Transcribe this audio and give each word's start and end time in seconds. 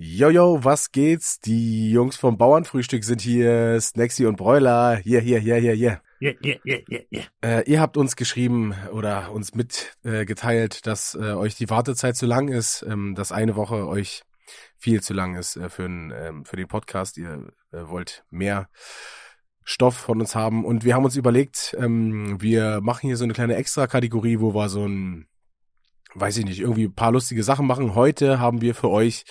Jojo, 0.00 0.62
was 0.62 0.92
geht's? 0.92 1.40
Die 1.40 1.90
Jungs 1.90 2.14
vom 2.14 2.38
Bauernfrühstück 2.38 3.02
sind 3.02 3.20
hier, 3.20 3.80
Snacksy 3.80 4.26
und 4.26 4.36
Broiler. 4.36 4.94
Hier, 4.94 5.20
hier, 5.20 5.40
hier, 5.40 5.56
hier, 5.56 5.72
hier. 5.72 6.00
Yeah, 6.20 6.34
yeah, 6.40 6.56
yeah, 6.64 6.78
yeah, 6.88 7.02
yeah. 7.10 7.24
Äh, 7.42 7.68
ihr 7.68 7.80
habt 7.80 7.96
uns 7.96 8.14
geschrieben 8.14 8.76
oder 8.92 9.32
uns 9.32 9.56
mitgeteilt, 9.56 10.76
äh, 10.76 10.80
dass 10.84 11.16
äh, 11.16 11.32
euch 11.32 11.56
die 11.56 11.68
Wartezeit 11.68 12.14
zu 12.14 12.26
lang 12.26 12.46
ist, 12.46 12.86
ähm, 12.88 13.16
dass 13.16 13.32
eine 13.32 13.56
Woche 13.56 13.88
euch 13.88 14.22
viel 14.76 15.02
zu 15.02 15.14
lang 15.14 15.34
ist 15.34 15.56
äh, 15.56 15.68
für, 15.68 15.86
ähm, 15.86 16.44
für 16.44 16.54
den 16.54 16.68
Podcast. 16.68 17.18
Ihr 17.18 17.48
äh, 17.72 17.88
wollt 17.88 18.24
mehr 18.30 18.68
Stoff 19.64 19.96
von 19.96 20.20
uns 20.20 20.36
haben. 20.36 20.64
Und 20.64 20.84
wir 20.84 20.94
haben 20.94 21.06
uns 21.06 21.16
überlegt, 21.16 21.76
ähm, 21.76 22.40
wir 22.40 22.80
machen 22.82 23.08
hier 23.08 23.16
so 23.16 23.24
eine 23.24 23.32
kleine 23.32 23.56
Extra-Kategorie, 23.56 24.38
wo 24.38 24.54
wir 24.54 24.68
so 24.68 24.86
ein, 24.86 25.26
weiß 26.14 26.36
ich 26.36 26.44
nicht, 26.44 26.60
irgendwie 26.60 26.84
ein 26.84 26.94
paar 26.94 27.10
lustige 27.10 27.42
Sachen 27.42 27.66
machen. 27.66 27.96
Heute 27.96 28.38
haben 28.38 28.60
wir 28.60 28.76
für 28.76 28.90
euch 28.90 29.24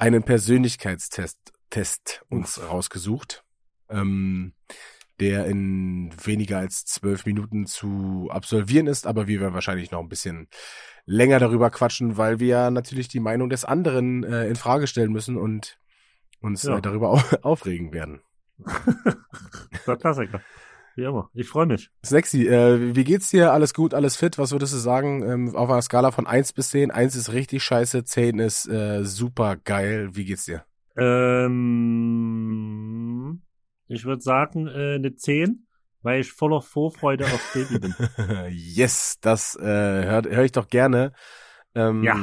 einen 0.00 0.22
Persönlichkeitstest 0.22 1.38
Test 1.70 2.24
uns 2.28 2.60
rausgesucht. 2.60 3.44
Ähm, 3.88 4.54
der 5.20 5.44
in 5.46 6.10
weniger 6.24 6.58
als 6.58 6.86
zwölf 6.86 7.26
Minuten 7.26 7.66
zu 7.66 8.28
absolvieren 8.30 8.86
ist, 8.86 9.06
aber 9.06 9.26
wir 9.26 9.40
werden 9.40 9.52
wahrscheinlich 9.52 9.90
noch 9.90 10.00
ein 10.00 10.08
bisschen 10.08 10.48
länger 11.04 11.38
darüber 11.38 11.70
quatschen, 11.70 12.16
weil 12.16 12.40
wir 12.40 12.70
natürlich 12.70 13.08
die 13.08 13.20
Meinung 13.20 13.50
des 13.50 13.64
anderen 13.66 14.24
äh, 14.24 14.46
in 14.48 14.56
Frage 14.56 14.86
stellen 14.86 15.12
müssen 15.12 15.36
und 15.36 15.78
uns 16.40 16.62
Ja. 16.62 16.78
äh, 16.78 16.80
darüber 16.80 17.10
au 17.10 17.20
aufregen 17.42 17.92
werden. 17.92 18.22
Klassiker. 20.00 20.40
Wie 20.96 21.04
immer. 21.04 21.30
Ich 21.34 21.48
freue 21.48 21.66
mich. 21.66 21.90
Sexy, 22.04 22.46
äh, 22.48 22.94
wie 22.94 23.04
geht's 23.04 23.30
dir? 23.30 23.52
Alles 23.52 23.74
gut, 23.74 23.94
alles 23.94 24.16
fit? 24.16 24.38
Was 24.38 24.52
würdest 24.52 24.74
du 24.74 24.78
sagen? 24.78 25.22
Ähm, 25.22 25.54
auf 25.56 25.70
einer 25.70 25.82
Skala 25.82 26.10
von 26.10 26.26
1 26.26 26.52
bis 26.52 26.70
10. 26.70 26.90
1 26.90 27.14
ist 27.16 27.32
richtig 27.32 27.62
scheiße, 27.62 28.04
10 28.04 28.38
ist 28.38 28.68
äh, 28.68 29.04
super 29.04 29.56
geil. 29.56 30.10
Wie 30.12 30.24
geht's 30.24 30.44
dir? 30.46 30.64
Ähm, 32.10 33.42
ich 33.88 34.04
würde 34.04 34.22
sagen, 34.22 34.66
äh, 34.66 34.96
eine 34.96 35.14
10, 35.14 35.66
weil 36.02 36.20
ich 36.20 36.32
voller 36.32 36.62
Vorfreude 36.62 37.24
auf 37.24 37.52
Baby 37.54 37.78
bin. 37.78 37.94
yes, 38.50 39.18
das 39.20 39.56
äh, 39.56 39.64
höre 39.64 40.22
hör 40.28 40.44
ich 40.44 40.52
doch 40.52 40.68
gerne. 40.68 41.12
Ähm, 41.74 42.02
Ja. 42.04 42.16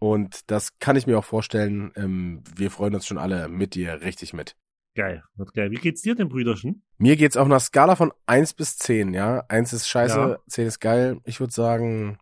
Und 0.00 0.50
das 0.50 0.78
kann 0.80 0.96
ich 0.96 1.06
mir 1.06 1.16
auch 1.16 1.24
vorstellen. 1.24 1.92
Ähm, 1.94 2.42
wir 2.56 2.72
freuen 2.72 2.94
uns 2.96 3.06
schon 3.06 3.18
alle 3.18 3.48
mit 3.48 3.76
dir 3.76 4.00
richtig 4.00 4.32
mit. 4.32 4.56
Geil, 4.94 5.24
wird 5.36 5.54
geil. 5.54 5.70
Wie 5.70 5.76
geht's 5.76 6.02
dir 6.02 6.14
denn, 6.14 6.28
Brüderchen? 6.28 6.82
Mir 6.98 7.16
geht's 7.16 7.36
auf 7.38 7.46
einer 7.46 7.60
Skala 7.60 7.96
von 7.96 8.12
1 8.26 8.52
bis 8.54 8.76
10, 8.76 9.14
ja. 9.14 9.42
1 9.48 9.72
ist 9.72 9.88
scheiße, 9.88 10.18
Ja. 10.18 10.38
10 10.48 10.66
ist 10.66 10.80
geil. 10.80 11.18
Ich 11.24 11.40
würde 11.40 11.52
sagen, 11.52 12.18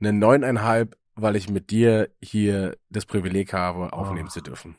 eine 0.00 0.12
9,5, 0.12 0.94
weil 1.14 1.36
ich 1.36 1.50
mit 1.50 1.70
dir 1.70 2.08
hier 2.22 2.76
das 2.88 3.04
Privileg 3.04 3.52
habe, 3.52 3.92
aufnehmen 3.92 4.28
Oh. 4.28 4.32
zu 4.32 4.40
dürfen. 4.40 4.76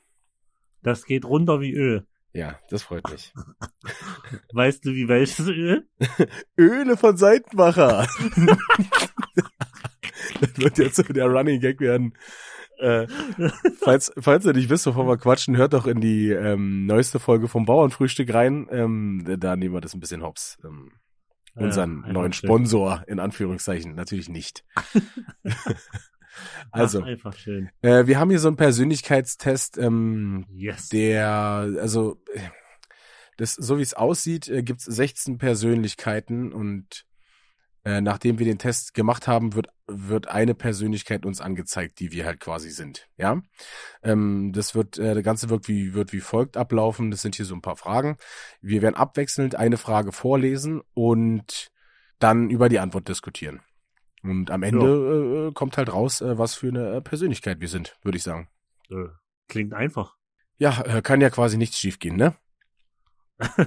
Das 0.82 1.06
geht 1.06 1.24
runter 1.26 1.62
wie 1.62 1.74
Öl. 1.74 2.08
Ja, 2.34 2.60
das 2.70 2.82
freut 2.82 3.08
mich. 3.12 3.32
Weißt 4.54 4.84
du, 4.84 4.90
wie 4.94 5.08
welches 5.08 5.48
Öl? 5.48 5.88
Öle 6.58 6.98
von 6.98 7.16
Seitenbacher. 7.16 8.08
das 10.42 10.58
wird 10.58 10.78
jetzt 10.80 10.96
so 10.96 11.04
der 11.04 11.28
Running 11.28 11.60
Gag 11.60 11.80
werden. 11.80 12.14
Äh, 12.84 13.08
falls, 13.80 14.12
falls 14.20 14.46
ihr 14.46 14.54
nicht 14.54 14.70
wisst, 14.70 14.86
wovon 14.86 15.08
wir 15.08 15.18
quatschen, 15.18 15.56
hört 15.56 15.74
doch 15.74 15.88
in 15.88 16.02
die 16.02 16.32
ähm, 16.32 16.86
neueste 16.86 17.20
Folge 17.20 17.48
vom 17.48 17.66
Bauernfrühstück 17.66 18.34
rein. 18.34 18.68
Ähm, 18.72 19.24
da 19.40 19.56
nehmen 19.56 19.74
wir 19.74 19.82
das 19.82 19.94
ein 19.94 20.02
bisschen 20.02 20.22
hops. 20.22 20.58
Ähm, 20.66 20.92
unseren 21.56 22.04
Ja, 22.06 22.14
neuen. 22.14 22.34
Sponsor, 22.34 23.04
in 23.08 23.20
Anführungszeichen, 23.20 23.96
natürlich 23.96 24.28
nicht. 24.28 24.66
also, 26.72 27.04
Ach, 27.04 27.48
äh, 27.48 28.08
wir 28.08 28.20
haben 28.20 28.30
hier 28.30 28.40
so 28.40 28.48
einen 28.50 28.58
Persönlichkeitstest, 28.58 29.78
ähm, 29.78 30.46
Yes. 30.50 30.90
der, 30.90 31.30
also, 31.80 32.22
das, 33.38 33.54
so 33.54 33.78
wie 33.78 33.82
es 33.84 33.94
aussieht, 33.94 34.50
äh, 34.50 34.64
gibt 34.64 34.80
es 34.82 34.86
16 34.86 35.38
Persönlichkeiten 35.38 36.52
und 36.52 37.06
äh, 37.86 38.02
nachdem 38.02 38.40
wir 38.40 38.46
den 38.46 38.60
Test 38.60 38.94
gemacht 38.94 39.28
haben, 39.28 39.56
wird, 39.56 39.68
wird 39.88 40.28
eine 40.28 40.56
Persönlichkeit 40.56 41.26
uns 41.26 41.42
angezeigt, 41.42 42.00
die 42.00 42.12
wir 42.12 42.26
halt 42.26 42.40
quasi 42.40 42.70
sind. 42.70 43.10
Ja, 43.18 43.42
ähm, 44.04 44.52
das 44.54 44.74
wird, 44.74 44.98
äh, 44.98 45.14
das 45.16 45.24
Ganze 45.24 45.50
wird 45.50 45.68
wie, 45.68 45.94
wird 45.94 46.14
wie 46.14 46.22
folgt 46.22 46.56
ablaufen. 46.56 47.12
Das 47.12 47.22
sind 47.22 47.36
hier 47.36 47.46
so 47.46 47.56
ein 47.56 47.62
paar 47.62 47.76
Fragen. 47.76 48.18
Wir 48.62 48.82
werden 48.82 48.96
abwechselnd 48.96 49.56
eine 49.56 49.78
Frage 49.78 50.12
vorlesen 50.12 50.82
und 50.94 51.72
dann 52.20 52.50
über 52.50 52.70
die 52.70 52.80
Antwort 52.80 53.10
diskutieren. 53.10 53.62
Und 54.24 54.50
am 54.52 54.64
Ende 54.64 55.50
äh, 55.50 55.54
kommt 55.54 55.78
halt 55.78 55.92
raus, 55.92 56.22
äh, 56.22 56.38
was 56.38 56.56
für 56.56 56.70
eine 56.70 56.96
äh, 56.96 57.02
Persönlichkeit 57.02 57.60
wir 57.60 57.68
sind, 57.68 57.98
würde 58.04 58.18
ich 58.18 58.24
sagen. 58.24 58.48
Äh, 58.90 59.10
Klingt 59.50 59.74
einfach. 59.74 60.16
Ja, 60.58 60.82
äh, 60.84 61.02
kann 61.02 61.20
ja 61.20 61.30
quasi 61.30 61.58
nichts 61.58 61.78
schiefgehen, 61.78 62.16
ne? 62.16 62.34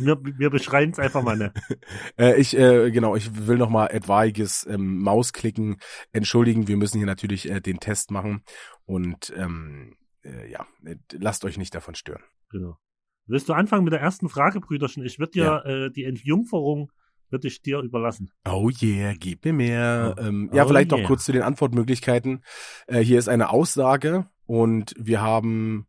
wir, 0.00 0.18
wir 0.38 0.50
beschreien 0.50 0.90
es 0.90 0.98
einfach 0.98 1.22
mal, 1.22 1.36
ne? 1.36 1.52
Äh, 2.18 2.40
ich, 2.40 2.56
äh, 2.56 2.90
genau, 2.90 3.16
ich 3.16 3.46
will 3.46 3.58
nochmal 3.58 3.88
etwaiges 3.90 4.66
ähm, 4.68 5.00
Mausklicken 5.02 5.76
entschuldigen. 6.12 6.68
Wir 6.68 6.76
müssen 6.76 6.98
hier 6.98 7.06
natürlich 7.06 7.50
äh, 7.50 7.60
den 7.60 7.78
Test 7.80 8.10
machen 8.10 8.42
und 8.84 9.32
ähm, 9.36 9.96
äh, 10.22 10.50
ja, 10.50 10.66
lasst 11.12 11.44
euch 11.44 11.58
nicht 11.58 11.74
davon 11.74 11.94
stören. 11.94 12.22
Genau. 12.50 12.78
Willst 13.26 13.48
du 13.48 13.52
anfangen 13.52 13.84
mit 13.84 13.92
der 13.92 14.00
ersten 14.00 14.28
Frage, 14.28 14.60
Brüderchen? 14.60 15.04
Ich 15.04 15.18
würde 15.18 15.32
dir 15.32 15.64
äh, 15.66 15.90
die 15.90 16.04
Entjungferung 16.04 16.92
würde 17.30 17.48
ich 17.48 17.60
dir 17.62 17.80
überlassen. 17.80 18.30
Oh 18.48 18.70
yeah, 18.80 19.12
gib 19.14 19.44
mir 19.44 19.52
mehr. 19.52 20.14
Oh. 20.16 20.22
Ähm, 20.22 20.50
ja, 20.52 20.64
Oh 20.64 20.68
vielleicht 20.68 20.90
noch 20.90 20.98
yeah. 20.98 21.06
kurz 21.06 21.24
zu 21.24 21.32
den 21.32 21.42
Antwortmöglichkeiten. 21.42 22.44
Äh, 22.86 23.00
hier 23.00 23.18
ist 23.18 23.28
eine 23.28 23.50
Aussage 23.50 24.28
und 24.46 24.94
wir 24.96 25.20
haben 25.20 25.88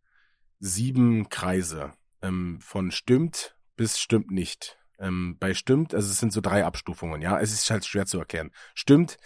sieben 0.60 1.30
Kreise 1.30 1.92
ähm, 2.22 2.60
von 2.62 2.92
stimmt 2.92 3.56
bis 3.76 4.00
stimmt 4.00 4.32
nicht. 4.32 4.78
Ähm, 5.00 5.38
bei 5.40 5.54
stimmt, 5.54 5.94
also 5.94 6.10
es 6.10 6.20
sind 6.20 6.34
so 6.34 6.42
drei 6.42 6.66
Abstufungen, 6.66 7.22
ja. 7.22 7.40
Es 7.40 7.54
ist 7.54 7.70
halt 7.70 7.86
schwer 7.86 8.08
zu 8.08 8.18
erklären. 8.18 8.52
Stimmt, 8.74 9.18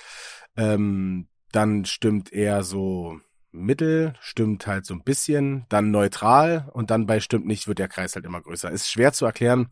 ähm, 0.57 1.27
dann 1.51 1.85
stimmt 1.85 2.31
eher 2.33 2.63
so 2.63 3.19
mittel, 3.51 4.13
stimmt 4.19 4.67
halt 4.67 4.85
so 4.85 4.93
ein 4.93 5.03
bisschen, 5.03 5.65
dann 5.69 5.91
neutral 5.91 6.69
und 6.73 6.91
dann 6.91 7.05
bei 7.05 7.19
stimmt 7.19 7.45
nicht 7.45 7.67
wird 7.67 7.79
der 7.79 7.87
Kreis 7.87 8.15
halt 8.15 8.25
immer 8.25 8.41
größer. 8.41 8.69
Ist 8.69 8.89
schwer 8.89 9.13
zu 9.13 9.25
erklären. 9.25 9.69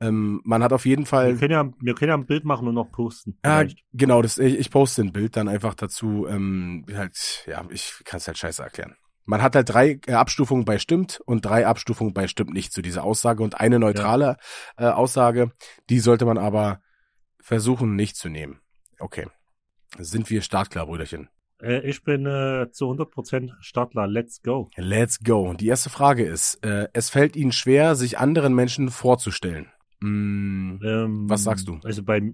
Ähm, 0.00 0.40
man 0.44 0.62
hat 0.62 0.72
auf 0.72 0.86
jeden 0.86 1.02
Wir 1.02 1.06
Fall 1.06 1.36
können, 1.36 1.52
ja, 1.52 1.70
wir 1.80 1.94
können 1.94 2.08
ja 2.10 2.16
ein 2.16 2.26
Bild 2.26 2.44
machen 2.44 2.66
und 2.66 2.74
noch 2.74 2.90
posten. 2.90 3.38
ja, 3.44 3.58
vielleicht. 3.60 3.84
genau, 3.92 4.22
das, 4.22 4.38
ich, 4.38 4.58
ich 4.58 4.70
poste 4.70 5.02
ein 5.02 5.12
Bild 5.12 5.36
dann 5.36 5.48
einfach 5.48 5.74
dazu. 5.74 6.26
Ähm, 6.28 6.84
halt, 6.92 7.44
ja, 7.46 7.64
ich 7.70 7.94
kann 8.04 8.18
es 8.18 8.26
halt 8.26 8.38
scheiße 8.38 8.62
erklären. 8.62 8.96
Man 9.24 9.42
hat 9.42 9.56
halt 9.56 9.68
drei 9.70 10.00
äh, 10.06 10.12
Abstufungen 10.12 10.64
bei 10.64 10.78
stimmt 10.78 11.20
und 11.24 11.44
drei 11.44 11.66
Abstufungen 11.66 12.12
bei 12.12 12.28
stimmt 12.28 12.52
nicht 12.52 12.72
zu 12.72 12.82
dieser 12.82 13.04
Aussage 13.04 13.42
und 13.42 13.60
eine 13.60 13.78
neutrale 13.78 14.36
äh, 14.76 14.86
Aussage, 14.86 15.52
die 15.90 16.00
sollte 16.00 16.24
man 16.26 16.38
aber 16.38 16.80
versuchen 17.40 17.96
nicht 17.96 18.16
zu 18.16 18.28
nehmen. 18.28 18.60
Okay. 18.98 19.26
Sind 19.98 20.30
wir 20.30 20.42
startklar, 20.42 20.86
Brüderchen? 20.86 21.28
Äh, 21.62 21.88
ich 21.88 22.02
bin 22.02 22.26
äh, 22.26 22.70
zu 22.72 22.90
100% 22.90 23.52
Startler. 23.60 24.06
Let's 24.06 24.42
go. 24.42 24.70
Let's 24.76 25.20
go. 25.20 25.52
Die 25.54 25.68
erste 25.68 25.90
Frage 25.90 26.24
ist, 26.24 26.64
äh, 26.64 26.88
es 26.92 27.10
fällt 27.10 27.36
Ihnen 27.36 27.52
schwer, 27.52 27.94
sich 27.94 28.18
anderen 28.18 28.54
Menschen 28.54 28.90
vorzustellen. 28.90 29.70
Mm, 30.00 30.78
Ähm, 30.84 31.30
Was 31.30 31.44
sagst 31.44 31.68
du? 31.68 31.78
Also 31.84 32.02
bei, 32.02 32.32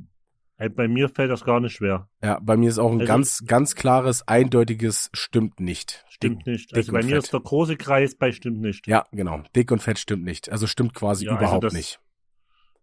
bei 0.69 0.89
mir 0.89 1.09
fällt 1.09 1.31
das 1.31 1.45
gar 1.45 1.59
nicht 1.61 1.73
schwer. 1.77 2.09
ja, 2.23 2.39
bei 2.43 2.57
mir 2.57 2.69
ist 2.69 2.79
auch 2.79 2.93
ein 2.93 3.01
Also- 3.01 3.13
ganz, 3.13 3.45
ganz 3.47 3.75
klares, 3.75 4.27
eindeutiges 4.29 5.11
stimmt 5.15 5.59
nicht. 5.61 6.05
Stimmt 6.11 6.47
nicht. 6.47 6.71
dick 6.71 6.77
Also 6.77 6.93
bei 6.93 7.03
mir 7.03 7.15
fett. 7.17 7.25
ist 7.25 7.33
der 7.33 7.41
große 7.41 7.77
Kreis 7.77 8.15
bei 8.15 8.31
stimmt 8.33 8.61
nicht. 8.61 8.87
Ja, 8.87 9.07
genau. 9.13 9.43
Dick 9.57 9.71
und 9.73 9.81
fett 9.83 9.99
stimmt 9.99 10.25
nicht. 10.25 10.51
Also 10.53 10.67
stimmt 10.67 10.93
quasi 10.95 11.25
Ja, 11.25 11.33
also 11.33 11.43
überhaupt 11.45 11.65
das- 11.65 11.73
nicht. 11.73 11.99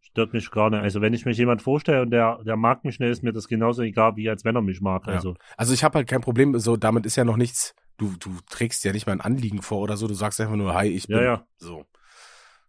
Stört 0.01 0.33
mich 0.33 0.49
gar 0.49 0.69
nicht. 0.71 0.79
Also 0.81 1.01
wenn 1.01 1.13
ich 1.13 1.25
mich 1.25 1.37
jemand 1.37 1.61
vorstelle 1.61 2.01
und 2.01 2.09
der, 2.11 2.39
der 2.43 2.55
mag 2.55 2.83
mich 2.83 2.99
nicht, 2.99 3.09
ist 3.09 3.23
mir 3.23 3.33
das 3.33 3.47
genauso 3.47 3.83
egal, 3.83 4.15
wie 4.15 4.29
als 4.29 4.43
wenn 4.45 4.55
er 4.55 4.61
mich 4.63 4.81
mag. 4.81 5.05
Ja. 5.05 5.13
Also 5.13 5.35
Also 5.57 5.73
ich 5.73 5.83
habe 5.83 5.99
halt 5.99 6.07
kein 6.07 6.21
Problem, 6.21 6.57
so 6.57 6.75
damit 6.77 7.05
ist 7.05 7.15
ja 7.17 7.23
noch 7.25 7.37
nichts, 7.37 7.75
du, 7.97 8.15
du 8.19 8.31
trägst 8.49 8.83
ja 8.83 8.93
nicht 8.93 9.05
mal 9.05 9.13
ein 9.13 9.21
Anliegen 9.21 9.61
vor 9.61 9.79
oder 9.81 9.95
so, 9.97 10.07
du 10.07 10.15
sagst 10.15 10.41
einfach 10.41 10.55
nur, 10.55 10.73
hi, 10.73 10.87
ich 10.87 11.07
bin 11.07 11.17
Ja, 11.17 11.23
ja. 11.23 11.47
so. 11.57 11.85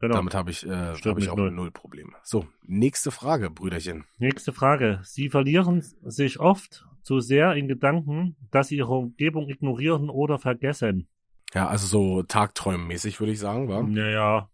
Genau. 0.01 0.17
Damit 0.17 0.35
habe 0.35 0.51
ich, 0.51 0.67
äh, 0.67 0.95
hab 0.95 1.19
ich 1.19 1.29
auch 1.29 1.37
null. 1.37 1.51
null 1.51 1.71
Probleme. 1.71 2.13
So, 2.23 2.47
nächste 2.67 3.11
Frage, 3.11 3.51
Brüderchen. 3.51 4.05
Nächste 4.19 4.53
Frage. 4.53 5.01
Sie 5.03 5.31
verlieren 5.31 5.83
sich 6.03 6.41
oft 6.41 6.87
zu 7.03 7.21
sehr 7.21 7.55
in 7.55 7.69
Gedanken, 7.69 8.37
dass 8.51 8.69
sie 8.69 8.77
ihre 8.77 8.95
Umgebung 8.95 9.49
ignorieren 9.49 10.11
oder 10.11 10.39
vergessen. 10.39 11.09
Ja, 11.55 11.69
also 11.69 11.87
so 11.87 12.23
Tagträumenmäßig 12.23 13.21
würde 13.21 13.33
ich 13.33 13.39
sagen, 13.39 13.69
war. 13.69 13.83
Naja. 13.83 14.51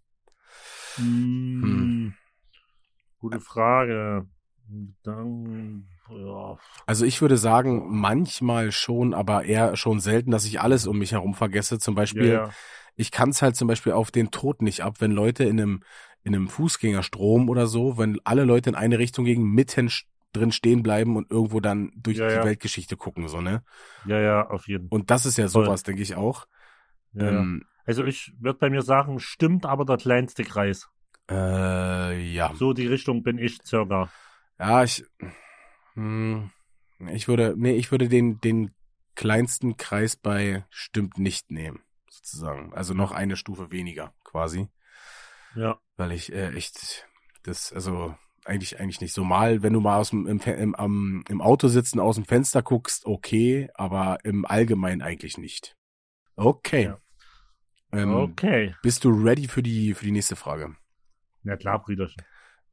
Hm. 0.97 1.63
Hm. 1.63 2.15
Gute 3.19 3.41
Frage. 3.41 4.27
Dann, 5.03 5.87
ja. 6.09 6.59
Also 6.87 7.05
ich 7.05 7.21
würde 7.21 7.37
sagen, 7.37 7.87
manchmal 7.91 8.73
schon, 8.73 9.13
aber 9.13 9.45
eher 9.45 9.77
schon 9.77 10.01
selten, 10.01 10.31
dass 10.31 10.45
ich 10.47 10.61
alles 10.61 10.87
um 10.87 10.99
mich 10.99 11.13
herum 11.13 11.35
vergesse. 11.35 11.79
Zum 11.79 11.95
Beispiel, 11.95 12.27
ja, 12.27 12.45
ja. 12.47 12.51
Ich 12.97 13.11
kann 13.11 13.31
es 13.31 13.43
halt 13.43 13.57
zum 13.57 13.69
Beispiel 13.69 13.93
auf 13.93 14.11
den 14.11 14.31
Tod 14.31 14.63
nicht 14.63 14.83
ab, 14.83 14.97
wenn 15.01 15.11
Leute 15.13 15.45
in 15.45 15.61
einem, 15.61 15.83
in 16.23 16.35
einem 16.35 16.49
Fußgängerstrom 16.49 17.49
oder 17.49 17.67
so, 17.67 17.99
wenn 17.99 18.19
alle 18.25 18.45
Leute 18.45 18.71
in 18.71 18.77
eine 18.77 18.99
Richtung 18.99 19.25
gehen, 19.25 19.43
mitten, 19.45 19.91
drin 20.33 20.53
stehen 20.53 20.83
bleiben 20.83 21.17
und 21.17 21.31
irgendwo 21.31 21.61
dann 21.61 21.93
durch 21.97 22.19
Ja, 22.19 22.29
die 22.29 22.35
ja. 22.35 22.45
Weltgeschichte 22.45 22.97
gucken, 22.97 23.29
so, 23.29 23.41
ne? 23.41 23.63
Ja, 24.07 24.21
ja, 24.21 24.49
auf 24.49 24.69
jeden 24.69 24.89
Fall. 24.89 24.99
Und 24.99 25.11
das 25.11 25.27
ist 25.27 25.39
ja 25.39 25.49
sowas, 25.49 25.83
denke 25.83 26.03
ich 26.03 26.15
auch. 26.17 26.47
Ja. 27.13 27.29
ähm, 27.29 27.65
Also 27.87 28.05
ich 28.05 28.33
würde 28.41 28.59
bei 28.59 28.71
mir 28.71 28.83
sagen, 28.83 29.19
stimmt 29.21 29.67
aber 29.67 29.85
der 29.85 29.97
kleinste 29.99 30.45
Kreis. 30.45 30.89
äh, 31.31 32.21
ja. 32.35 32.53
So 32.55 32.73
die 32.73 32.87
Richtung 32.87 33.23
bin 33.23 33.39
ich 33.39 33.59
circa. 33.65 34.11
Ja, 34.59 34.85
ich, 34.85 35.05
hm, 35.95 36.51
ich 37.13 37.29
würde, 37.29 37.55
nee, 37.57 37.73
ich 37.75 37.91
würde 37.91 38.09
den, 38.09 38.41
den 38.41 38.71
kleinsten 39.15 39.77
Kreis 39.77 40.17
bei 40.17 40.65
stimmt 40.71 41.19
nicht 41.19 41.51
nehmen, 41.51 41.81
sozusagen. 42.25 42.73
Also 42.75 42.95
noch 42.95 43.13
eine 43.13 43.37
Stufe 43.37 43.71
weniger, 43.71 44.15
quasi. 44.25 44.69
Ja, 45.55 45.79
Weil 45.97 46.13
ich 46.13 46.33
äh, 46.33 46.53
echt, 46.55 47.07
das, 47.45 47.73
also 47.73 48.15
eigentlich, 48.45 48.81
eigentlich 48.81 49.01
nicht 49.01 49.15
so 49.15 49.25
mal, 49.25 49.63
wenn 49.63 49.73
du 49.73 49.81
mal 49.81 49.99
aus 49.99 50.11
dem, 50.11 50.27
im, 50.27 50.41
im, 50.41 50.75
am, 50.75 51.25
im 51.29 51.41
Auto 51.41 51.69
sitzen, 51.69 52.01
aus 52.01 52.17
dem 52.17 52.25
Fenster 52.25 52.63
guckst, 52.63 53.07
okay, 53.07 53.71
aber 53.75 54.19
im 54.25 54.45
Allgemeinen 54.45 55.03
eigentlich 55.03 55.39
nicht. 55.39 55.77
Okay. 56.37 56.85
Ja. 56.85 57.01
Ähm, 57.93 58.13
okay. 58.13 58.75
Bist 58.83 59.05
du 59.05 59.11
ready 59.11 59.47
für 59.47 59.63
die, 59.63 59.95
für 59.95 60.05
die 60.05 60.11
nächste 60.11 60.37
Frage? 60.37 60.75
Ja 61.45 61.57
klar, 61.57 61.81
Brüderchen. 61.81 62.23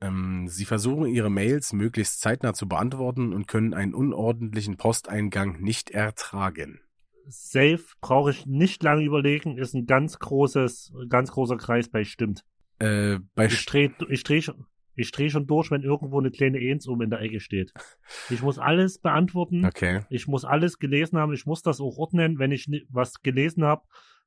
Ähm, 0.01 0.47
Sie 0.47 0.65
versuchen 0.65 1.05
ihre 1.05 1.29
Mails 1.29 1.73
möglichst 1.73 2.21
zeitnah 2.21 2.53
zu 2.53 2.67
beantworten 2.67 3.33
und 3.33 3.47
können 3.47 3.75
einen 3.75 3.93
unordentlichen 3.93 4.77
Posteingang 4.77 5.61
nicht 5.61 5.91
ertragen. 5.91 6.81
Safe 7.31 7.83
brauche 8.01 8.31
ich 8.31 8.45
nicht 8.45 8.83
lange 8.83 9.03
überlegen, 9.03 9.57
ist 9.57 9.73
ein 9.73 9.85
ganz 9.85 10.19
großes, 10.19 10.93
ganz 11.09 11.31
großer 11.31 11.57
Kreis 11.57 11.89
bei 11.89 12.03
stimmt. 12.03 12.43
Äh, 12.79 13.19
bei 13.35 13.45
Ich 13.45 13.65
drehe 13.65 13.93
ich 14.09 14.23
dreh 14.23 14.41
schon, 14.41 14.65
ich 14.95 15.11
dreh 15.11 15.29
schon 15.29 15.47
durch, 15.47 15.71
wenn 15.71 15.81
irgendwo 15.81 16.19
eine 16.19 16.31
kleine 16.31 16.59
Eins 16.59 16.87
um 16.87 17.01
in 17.01 17.09
der 17.09 17.21
Ecke 17.21 17.39
steht. 17.39 17.71
Ich 18.29 18.41
muss 18.41 18.59
alles 18.59 18.99
beantworten. 18.99 19.65
okay. 19.65 20.01
Ich 20.09 20.27
muss 20.27 20.45
alles 20.45 20.79
gelesen 20.79 21.17
haben. 21.17 21.33
Ich 21.33 21.45
muss 21.45 21.61
das 21.61 21.79
auch 21.79 21.97
ordnen, 21.97 22.39
wenn 22.39 22.51
ich 22.51 22.69
was 22.89 23.21
gelesen 23.21 23.63
habe. 23.63 23.83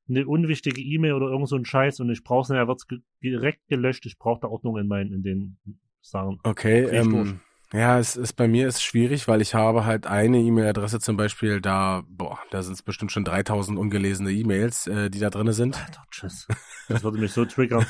Eine 0.07 0.27
unwichtige 0.27 0.81
E-Mail 0.81 1.13
oder 1.13 1.27
irgend 1.27 1.49
so 1.49 1.55
ein 1.55 1.65
Scheiß 1.65 1.99
und 1.99 2.11
ich 2.11 2.23
brauche 2.23 2.41
es 2.43 2.49
nicht, 2.49 2.67
wird 2.67 2.79
es 2.79 2.87
direkt 3.23 3.67
gelöscht. 3.67 4.05
Ich 4.05 4.17
brauche 4.17 4.41
da 4.41 4.47
Ordnung 4.47 4.77
in 4.77 4.87
meinen, 4.87 5.13
in 5.13 5.23
den 5.23 5.57
Sachen. 6.01 6.39
Okay, 6.43 6.83
ähm, 6.83 7.39
ja, 7.75 7.99
es 7.99 8.15
ist 8.15 8.33
bei 8.33 8.47
mir 8.47 8.67
ist 8.67 8.83
schwierig, 8.83 9.27
weil 9.27 9.41
ich 9.41 9.55
habe 9.55 9.85
halt 9.85 10.07
eine 10.07 10.39
E-Mail-Adresse 10.39 10.99
zum 10.99 11.17
Beispiel, 11.17 11.61
da, 11.61 12.03
boah, 12.07 12.39
da 12.51 12.61
sind 12.61 12.73
es 12.73 12.83
bestimmt 12.83 13.11
schon 13.11 13.25
3000 13.25 13.77
ungelesene 13.77 14.31
E-Mails, 14.31 14.87
äh, 14.87 15.09
die 15.09 15.19
da 15.19 15.29
drinne 15.29 15.53
sind. 15.53 15.81
Alter, 15.83 16.03
tschüss. 16.11 16.47
Das 16.87 17.03
würde 17.03 17.17
mich 17.17 17.33
so 17.33 17.45
triggern. 17.45 17.85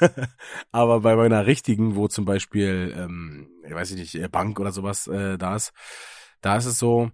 Aber 0.72 1.00
bei 1.00 1.16
meiner 1.16 1.46
richtigen, 1.46 1.96
wo 1.96 2.08
zum 2.08 2.24
Beispiel, 2.24 2.94
ähm, 2.96 3.50
ich 3.66 3.74
weiß 3.74 3.92
nicht, 3.92 4.14
äh, 4.14 4.28
Bank 4.28 4.58
oder 4.60 4.72
sowas 4.72 5.06
äh, 5.06 5.36
da 5.36 5.56
ist, 5.56 5.72
da 6.40 6.56
ist 6.56 6.66
es 6.66 6.78
so, 6.78 7.10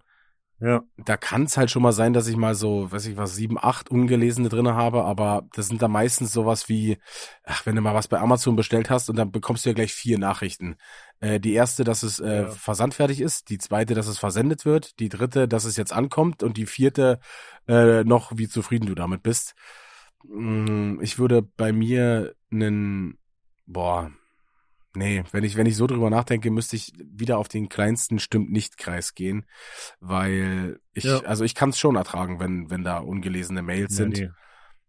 Ja, 0.60 0.82
da 0.96 1.16
kann 1.18 1.44
es 1.44 1.56
halt 1.58 1.70
schon 1.70 1.82
mal 1.82 1.92
sein, 1.92 2.12
dass 2.14 2.28
ich 2.28 2.36
mal 2.36 2.54
so, 2.54 2.90
weiß 2.92 3.06
ich 3.06 3.16
was, 3.16 3.34
sieben, 3.34 3.58
acht 3.60 3.90
ungelesene 3.90 4.48
drinne 4.48 4.74
habe, 4.76 5.04
aber 5.04 5.42
das 5.54 5.68
sind 5.68 5.82
da 5.82 5.88
meistens 5.88 6.32
sowas 6.32 6.68
wie, 6.68 6.98
ach, 7.44 7.66
wenn 7.66 7.76
du 7.76 7.82
mal 7.82 7.94
was 7.94 8.08
bei 8.08 8.20
Amazon 8.20 8.56
bestellt 8.56 8.88
hast 8.90 9.10
und 9.10 9.16
dann 9.16 9.32
bekommst 9.32 9.64
du 9.66 9.70
ja 9.70 9.74
gleich 9.74 9.92
vier 9.92 10.18
Nachrichten. 10.18 10.76
Äh, 11.24 11.40
die 11.40 11.54
erste, 11.54 11.84
dass 11.84 12.02
es 12.02 12.20
äh, 12.20 12.42
Ja. 12.42 12.50
versandfertig 12.50 13.20
ist, 13.20 13.48
die 13.50 13.58
zweite, 13.58 13.94
dass 13.94 14.06
es 14.06 14.18
versendet 14.18 14.64
wird, 14.64 14.98
die 14.98 15.08
dritte, 15.08 15.48
dass 15.48 15.64
es 15.64 15.76
jetzt 15.76 15.92
ankommt 15.92 16.42
und 16.42 16.56
die 16.56 16.66
vierte 16.66 17.18
äh, 17.66 18.04
noch, 18.04 18.32
wie 18.36 18.48
zufrieden 18.48 18.86
du 18.86 18.94
damit 18.94 19.22
bist. 19.22 19.54
Mm, 20.24 21.00
Ich 21.00 21.18
würde 21.18 21.42
bei 21.42 21.72
mir 21.72 22.34
einen, 22.52 23.18
boah, 23.66 24.10
nee, 24.94 25.24
wenn 25.32 25.44
ich, 25.44 25.56
wenn 25.56 25.66
ich 25.66 25.76
so 25.76 25.86
drüber 25.86 26.10
nachdenke, 26.10 26.50
müsste 26.50 26.76
ich 26.76 26.92
wieder 26.98 27.38
auf 27.38 27.48
den 27.48 27.68
kleinsten 27.68 28.18
stimmt 28.18 28.50
nicht 28.50 28.76
Kreis 28.78 29.14
gehen, 29.14 29.44
weil 30.00 30.78
ich, 30.92 31.04
Ja. 31.04 31.20
also 31.20 31.44
ich 31.44 31.54
kann 31.54 31.70
es 31.70 31.78
schon 31.78 31.96
ertragen, 31.96 32.38
wenn, 32.40 32.70
wenn 32.70 32.84
da 32.84 32.98
ungelesene 32.98 33.62
Mails 33.62 33.92
ja 33.98 34.04
sind. 34.04 34.18
nee. 34.18 34.30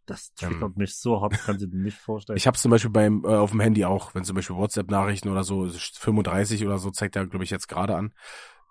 Das 0.05 0.33
triggert 0.33 0.77
mich 0.77 0.95
so 0.95 1.21
hart, 1.21 1.41
kannst 1.43 1.63
du 1.63 1.67
dir 1.67 1.77
nicht 1.77 1.97
vorstellen. 1.97 2.37
Ich 2.37 2.47
habe 2.47 2.57
zum 2.57 2.71
Beispiel 2.71 2.91
beim 2.91 3.23
äh, 3.25 3.27
auf 3.29 3.51
dem 3.51 3.59
Handy 3.59 3.85
auch, 3.85 4.13
wenn 4.15 4.23
zum 4.23 4.35
Beispiel 4.35 4.55
WhatsApp-Nachrichten 4.55 5.29
oder 5.29 5.43
so, 5.43 5.67
35 5.67 6.65
oder 6.65 6.77
so 6.77 6.91
zeigt 6.91 7.15
er, 7.15 7.25
glaube 7.27 7.43
ich, 7.43 7.49
jetzt 7.49 7.67
gerade 7.67 7.95
an. 7.95 8.13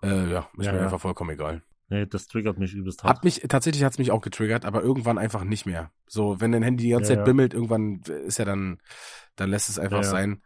Äh, 0.03 0.29
ja, 0.31 0.49
ist 0.57 0.65
Ja, 0.65 0.71
mir 0.71 0.77
ja. 0.77 0.83
einfach 0.83 1.01
vollkommen 1.01 1.31
egal. 1.31 1.63
nee, 1.89 2.05
das 2.05 2.27
triggert 2.27 2.57
mich 2.57 2.73
übelst 2.73 3.03
hart. 3.03 3.17
Hat 3.17 3.23
mich, 3.23 3.41
tatsächlich 3.47 3.83
hat's 3.83 3.97
mich 3.97 4.11
auch 4.11 4.21
getriggert, 4.21 4.65
aber 4.65 4.81
irgendwann 4.81 5.17
einfach 5.17 5.43
nicht 5.43 5.65
mehr. 5.65 5.91
So, 6.07 6.39
wenn 6.41 6.51
dein 6.51 6.63
Handy 6.63 6.83
die 6.85 6.89
ganze 6.89 7.13
Ja, 7.13 7.17
Zeit 7.17 7.25
bimmelt, 7.25 7.53
irgendwann 7.53 8.01
ist 8.25 8.39
ja 8.39 8.45
dann, 8.45 8.79
dann 9.35 9.49
lässt 9.49 9.69
es 9.69 9.79
einfach 9.79 10.03
sein. 10.03 10.41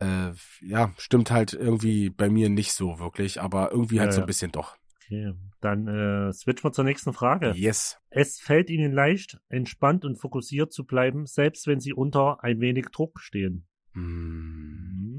Äh, 0.00 0.32
ja, 0.62 0.92
stimmt 0.98 1.30
halt 1.30 1.52
irgendwie 1.52 2.10
bei 2.10 2.28
mir 2.30 2.48
nicht 2.48 2.72
so 2.72 2.98
wirklich, 2.98 3.40
aber 3.40 3.70
irgendwie 3.72 4.00
halt 4.00 4.12
so 4.12 4.20
ein 4.20 4.26
bisschen 4.26 4.50
doch. 4.52 4.76
Okay, 5.10 5.34
dann 5.60 5.88
äh, 5.88 6.32
switchen 6.32 6.64
wir 6.64 6.72
zur 6.72 6.84
nächsten 6.84 7.12
Frage. 7.12 7.52
Yes. 7.56 7.98
Es 8.10 8.38
fällt 8.38 8.70
Ihnen 8.70 8.92
leicht, 8.92 9.40
entspannt 9.48 10.04
und 10.04 10.16
fokussiert 10.16 10.72
zu 10.72 10.84
bleiben, 10.86 11.26
selbst 11.26 11.66
wenn 11.66 11.80
Sie 11.80 11.92
unter 11.92 12.44
ein 12.44 12.60
wenig 12.60 12.86
Druck 12.92 13.18
stehen. 13.18 13.66
Hm. 13.92 14.70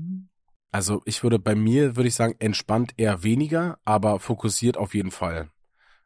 Hm. 0.07 0.29
Also 0.71 1.01
ich 1.03 1.23
würde 1.23 1.37
bei 1.39 1.55
mir, 1.55 1.97
würde 1.97 2.07
ich 2.07 2.15
sagen, 2.15 2.35
entspannt 2.39 2.93
eher 2.95 3.23
weniger, 3.23 3.79
aber 3.83 4.19
fokussiert 4.19 4.77
auf 4.77 4.95
jeden 4.95 5.11
Fall. 5.11 5.49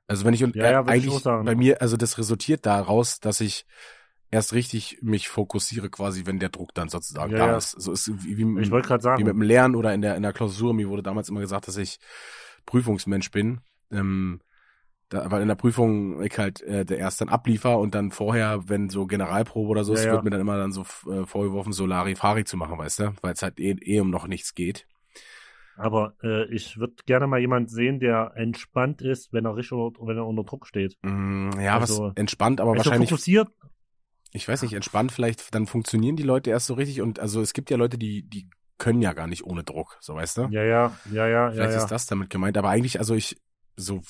Also 0.07 0.25
wenn 0.25 0.33
ich 0.33 0.43
und 0.43 0.55
Ja, 0.55 0.63
ja, 0.63 0.71
äh, 0.71 0.85
würd 0.87 0.97
ich 0.97 1.03
eigentlich 1.03 1.23
sagen. 1.23 1.45
bei 1.45 1.55
mir, 1.55 1.81
also 1.81 1.95
das 1.97 2.17
resultiert 2.17 2.65
daraus, 2.65 3.19
dass 3.19 3.39
ich 3.41 3.67
erst 4.31 4.53
richtig 4.53 4.97
mich 5.03 5.29
fokussiere, 5.29 5.91
quasi, 5.91 6.25
wenn 6.25 6.39
der 6.39 6.49
Druck 6.49 6.73
dann 6.73 6.89
sozusagen 6.89 7.33
Ja, 7.33 7.37
da 7.37 7.47
ja. 7.49 7.57
ist. 7.57 7.71
So 7.71 7.91
ist 7.91 8.11
wie, 8.23 8.37
wie, 8.37 8.61
Ich 8.61 8.71
wollte 8.71 8.87
gerade 8.87 9.03
wie 9.03 9.07
mit 9.07 9.17
sagen, 9.17 9.25
dem 9.25 9.41
Lernen 9.43 9.75
oder 9.75 9.93
in 9.93 10.01
der 10.01 10.15
in 10.15 10.23
der 10.23 10.33
Klausur. 10.33 10.73
Mir 10.73 10.89
wurde 10.89 11.03
damals 11.03 11.29
immer 11.29 11.41
gesagt, 11.41 11.67
dass 11.67 11.77
ich 11.77 11.99
Prüfungsmensch 12.65 13.29
bin. 13.29 13.61
Ähm, 13.91 14.39
da, 15.09 15.29
weil 15.31 15.41
in 15.43 15.47
der 15.47 15.55
Prüfung 15.55 16.21
ich 16.23 16.37
halt 16.37 16.61
äh, 16.63 16.85
der 16.85 16.97
erst 16.97 17.21
dann 17.21 17.29
abliefer 17.29 17.77
und 17.79 17.95
dann 17.95 18.11
vorher, 18.11 18.67
wenn 18.69 18.89
so 18.89 19.05
Generalprobe 19.07 19.69
oder 19.69 19.83
so 19.83 19.93
Ja, 19.93 19.99
ist, 19.99 20.05
ja. 20.05 20.11
wird 20.13 20.23
mir 20.23 20.31
dann 20.31 20.41
immer 20.41 20.57
dann 20.57 20.71
so 20.71 20.81
äh, 21.11 21.25
vorgeworfen, 21.25 21.73
so 21.73 21.85
Larifari 21.85 22.43
zu 22.45 22.57
machen, 22.57 22.77
weißt 22.77 22.99
du? 22.99 23.13
Weil 23.21 23.33
es 23.33 23.41
halt 23.43 23.59
eh, 23.59 23.75
eh 23.81 23.99
um 23.99 24.09
noch 24.09 24.27
nichts 24.27 24.55
geht. 24.55 24.87
aber 25.77 26.15
äh, 26.23 26.45
ich 26.53 26.77
würde 26.79 26.95
gerne 27.05 27.27
mal 27.27 27.39
jemand 27.39 27.69
sehen, 27.69 27.99
der 27.99 28.31
entspannt 28.35 29.01
ist, 29.01 29.33
wenn 29.33 29.45
er 29.45 29.55
richtig 29.55 29.73
unter, 29.73 30.07
wenn 30.07 30.17
er 30.17 30.25
unter 30.25 30.43
Druck 30.43 30.67
steht. 30.67 30.97
Mm, 31.03 31.59
ja, 31.59 31.77
Also- 31.79 32.07
was 32.07 32.17
entspannt, 32.17 32.61
aber 32.61 32.75
wahrscheinlich, 32.75 33.09
fokussiert, 33.09 33.49
ich 34.31 34.47
weiß 34.47 34.61
nicht, 34.63 34.73
entspannt 34.73 35.11
vielleicht, 35.11 35.53
dann 35.53 35.67
funktionieren 35.67 36.15
die 36.15 36.23
Leute 36.23 36.49
erst 36.49 36.65
so 36.67 36.73
richtig 36.73 37.01
und 37.01 37.19
also 37.19 37.41
es 37.41 37.53
gibt 37.53 37.69
ja 37.69 37.77
Leute, 37.77 37.97
die, 37.97 38.23
die 38.23 38.49
können 38.77 39.01
ja 39.01 39.13
gar 39.13 39.27
nicht 39.27 39.45
ohne 39.45 39.63
Druck, 39.63 39.97
so 40.01 40.15
weißt 40.15 40.37
du? 40.37 40.41
ja, 40.49 40.63
ja, 40.63 40.97
ja, 41.05 41.27
ja, 41.27 41.27
ja, 41.27 41.51
Vielleicht 41.51 41.71
ja. 41.71 41.77
ist 41.83 41.91
das 41.91 42.05
damit 42.05 42.29
gemeint, 42.29 42.57
aber 42.57 42.69
eigentlich, 42.69 42.99
also 42.99 43.15
ich, 43.15 43.37
so, 43.75 44.01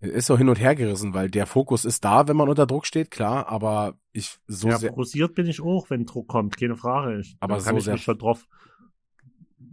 ist 0.00 0.26
so 0.26 0.36
hin 0.36 0.48
und 0.48 0.60
her 0.60 0.74
gerissen, 0.74 1.14
weil 1.14 1.30
der 1.30 1.46
Fokus 1.46 1.84
ist 1.84 2.04
da, 2.04 2.28
wenn 2.28 2.36
man 2.36 2.48
unter 2.48 2.66
Druck 2.66 2.86
steht, 2.86 3.10
klar, 3.10 3.48
aber 3.48 3.98
ich 4.12 4.38
so 4.46 4.68
ja, 4.68 4.78
sehr, 4.78 4.90
fokussiert 4.90 5.34
bin 5.34 5.46
ich 5.46 5.60
auch, 5.60 5.88
wenn 5.90 6.04
Druck 6.04 6.28
kommt, 6.28 6.56
keine 6.58 6.76
Frage. 6.76 7.18
Ich, 7.20 7.36
Aber 7.40 7.60
so 7.60 7.76
ich 7.76 7.84
sehr- 7.84 7.94
mich 7.94 8.02
schon 8.02 8.18
drauf. 8.18 8.46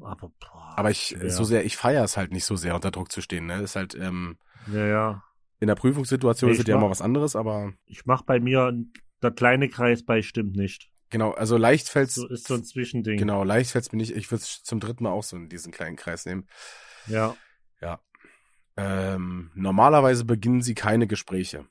Aber, 0.01 0.31
boah, 0.39 0.74
aber 0.77 0.91
ich, 0.91 1.07
schwer. 1.17 1.29
so 1.29 1.43
sehr, 1.43 1.65
ich 1.65 1.77
feiere 1.77 2.03
es 2.03 2.17
halt 2.17 2.31
nicht 2.31 2.45
so 2.45 2.55
sehr, 2.55 2.75
unter 2.75 2.91
Druck 2.91 3.12
zu 3.12 3.22
stehen, 3.22 3.45
ne, 3.45 3.62
ist 3.62 3.75
halt, 3.75 3.95
ähm, 3.95 4.38
Ja, 4.72 4.86
ja. 4.86 5.24
in 5.60 5.67
der 5.67 5.75
Prüfungssituation 5.75 6.50
Nee, 6.50 6.55
ist 6.55 6.62
es 6.62 6.67
ja 6.67 6.75
immer 6.77 6.89
was 6.89 7.01
anderes, 7.01 7.36
aber 7.36 7.74
Ich 7.86 8.05
mach 8.05 8.22
bei 8.24 8.39
mir 8.39 8.74
der 9.22 9.31
kleine 9.31 9.69
Kreis 9.69 10.03
bei 10.03 10.22
stimmt 10.22 10.55
nicht. 10.55 10.89
genau, 11.10 11.31
also 11.31 11.57
leicht 11.57 11.88
fällt's, 11.89 12.15
So 12.15 12.27
ist 12.27 12.48
so 12.48 12.53
ein 12.55 12.63
Zwischending. 12.65 13.17
genau, 13.17 13.43
leicht 13.43 13.72
fällt's 13.72 13.91
mir 13.91 13.98
nicht, 13.98 14.15
ich 14.15 14.29
würde 14.31 14.41
es 14.43 14.63
zum 14.63 14.79
dritten 14.79 15.03
Mal 15.03 15.12
auch 15.12 15.24
so 15.24 15.36
in 15.38 15.48
diesen 15.50 15.72
kleinen 15.72 15.95
Kreis 15.95 16.25
nehmen. 16.25 16.48
Ja. 17.07 17.36
Ähm, 18.77 19.51
normalerweise 19.53 20.25
beginnen 20.25 20.62
sie 20.62 20.74
keine 20.74 21.08
Gespräche. 21.08 21.65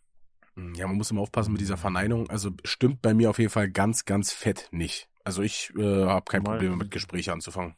Hm, 0.54 0.74
Ja, 0.74 0.86
man 0.86 0.96
muss 0.96 1.10
immer 1.10 1.20
aufpassen 1.22 1.52
mit 1.52 1.60
dieser 1.60 1.76
Verneinung. 1.76 2.28
Also 2.30 2.50
stimmt 2.64 3.02
bei 3.02 3.14
mir 3.14 3.30
auf 3.30 3.38
jeden 3.38 3.50
Fall 3.50 3.70
ganz, 3.70 4.04
ganz 4.04 4.32
fett 4.32 4.68
nicht. 4.70 5.08
Also 5.24 5.42
ich 5.42 5.72
äh, 5.76 6.04
habe 6.06 6.24
kein 6.30 6.42
Problem 6.44 6.78
mit 6.78 6.90
Gespräche 6.90 7.32
anzufangen. 7.32 7.74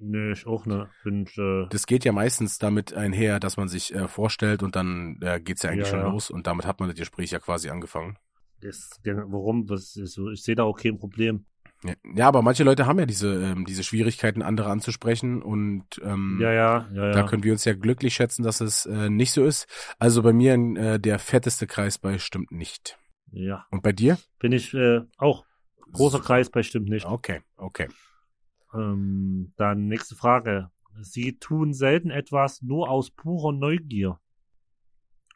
Nö, 0.00 0.32
ich 0.32 0.46
auch 0.46 0.66
ne. 0.66 0.90
Bin 1.02 1.26
äh, 1.38 1.66
Das 1.70 1.86
geht 1.86 2.04
ja 2.04 2.12
meistens 2.12 2.58
damit 2.58 2.92
einher, 2.94 3.40
dass 3.40 3.56
man 3.56 3.68
sich 3.68 3.94
äh, 3.94 4.06
vorstellt 4.08 4.62
und 4.62 4.76
dann 4.76 5.18
äh, 5.22 5.40
geht's 5.40 5.62
ja 5.62 5.70
eigentlich 5.70 5.86
Ja, 5.86 5.90
schon 5.92 6.00
ja. 6.00 6.08
los 6.10 6.30
und 6.30 6.46
damit 6.46 6.66
hat 6.66 6.80
man 6.80 6.88
das 6.90 6.98
Gespräch 6.98 7.30
ja 7.30 7.38
quasi 7.38 7.70
angefangen. 7.70 8.18
das, 8.60 9.00
warum? 9.04 9.66
Das 9.66 9.94
ist 9.96 10.14
so, 10.14 10.30
ich 10.30 10.42
sehe 10.42 10.54
da 10.54 10.64
auch 10.64 10.78
kein 10.78 10.98
Problem. 10.98 11.46
Ja, 12.14 12.28
aber 12.28 12.42
manche 12.42 12.64
Leute 12.64 12.86
haben 12.86 12.98
ja 12.98 13.06
diese, 13.06 13.34
ähm, 13.42 13.66
diese 13.66 13.84
Schwierigkeiten, 13.84 14.42
andere 14.42 14.70
anzusprechen 14.70 15.42
und 15.42 15.84
ähm, 16.02 16.38
Ja, 16.40 16.52
ja, 16.52 16.88
ja, 16.92 17.12
da 17.12 17.18
ja. 17.20 17.26
können 17.26 17.42
wir 17.42 17.52
uns 17.52 17.64
ja 17.64 17.74
glücklich 17.74 18.14
schätzen, 18.14 18.42
dass 18.42 18.60
es 18.60 18.86
äh, 18.86 19.10
nicht 19.10 19.32
so 19.32 19.44
ist. 19.44 19.66
Also 19.98 20.22
bei 20.22 20.32
mir 20.32 20.54
äh, 20.54 20.98
der 20.98 21.18
fetteste 21.18 21.66
Kreis 21.66 21.98
bei 21.98 22.18
stimmt 22.18 22.52
nicht. 22.52 22.98
Ja. 23.32 23.66
Und 23.70 23.82
bei 23.82 23.92
dir? 23.92 24.18
Bin 24.38 24.52
ich 24.52 24.72
äh, 24.74 25.02
auch. 25.18 25.44
Großer 25.92 26.20
Kreis 26.20 26.50
bei 26.50 26.62
stimmt 26.62 26.88
nicht. 26.88 27.04
Okay, 27.04 27.42
okay. 27.56 27.88
Ähm, 28.72 29.52
dann 29.56 29.86
nächste 29.86 30.14
Frage. 30.16 30.70
Sie 31.00 31.38
tun 31.38 31.74
selten 31.74 32.10
etwas 32.10 32.62
nur 32.62 32.88
aus 32.88 33.10
purer 33.10 33.52
Neugier. 33.52 34.18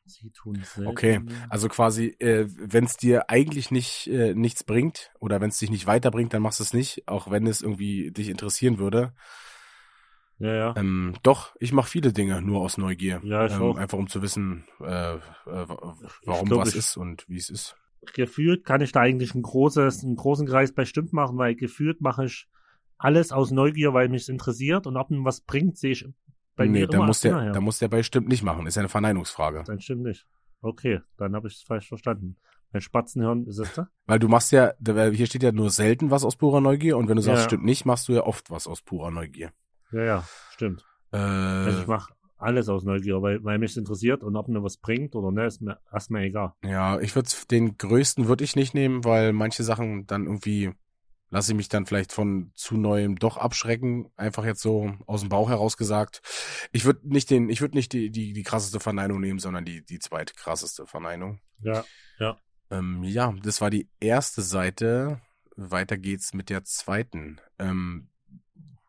Sie 0.08 0.30
tun 0.30 0.60
selten. 0.64 0.90
Okay, 0.90 1.20
also 1.48 1.68
quasi, 1.68 2.16
äh, 2.18 2.46
wenn 2.48 2.84
es 2.84 2.96
dir 2.96 3.30
eigentlich 3.30 3.70
nicht 3.70 4.06
äh, 4.08 4.34
nichts 4.34 4.64
bringt 4.64 5.10
oder 5.20 5.40
wenn 5.40 5.50
es 5.50 5.58
dich 5.58 5.70
nicht 5.70 5.86
weiterbringt, 5.86 6.32
dann 6.34 6.42
machst 6.42 6.60
du 6.60 6.64
es 6.64 6.72
nicht, 6.72 7.06
auch 7.06 7.30
wenn 7.30 7.46
es 7.46 7.62
irgendwie 7.62 8.10
dich 8.10 8.28
interessieren 8.28 8.78
würde. 8.78 9.12
Ja, 10.38 10.54
ja. 10.54 10.74
Ähm, 10.76 11.14
doch, 11.22 11.54
ich 11.58 11.72
mache 11.72 11.90
viele 11.90 12.12
Dinge 12.12 12.40
nur 12.40 12.60
aus 12.60 12.78
Neugier. 12.78 13.20
Ja, 13.24 13.46
ich 13.46 13.52
ähm, 13.52 13.62
auch. 13.62 13.76
Einfach 13.76 13.98
um 13.98 14.08
zu 14.08 14.22
wissen, 14.22 14.64
äh, 14.80 15.14
äh, 15.14 15.20
warum 15.46 16.48
glaub, 16.48 16.60
was 16.60 16.74
ist 16.74 16.96
und 16.96 17.28
wie 17.28 17.38
es 17.38 17.50
ist. 17.50 17.76
gefühlt 18.14 18.64
kann 18.64 18.80
ich 18.80 18.92
da 18.92 19.00
eigentlich 19.00 19.34
ein 19.34 19.42
großes, 19.42 20.04
einen 20.04 20.16
großen 20.16 20.46
Kreis 20.46 20.72
bestimmt 20.72 21.12
machen, 21.12 21.38
weil 21.38 21.56
gefühlt 21.56 22.00
mache 22.00 22.26
ich 22.26 22.48
alles 22.98 23.32
aus 23.32 23.50
Neugier, 23.50 23.94
weil 23.94 24.08
mich 24.08 24.28
interessiert 24.28 24.86
und 24.86 24.96
ob 24.96 25.10
mir 25.10 25.24
was 25.24 25.40
bringt, 25.40 25.76
sehe 25.76 25.92
ich 25.92 26.06
bei 26.58 26.66
nee, 26.66 26.80
mir 26.80 26.86
da 26.86 27.00
muss 27.06 27.20
der, 27.20 27.52
da 27.52 27.60
muss 27.60 27.78
der 27.78 27.88
bei 27.88 28.02
stimmt 28.02 28.28
nicht 28.28 28.42
machen. 28.42 28.66
Ist 28.66 28.74
ja 28.74 28.80
eine 28.80 28.88
Verneinungsfrage. 28.90 29.62
Dann 29.66 29.80
stimmt 29.80 30.02
nicht. 30.02 30.26
Okay, 30.60 31.00
dann 31.16 31.34
habe 31.34 31.48
ich 31.48 31.54
es 31.54 31.62
falsch 31.62 31.88
verstanden. 31.88 32.36
Mein 32.72 32.82
Spatzenhirn, 32.82 33.46
ist 33.46 33.58
es 33.58 33.72
da? 33.72 33.88
Weil 34.06 34.18
du 34.18 34.28
machst 34.28 34.52
ja, 34.52 34.72
hier 34.84 35.26
steht 35.26 35.42
ja 35.42 35.52
nur 35.52 35.70
selten 35.70 36.10
was 36.10 36.24
aus 36.24 36.36
purer 36.36 36.60
Neugier 36.60 36.98
und 36.98 37.08
wenn 37.08 37.16
du 37.16 37.22
sagst, 37.22 37.42
Ja. 37.42 37.44
stimmt 37.44 37.64
nicht, 37.64 37.86
machst 37.86 38.08
du 38.08 38.12
ja 38.12 38.24
oft 38.24 38.50
was 38.50 38.66
aus 38.66 38.82
purer 38.82 39.10
Neugier. 39.10 39.52
Ja, 39.92 40.02
ja, 40.04 40.24
stimmt. 40.50 40.84
Äh, 41.12 41.16
Also 41.16 41.80
ich 41.80 41.86
mache 41.86 42.12
alles 42.36 42.68
aus 42.68 42.84
Neugier, 42.84 43.22
weil, 43.22 43.42
weil 43.42 43.58
mich 43.58 43.76
interessiert 43.76 44.22
und 44.22 44.36
ob 44.36 44.48
mir 44.48 44.62
was 44.62 44.76
bringt 44.76 45.14
oder 45.14 45.30
ne, 45.30 45.46
ist 45.46 45.62
mir 45.62 45.78
erstmal 45.92 46.24
egal. 46.24 46.52
ja, 46.62 47.00
ich 47.00 47.14
würde 47.16 47.30
den 47.50 47.78
größten 47.78 48.28
würde 48.28 48.44
ich 48.44 48.54
nicht 48.54 48.74
nehmen, 48.74 49.04
weil 49.04 49.32
manche 49.32 49.62
Sachen 49.62 50.06
dann 50.06 50.24
irgendwie 50.24 50.72
lasse 51.30 51.52
ich 51.52 51.56
mich 51.56 51.68
dann 51.68 51.86
vielleicht 51.86 52.12
von 52.12 52.52
zu 52.54 52.76
neuem 52.76 53.16
doch 53.16 53.36
abschrecken, 53.36 54.10
einfach 54.16 54.44
jetzt 54.44 54.62
so 54.62 54.94
aus 55.06 55.20
dem 55.20 55.28
Bauch 55.28 55.48
heraus 55.48 55.76
gesagt. 55.76 56.22
Ich 56.72 56.84
würde 56.84 57.08
nicht 57.08 57.30
den, 57.30 57.48
ich 57.48 57.60
würde 57.60 57.76
nicht 57.76 57.92
die, 57.92 58.10
die, 58.10 58.32
die 58.32 58.42
krasseste 58.42 58.80
Verneinung 58.80 59.20
nehmen, 59.20 59.38
sondern 59.38 59.64
die, 59.64 59.84
die 59.84 59.98
zweitkrasseste 59.98 60.86
Verneinung. 60.86 61.40
Ja, 61.60 61.84
Ähm, 62.70 63.02
ja, 63.04 63.34
das 63.42 63.60
war 63.60 63.70
die 63.70 63.88
erste 64.00 64.42
Seite. 64.42 65.20
Weiter 65.56 65.98
geht's 65.98 66.34
mit 66.34 66.50
der 66.50 66.64
zweiten. 66.64 67.40
Ähm, 67.58 68.08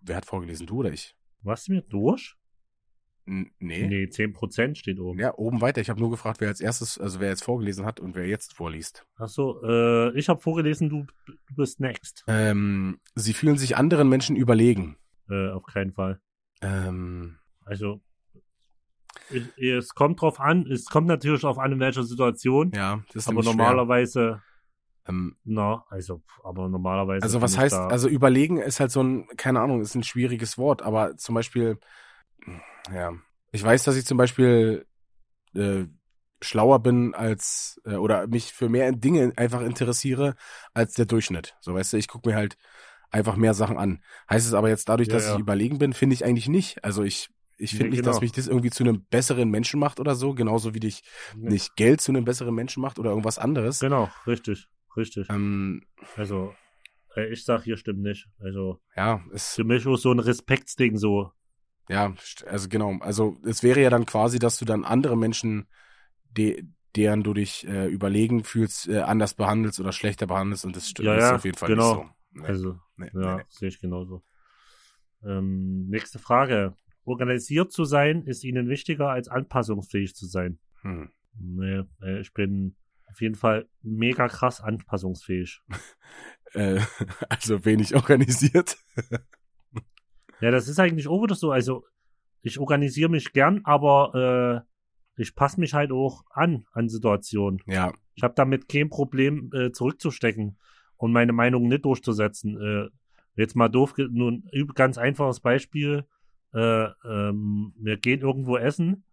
wer 0.01 0.17
hat 0.17 0.25
vorgelesen, 0.25 0.67
du 0.67 0.79
oder 0.79 0.91
ich? 0.91 1.15
was 1.41 1.67
mir 1.67 1.81
durch? 1.81 2.35
N 3.29 3.51
nee. 3.59 3.87
Nee, 3.87 4.03
10% 4.05 4.75
steht 4.75 4.99
oben. 4.99 5.19
Ja, 5.19 5.35
oben 5.35 5.61
weiter. 5.61 5.81
Ich 5.81 5.89
habe 5.89 5.99
nur 5.99 6.09
gefragt, 6.09 6.41
wer 6.41 6.47
als 6.47 6.61
erstes, 6.61 6.97
also 6.97 7.19
wer 7.19 7.29
jetzt 7.29 7.43
vorgelesen 7.43 7.85
hat 7.85 7.99
und 7.99 8.15
wer 8.15 8.25
jetzt 8.27 8.53
vorliest. 8.53 9.05
Ach 9.17 9.27
so, 9.27 9.61
äh, 9.63 10.17
ich 10.17 10.29
habe 10.29 10.41
vorgelesen, 10.41 10.89
du, 10.89 11.05
du 11.27 11.55
bist 11.55 11.79
next. 11.79 12.23
Ähm, 12.27 12.99
sie 13.13 13.33
fühlen 13.33 13.57
sich 13.57 13.77
anderen 13.77 14.09
Menschen 14.09 14.35
überlegen. 14.35 14.97
Äh, 15.29 15.49
auf 15.51 15.63
keinen 15.63 15.93
Fall. 15.93 16.19
Ähm, 16.61 17.37
Also, 17.65 18.01
ich, 19.29 19.45
es 19.61 19.93
kommt 19.93 20.21
drauf 20.21 20.39
an, 20.39 20.65
es 20.65 20.85
kommt 20.85 21.07
natürlich 21.07 21.41
drauf 21.41 21.59
an, 21.59 21.73
in 21.73 21.79
welcher 21.79 22.03
Situation, 22.03 22.71
ja, 22.73 23.03
das 23.07 23.23
ist 23.23 23.27
aber 23.29 23.43
normalerweise, 23.43 24.19
schwer. 24.19 24.43
Ähm, 25.07 25.35
na, 25.43 25.85
also, 25.89 26.21
aber 26.43 26.67
normalerweise. 26.67 27.23
also 27.23 27.41
was 27.41 27.57
heißt, 27.57 27.75
also 27.75 28.07
überlegen 28.07 28.57
ist 28.57 28.79
halt 28.79 28.91
so 28.91 29.03
ein, 29.03 29.27
keine 29.37 29.59
Ahnung, 29.61 29.81
ist 29.81 29.95
ein 29.95 30.03
schwieriges 30.03 30.57
Wort, 30.57 30.81
aber 30.81 31.15
zum 31.17 31.35
Beispiel, 31.35 31.77
ja, 32.93 33.13
ich 33.51 33.63
weiß, 33.63 33.83
dass 33.83 33.95
ich 33.95 34.05
zum 34.05 34.17
Beispiel 34.17 34.85
äh, 35.55 35.85
schlauer 36.41 36.79
bin 36.81 37.13
als 37.15 37.81
äh, 37.85 37.95
oder 37.95 38.27
mich 38.27 38.53
für 38.53 38.69
mehr 38.69 38.91
Dinge 38.91 39.33
einfach 39.35 39.61
interessiere 39.61 40.35
als 40.73 40.93
der 40.93 41.05
Durchschnitt. 41.05 41.55
So 41.59 41.73
weißt 41.73 41.93
du, 41.93 41.97
ich 41.97 42.07
gucke 42.07 42.29
mir 42.29 42.35
halt 42.35 42.57
einfach 43.11 43.35
mehr 43.35 43.53
Sachen 43.53 43.77
an. 43.77 44.03
Heißt 44.29 44.47
es 44.47 44.53
aber 44.53 44.69
jetzt 44.69 44.87
dadurch, 44.87 45.07
Ja, 45.09 45.15
dass 45.15 45.25
ja. 45.25 45.33
ich 45.33 45.39
überlegen 45.39 45.79
bin, 45.79 45.93
finde 45.93 46.13
ich 46.13 46.23
eigentlich 46.23 46.47
nicht. 46.47 46.83
Also 46.83 47.03
ich 47.03 47.29
ich 47.61 47.71
finde 47.71 47.85
Nee, 47.85 47.89
nicht, 47.89 47.99
genau. 48.03 48.11
dass 48.13 48.21
mich 48.21 48.31
das 48.31 48.47
irgendwie 48.47 48.69
zu 48.69 48.83
einem 48.83 49.03
besseren 49.09 49.49
Menschen 49.49 49.81
macht 49.81 49.99
oder 49.99 50.15
so, 50.15 50.33
genauso 50.33 50.73
wie 50.73 50.79
dich 50.79 51.03
nicht 51.35 51.75
Geld 51.75 51.99
zu 51.99 52.11
einem 52.13 52.23
besseren 52.23 52.55
Menschen 52.55 52.81
macht 52.81 52.99
oder 52.99 53.09
irgendwas 53.09 53.37
anderes. 53.37 53.79
Genau, 53.79 54.09
richtig, 54.25 54.67
richtig. 54.95 55.27
Ähm, 55.29 55.83
Also, 56.15 56.53
ich 57.29 57.43
sag, 57.43 57.63
hier 57.63 57.75
stimmt 57.75 57.99
nicht. 58.01 58.29
Also, 58.39 58.79
ja, 58.95 59.21
es 59.33 59.55
für 59.55 59.65
mich 59.65 59.85
ist 59.85 60.01
so 60.03 60.11
ein 60.11 60.19
Respektsding 60.19 60.95
so. 60.95 61.33
Ja, 61.89 62.13
also 62.45 62.69
genau. 62.69 62.97
Also 62.99 63.37
es 63.43 63.63
wäre 63.63 63.81
ja 63.81 63.89
dann 63.89 64.05
quasi, 64.05 64.39
dass 64.39 64.59
du 64.59 64.65
dann 64.65 64.85
andere 64.85 65.17
Menschen, 65.17 65.67
de 66.31 66.63
deren 66.95 67.21
du 67.23 67.33
dich 67.33 67.67
äh, 67.67 67.87
überlegen 67.87 68.43
fühlst, 68.43 68.87
äh, 68.87 68.99
anders 68.99 69.35
behandelst 69.35 69.79
oder 69.79 69.91
schlechter 69.91 70.25
behandelst 70.25 70.65
und 70.65 70.75
das 70.75 70.89
stimmt 70.89 71.07
Ja, 71.07 71.17
ja, 71.19 71.35
auf 71.35 71.45
jeden 71.45 71.57
Fall 71.57 71.69
genau. 71.69 71.95
nicht 71.95 72.03
so. 72.03 72.09
Nee, 72.31 72.47
Also, 72.47 72.79
nee, 72.97 73.09
ja, 73.13 73.37
nee, 73.37 73.43
sehe 73.49 73.69
ich 73.69 73.79
genauso. 73.79 74.23
Ähm, 75.23 75.87
nächste 75.87 76.19
Frage. 76.19 76.75
Organisiert 77.05 77.71
zu 77.71 77.85
sein 77.85 78.23
ist 78.23 78.43
Ihnen 78.43 78.69
wichtiger 78.69 79.09
als 79.09 79.27
anpassungsfähig 79.27 80.15
zu 80.15 80.25
sein? 80.25 80.59
Hm. 80.81 81.11
Nee, 81.33 81.83
äh, 82.01 82.21
ich 82.21 82.33
bin 82.33 82.75
auf 83.05 83.21
jeden 83.21 83.35
Fall 83.35 83.67
mega 83.81 84.27
krass 84.27 84.61
anpassungsfähig. 84.61 85.61
Äh, 86.53 86.79
also 87.29 87.63
wenig 87.63 87.93
organisiert. 87.93 88.75
Ja, 90.41 90.51
das 90.51 90.67
ist 90.67 90.79
eigentlich 90.79 91.07
auch 91.07 91.21
wieder 91.23 91.35
so. 91.35 91.51
Also, 91.51 91.85
ich 92.41 92.59
organisiere 92.59 93.09
mich 93.09 93.33
gern, 93.33 93.61
aber 93.63 94.65
äh, 95.17 95.21
ich 95.21 95.35
passe 95.35 95.59
mich 95.59 95.73
halt 95.73 95.91
auch 95.91 96.23
an, 96.31 96.65
an 96.71 96.87
Situationen. 96.89 97.61
ja, 97.65 97.91
Ich 98.15 98.23
habe 98.23 98.33
damit 98.35 98.69
kein 98.69 98.89
Problem, 98.89 99.51
äh, 99.53 99.71
zurückzustecken 99.71 100.57
und 100.97 101.11
meine 101.11 101.33
Meinung 101.33 101.67
nicht 101.67 101.85
durchzusetzen. 101.85 102.59
Äh, 102.61 102.89
jetzt 103.35 103.55
mal 103.55 103.69
doof, 103.69 103.95
nur 103.97 104.31
ein 104.31 104.67
ganz 104.75 104.97
einfaches 104.97 105.39
Beispiel. 105.41 106.05
Äh, 106.53 106.87
ähm, 107.05 107.73
wir 107.77 107.97
gehen 107.97 108.21
irgendwo 108.21 108.57
essen 108.57 109.03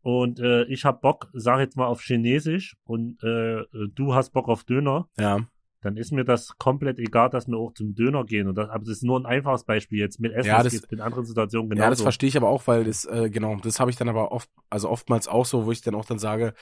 und 0.00 0.40
äh, 0.40 0.64
ich 0.64 0.84
hab 0.84 1.00
Bock, 1.00 1.28
sag 1.32 1.60
jetzt 1.60 1.76
mal 1.76 1.86
auf 1.86 2.00
Chinesisch 2.00 2.76
und 2.84 3.22
äh, 3.22 3.64
du 3.94 4.14
hast 4.14 4.30
Bock 4.30 4.48
auf 4.48 4.64
Döner, 4.64 5.08
ja, 5.18 5.46
dann 5.82 5.96
ist 5.96 6.12
mir 6.12 6.24
das 6.24 6.56
komplett 6.58 6.98
egal, 6.98 7.28
dass 7.28 7.48
wir 7.48 7.58
auch 7.58 7.74
zum 7.74 7.94
Döner 7.94 8.24
gehen. 8.24 8.48
Und 8.48 8.54
das, 8.54 8.70
aber 8.70 8.80
das 8.80 8.88
ist 8.88 9.02
nur 9.02 9.18
ein 9.20 9.26
einfaches 9.26 9.64
Beispiel 9.64 9.98
jetzt 9.98 10.20
mit 10.20 10.32
Essen. 10.32 10.48
Ja, 10.48 10.62
das 10.62 10.72
geht 10.72 10.90
in 10.92 11.00
anderen 11.00 11.26
Situationen 11.26 11.68
ja, 11.70 11.74
das 11.76 11.98
genauso. 11.98 12.02
verstehe 12.04 12.28
ich 12.28 12.36
aber 12.36 12.48
auch, 12.48 12.66
weil 12.66 12.84
das 12.84 13.04
äh, 13.04 13.28
genau, 13.30 13.56
das 13.56 13.80
habe 13.80 13.90
ich 13.90 13.96
dann 13.96 14.08
aber 14.08 14.32
oft, 14.32 14.48
also 14.70 14.88
oftmals 14.88 15.28
auch 15.28 15.44
so, 15.44 15.66
wo 15.66 15.72
ich 15.72 15.82
dann 15.82 15.94
auch 15.96 16.04
dann 16.04 16.18
sage, 16.18 16.54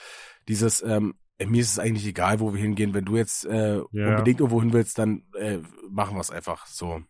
dieses 0.49 0.83
ähm, 0.83 1.15
äh, 1.39 1.47
mir 1.47 1.61
ist 1.61 1.73
es 1.73 1.79
eigentlich 1.79 2.07
egal, 2.07 2.41
wo 2.41 2.53
wir 2.55 2.61
hingehen. 2.61 2.95
Wenn 2.95 3.05
du 3.05 3.17
jetzt 3.17 3.45
äh, 3.45 3.77
Ja. 3.93 4.09
unbedingt 4.09 4.41
irgendwo 4.41 4.61
hin 4.61 4.73
willst, 4.73 4.99
dann 4.99 5.23
äh, 5.39 5.59
machen 5.91 6.17
wir 6.17 6.21
es 6.21 6.31
einfach 6.31 6.67
so. 6.67 7.03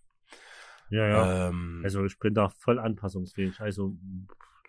ja, 0.91 1.07
ja. 1.07 1.49
Ähm, 1.49 1.81
also 1.85 2.05
ich 2.05 2.19
bin 2.19 2.35
da 2.35 2.49
voll 2.49 2.79
anpassungsfähig. 2.81 3.61
Also 3.61 3.97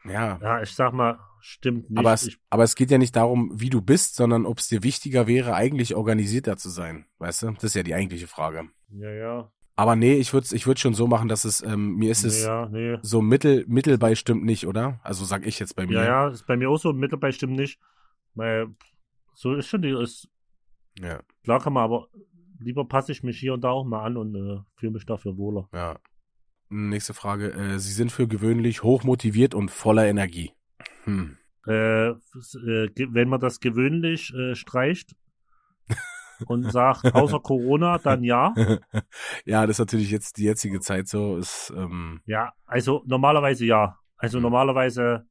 ja, 0.06 0.40
ja, 0.42 0.62
ich 0.62 0.74
sag 0.74 0.94
mal, 0.94 1.20
stimmt 1.40 1.90
nicht. 1.90 2.00
Aber 2.00 2.14
es, 2.14 2.28
ich, 2.28 2.40
aber 2.50 2.64
es 2.64 2.76
geht 2.76 2.92
ja 2.92 2.98
nicht 2.98 3.16
darum, 3.16 3.52
wie 3.54 3.70
du 3.70 3.82
bist, 3.82 4.16
sondern 4.16 4.46
ob 4.46 4.60
es 4.60 4.68
dir 4.68 4.84
wichtiger 4.84 5.28
wäre, 5.28 5.54
eigentlich 5.54 5.96
organisierter 5.96 6.58
zu 6.58 6.70
sein. 6.70 7.06
Weißt 7.20 7.44
du? 7.44 7.52
Das 7.52 7.64
ist 7.64 7.76
ja 7.76 7.84
die 7.84 7.96
eigentliche 7.96 8.28
Frage. 8.28 8.70
ja, 8.90 9.12
ja. 9.12 9.52
Aber 9.78 9.96
nee, 9.96 10.14
ich 10.14 10.32
würde 10.32 10.54
ich 10.54 10.68
würd 10.68 10.80
schon 10.80 10.94
so 10.94 11.08
machen, 11.08 11.28
dass 11.28 11.44
es, 11.44 11.64
ähm, 11.64 11.96
mir 11.96 12.12
ist 12.12 12.24
es 12.24 12.44
ja, 12.44 12.68
nee. 12.68 13.00
so 13.02 13.22
mittel, 13.22 13.66
mittelbei 13.68 14.14
stimmt 14.14 14.44
nicht, 14.44 14.68
oder? 14.68 15.00
Also 15.02 15.26
sag 15.26 15.48
ich 15.48 15.58
jetzt 15.60 15.76
bei 15.76 15.88
mir. 15.88 15.94
Ja, 15.94 16.04
ja, 16.04 16.28
ist 16.28 16.46
bei 16.46 16.56
mir 16.56 16.70
auch 16.70 16.78
so, 16.78 16.94
Mittelbei 16.94 17.32
stimmt 17.32 17.56
nicht. 17.56 17.80
Weil 18.36 18.68
so 19.34 19.56
ist 19.56 19.68
schon 19.68 19.82
die, 19.82 19.90
ist, 19.90 20.30
Ja, 21.00 21.22
klar 21.44 21.62
kann 21.62 21.74
man, 21.74 21.84
aber 21.84 22.10
lieber 22.60 22.86
passe 22.86 23.12
ich 23.12 23.24
mich 23.24 23.40
hier 23.40 23.54
und 23.54 23.64
da 23.64 23.70
auch 23.70 23.84
mal 23.84 24.04
an 24.04 24.18
und 24.18 24.36
äh, 24.36 24.62
fühle 24.76 24.92
mich 24.92 25.06
dafür 25.06 25.38
wohler. 25.38 25.68
ja. 25.74 25.98
Nächste 26.72 27.14
Frage. 27.14 27.52
Äh, 27.52 27.80
Sie 27.80 27.92
sind 27.92 28.12
für 28.12 28.28
gewöhnlich 28.28 28.82
hochmotiviert 28.82 29.54
und 29.54 29.70
voller 29.72 30.08
Energie. 30.08 30.54
Hm. 31.04 31.38
Äh, 31.68 32.08
äh, 32.12 32.16
wenn 33.10 33.28
man 33.30 33.42
das 33.42 33.60
gewöhnlich 33.60 34.34
äh, 34.34 34.56
streicht 34.56 35.14
und 36.48 36.72
sagt, 36.72 37.14
außer 37.14 37.40
Corona, 37.42 37.98
dann 37.98 38.24
ja. 38.24 38.54
ja, 39.46 39.68
das 39.68 39.76
ist 39.76 39.80
natürlich 39.80 40.12
jetzt 40.12 40.38
die 40.38 40.46
jetzige 40.46 40.80
Zeit 40.80 41.08
so. 41.10 41.38
Ist, 41.38 41.74
ähm, 41.76 42.22
Ja, 42.26 42.54
also 42.66 43.04
normalerweise 43.06 43.66
ja. 43.66 43.98
Also 44.18 44.38
Mhm. 44.38 44.44
normalerweise 44.44 45.28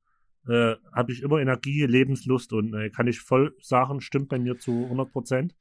äh, 0.46 0.74
habe 0.94 1.12
ich 1.12 1.22
immer 1.22 1.38
Energie, 1.40 1.86
Lebenslust 1.86 2.52
und 2.52 2.74
äh, 2.74 2.90
kann 2.90 3.06
ich 3.06 3.20
voll 3.20 3.54
sagen, 3.62 4.00
stimmt 4.02 4.28
bei 4.28 4.38
mir 4.38 4.58
zu 4.58 4.84
100 4.84 5.10
Prozent. 5.10 5.54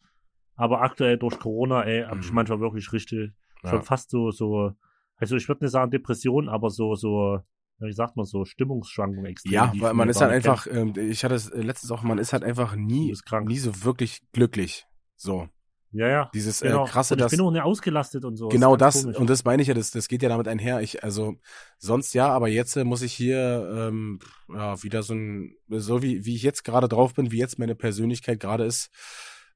Aber 0.56 0.82
aktuell 0.82 1.18
durch 1.18 1.40
Corona, 1.40 1.84
ey, 1.84 2.04
habe 2.04 2.20
ich 2.20 2.30
Mhm. 2.30 2.36
manchmal 2.36 2.60
wirklich 2.60 2.92
richtig, 2.92 3.32
ja. 3.64 3.70
schon 3.70 3.84
fast 3.84 4.10
so, 4.10 4.32
so, 4.32 4.74
also 5.20 5.36
ich 5.36 5.48
würde 5.48 5.66
nicht 5.66 5.72
sagen 5.72 5.92
Depression, 5.92 6.50
aber 6.50 6.70
so, 6.70 6.96
so, 6.96 7.40
wie 7.80 7.94
sagt 7.94 8.16
man 8.16 8.26
so, 8.26 8.46
Stimmungsschwankungen 8.46 9.26
extrem. 9.26 9.54
Ja, 9.54 9.72
weil 9.78 9.94
man 9.94 10.10
ist 10.10 10.22
halt 10.22 10.32
einfach, 10.32 10.68
ähm, 10.68 10.94
ich 10.96 11.24
hatte 11.24 11.36
es 11.36 11.50
äh, 11.50 11.62
letztens 11.62 11.92
auch, 11.92 12.04
man 12.04 12.18
ist 12.18 12.34
halt 12.34 12.44
einfach 12.44 12.76
nie, 12.76 13.16
nie 13.46 13.58
so 13.58 13.84
wirklich 13.84 14.22
glücklich. 14.32 14.86
So. 15.16 15.50
Ja, 15.92 16.08
ja. 16.08 16.30
Dieses 16.34 16.60
Genau. 16.62 16.86
äh, 16.86 16.90
krasse, 16.90 17.16
und 17.16 17.20
ich 17.20 17.24
dass 17.24 17.32
bin 17.32 17.42
auch 17.42 17.52
nicht 17.52 17.64
ausgelastet 17.64 18.24
und 18.24 18.36
so. 18.36 18.50
genau 18.50 18.76
das 18.76 19.02
komisch. 19.04 19.18
und 19.18 19.30
das 19.30 19.44
meine 19.44 19.62
ich 19.62 19.68
ja, 19.68 19.74
das, 19.74 19.90
das 19.90 20.08
geht 20.08 20.22
ja 20.22 20.30
damit 20.30 20.48
einher. 20.48 20.82
Ich 20.82 21.04
also 21.04 21.36
sonst 21.80 22.14
ja, 22.14 22.30
aber 22.30 22.48
jetzt 22.48 22.76
äh, 22.78 22.84
muss 22.84 23.02
ich 23.02 23.14
hier 23.14 23.68
ähm, 23.76 24.20
ja 24.54 24.82
wieder 24.84 25.02
so 25.02 25.16
ein 25.16 25.56
so 25.68 26.04
wie 26.04 26.26
wie 26.26 26.36
ich 26.36 26.44
jetzt 26.44 26.64
gerade 26.64 26.88
drauf 26.88 27.16
bin, 27.16 27.32
wie 27.32 27.40
jetzt 27.40 27.58
meine 27.58 27.74
Persönlichkeit 27.74 28.40
gerade 28.40 28.66
ist, 28.66 28.92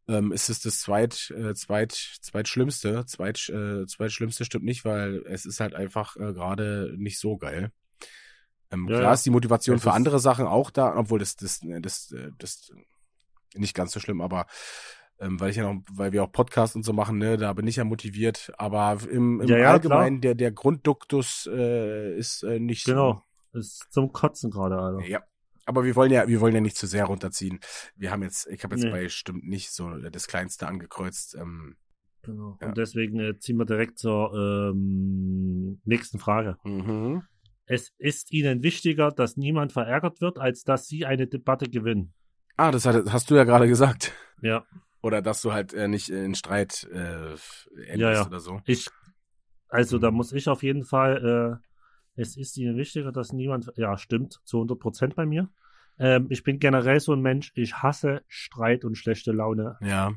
ähm, 0.07 0.31
ist 0.31 0.50
es 0.50 0.60
das 0.60 0.79
zweit 0.81 1.33
äh, 1.36 1.53
zweit 1.53 1.91
zweitschlimmste, 1.93 3.05
zweit 3.05 3.50
äh, 3.50 3.86
zweitschlimmste 3.86 4.45
stimmt 4.45 4.65
nicht, 4.65 4.86
weil 4.86 5.24
es 5.27 5.45
ist 5.45 5.60
halt 5.60 5.74
einfach 5.74 6.15
äh, 6.15 6.33
gerade 6.33 6.93
nicht 6.98 7.19
so 7.19 7.38
geil. 7.38 7.72
Ähm, 8.72 8.88
Ja, 8.89 9.00
klar 9.00 9.13
ist 9.13 9.25
die 9.25 9.29
Motivation 9.29 9.79
für 9.79 9.93
andere 9.93 10.19
Sachen 10.19 10.45
auch 10.45 10.72
da, 10.72 10.95
obwohl 10.98 11.19
das 11.19 11.36
das 11.36 11.62
das 11.62 12.07
das, 12.10 12.15
das 12.38 12.72
nicht 13.55 13.75
ganz 13.75 13.91
so 13.91 14.00
schlimm, 14.00 14.22
aber 14.22 14.48
ähm, 15.19 15.39
weil 15.39 15.51
ich 15.51 15.57
ja 15.57 15.72
noch, 15.72 15.81
weil 15.91 16.12
wir 16.12 16.24
auch 16.24 16.31
Podcast 16.31 16.75
und 16.75 16.83
so 16.83 16.91
machen, 16.91 17.17
ne, 17.17 17.38
da 17.38 17.53
bin 17.53 17.67
ich 17.67 17.75
ja 17.77 17.83
motiviert, 17.83 18.51
aber 18.57 18.98
im, 19.10 19.41
im 19.41 19.48
Ja, 19.48 19.57
ja, 19.57 19.72
Allgemeinen, 19.72 20.22
der, 20.22 20.36
der 20.36 20.51
Grundduktus 20.51 21.48
äh, 21.51 22.17
ist 22.17 22.43
äh, 22.43 22.60
nicht 22.60 22.86
Genau. 22.86 23.24
Ist 23.53 23.86
zum 23.91 24.12
Kotzen 24.12 24.50
gerade, 24.50 24.77
Alter. 24.79 25.00
so. 25.00 25.05
Ja. 25.05 25.22
Aber 25.65 25.84
wir 25.86 25.96
wollen 25.96 26.12
ja, 26.12 26.27
wir 26.27 26.41
wollen 26.41 26.55
ja 26.55 26.62
nicht 26.62 26.77
zu 26.77 26.88
sehr 26.88 27.05
runterziehen. 27.05 27.60
Wir 27.96 28.12
haben 28.12 28.22
jetzt, 28.24 28.48
ich 28.48 28.63
habe 28.63 28.75
jetzt 28.75 28.84
Nee. 28.84 28.91
bei 28.91 29.10
stimmt 29.10 29.46
nicht 29.48 29.72
so 29.72 29.89
das 30.10 30.27
Kleinste 30.27 30.67
angekreuzt. 30.67 31.36
Ähm, 31.36 31.77
Genau. 32.25 32.58
Ja. 32.62 32.67
Und 32.70 32.77
deswegen 32.77 33.20
äh, 33.20 33.38
ziehen 33.38 33.58
wir 33.58 33.65
direkt 33.65 34.00
zur 34.00 34.34
ähm, 34.34 35.82
nächsten 35.84 36.20
Frage. 36.20 36.55
mhm. 36.63 37.24
Es 37.65 37.91
ist 37.98 38.32
Ihnen 38.32 38.63
wichtiger, 38.63 39.12
dass 39.12 39.36
niemand 39.38 39.72
verärgert 39.74 40.20
wird, 40.22 40.38
als 40.38 40.63
dass 40.63 40.88
Sie 40.88 41.05
eine 41.05 41.27
Debatte 41.27 41.70
gewinnen. 41.70 42.13
Ah, 42.58 42.72
das 42.72 42.86
hat, 42.86 43.12
hast 43.12 43.29
du 43.29 43.36
ja 43.36 43.43
gerade 43.46 43.67
gesagt. 43.67 44.13
Ja, 44.41 44.65
Oder 45.01 45.22
dass 45.22 45.41
du 45.41 45.51
halt 45.51 45.74
äh, 45.74 45.88
nicht 45.89 46.10
in 46.10 46.34
Streit 46.36 46.88
äh, 46.93 47.36
endest 47.36 47.96
Ja, 47.96 48.12
ja. 48.13 48.25
oder 48.27 48.39
so. 48.39 48.62
ich, 48.65 48.88
also 49.67 49.98
da 49.98 50.10
Mhm. 50.12 50.17
muss 50.17 50.32
ich 50.34 50.48
auf 50.48 50.63
jeden 50.63 50.86
Fall, 50.86 51.60
äh, 51.62 51.67
es 52.15 52.38
ist 52.38 52.58
Ihnen 52.58 52.77
wichtiger, 52.77 53.12
dass 53.12 53.34
niemand, 53.34 53.72
ja, 53.75 53.98
stimmt, 53.98 54.39
zu 54.43 54.58
100 54.58 54.79
Prozent 54.79 55.15
bei 55.15 55.25
mir. 55.25 55.50
Ähm, 56.00 56.27
ich 56.29 56.43
bin 56.43 56.60
generell 56.60 57.00
so 57.00 57.13
ein 57.13 57.22
Mensch, 57.22 57.51
ich 57.55 57.75
hasse 57.82 58.22
Streit 58.27 58.84
und 58.86 58.96
schlechte 58.98 59.32
Laune 59.32 59.77
Ja. 59.82 60.13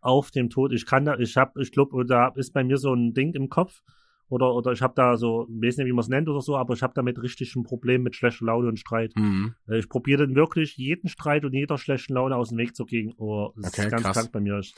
auf 0.00 0.30
dem 0.30 0.48
Tod. 0.50 0.72
Ich 0.72 0.86
kann 0.86 1.04
da, 1.04 1.16
ich 1.18 1.36
habe, 1.36 1.60
ich 1.60 1.72
glaube, 1.72 2.04
da 2.04 2.28
ist 2.36 2.52
bei 2.52 2.64
mir 2.64 2.78
so 2.78 2.94
ein 2.94 3.14
Ding 3.14 3.34
im 3.34 3.48
Kopf 3.48 3.82
oder 4.28 4.54
oder 4.54 4.72
ich 4.72 4.82
habe 4.82 4.94
da 4.94 5.16
so, 5.16 5.48
ich 5.48 5.62
weiß 5.66 5.78
nicht, 5.78 5.86
wie 5.86 5.92
man 5.92 6.02
es 6.02 6.08
nennt 6.08 6.28
oder 6.28 6.40
so, 6.40 6.56
aber 6.56 6.74
ich 6.74 6.82
habe 6.82 6.92
damit 6.94 7.20
richtig 7.20 7.54
ein 7.56 7.62
Problem 7.64 8.02
mit 8.02 8.14
schlechter 8.14 8.44
Laune 8.44 8.68
und 8.68 8.78
Streit. 8.78 9.12
Mhm. 9.16 9.54
Äh, 9.68 9.78
Ich 9.78 9.88
probiere 9.88 10.26
dann 10.26 10.36
wirklich 10.36 10.76
jeden 10.76 11.08
Streit 11.08 11.44
und 11.44 11.52
jeder 11.54 11.78
schlechten 11.78 12.14
Laune 12.14 12.36
aus 12.36 12.50
dem 12.50 12.58
Weg 12.58 12.76
zu 12.76 12.84
gehen. 12.84 13.14
Oh, 13.18 13.52
das 13.56 13.66
Okay, 13.68 13.86
ist 13.86 13.90
ganz 13.90 14.02
krass. 14.04 14.16
krank 14.16 14.32
bei 14.32 14.40
mir. 14.40 14.58
Ich 14.60 14.74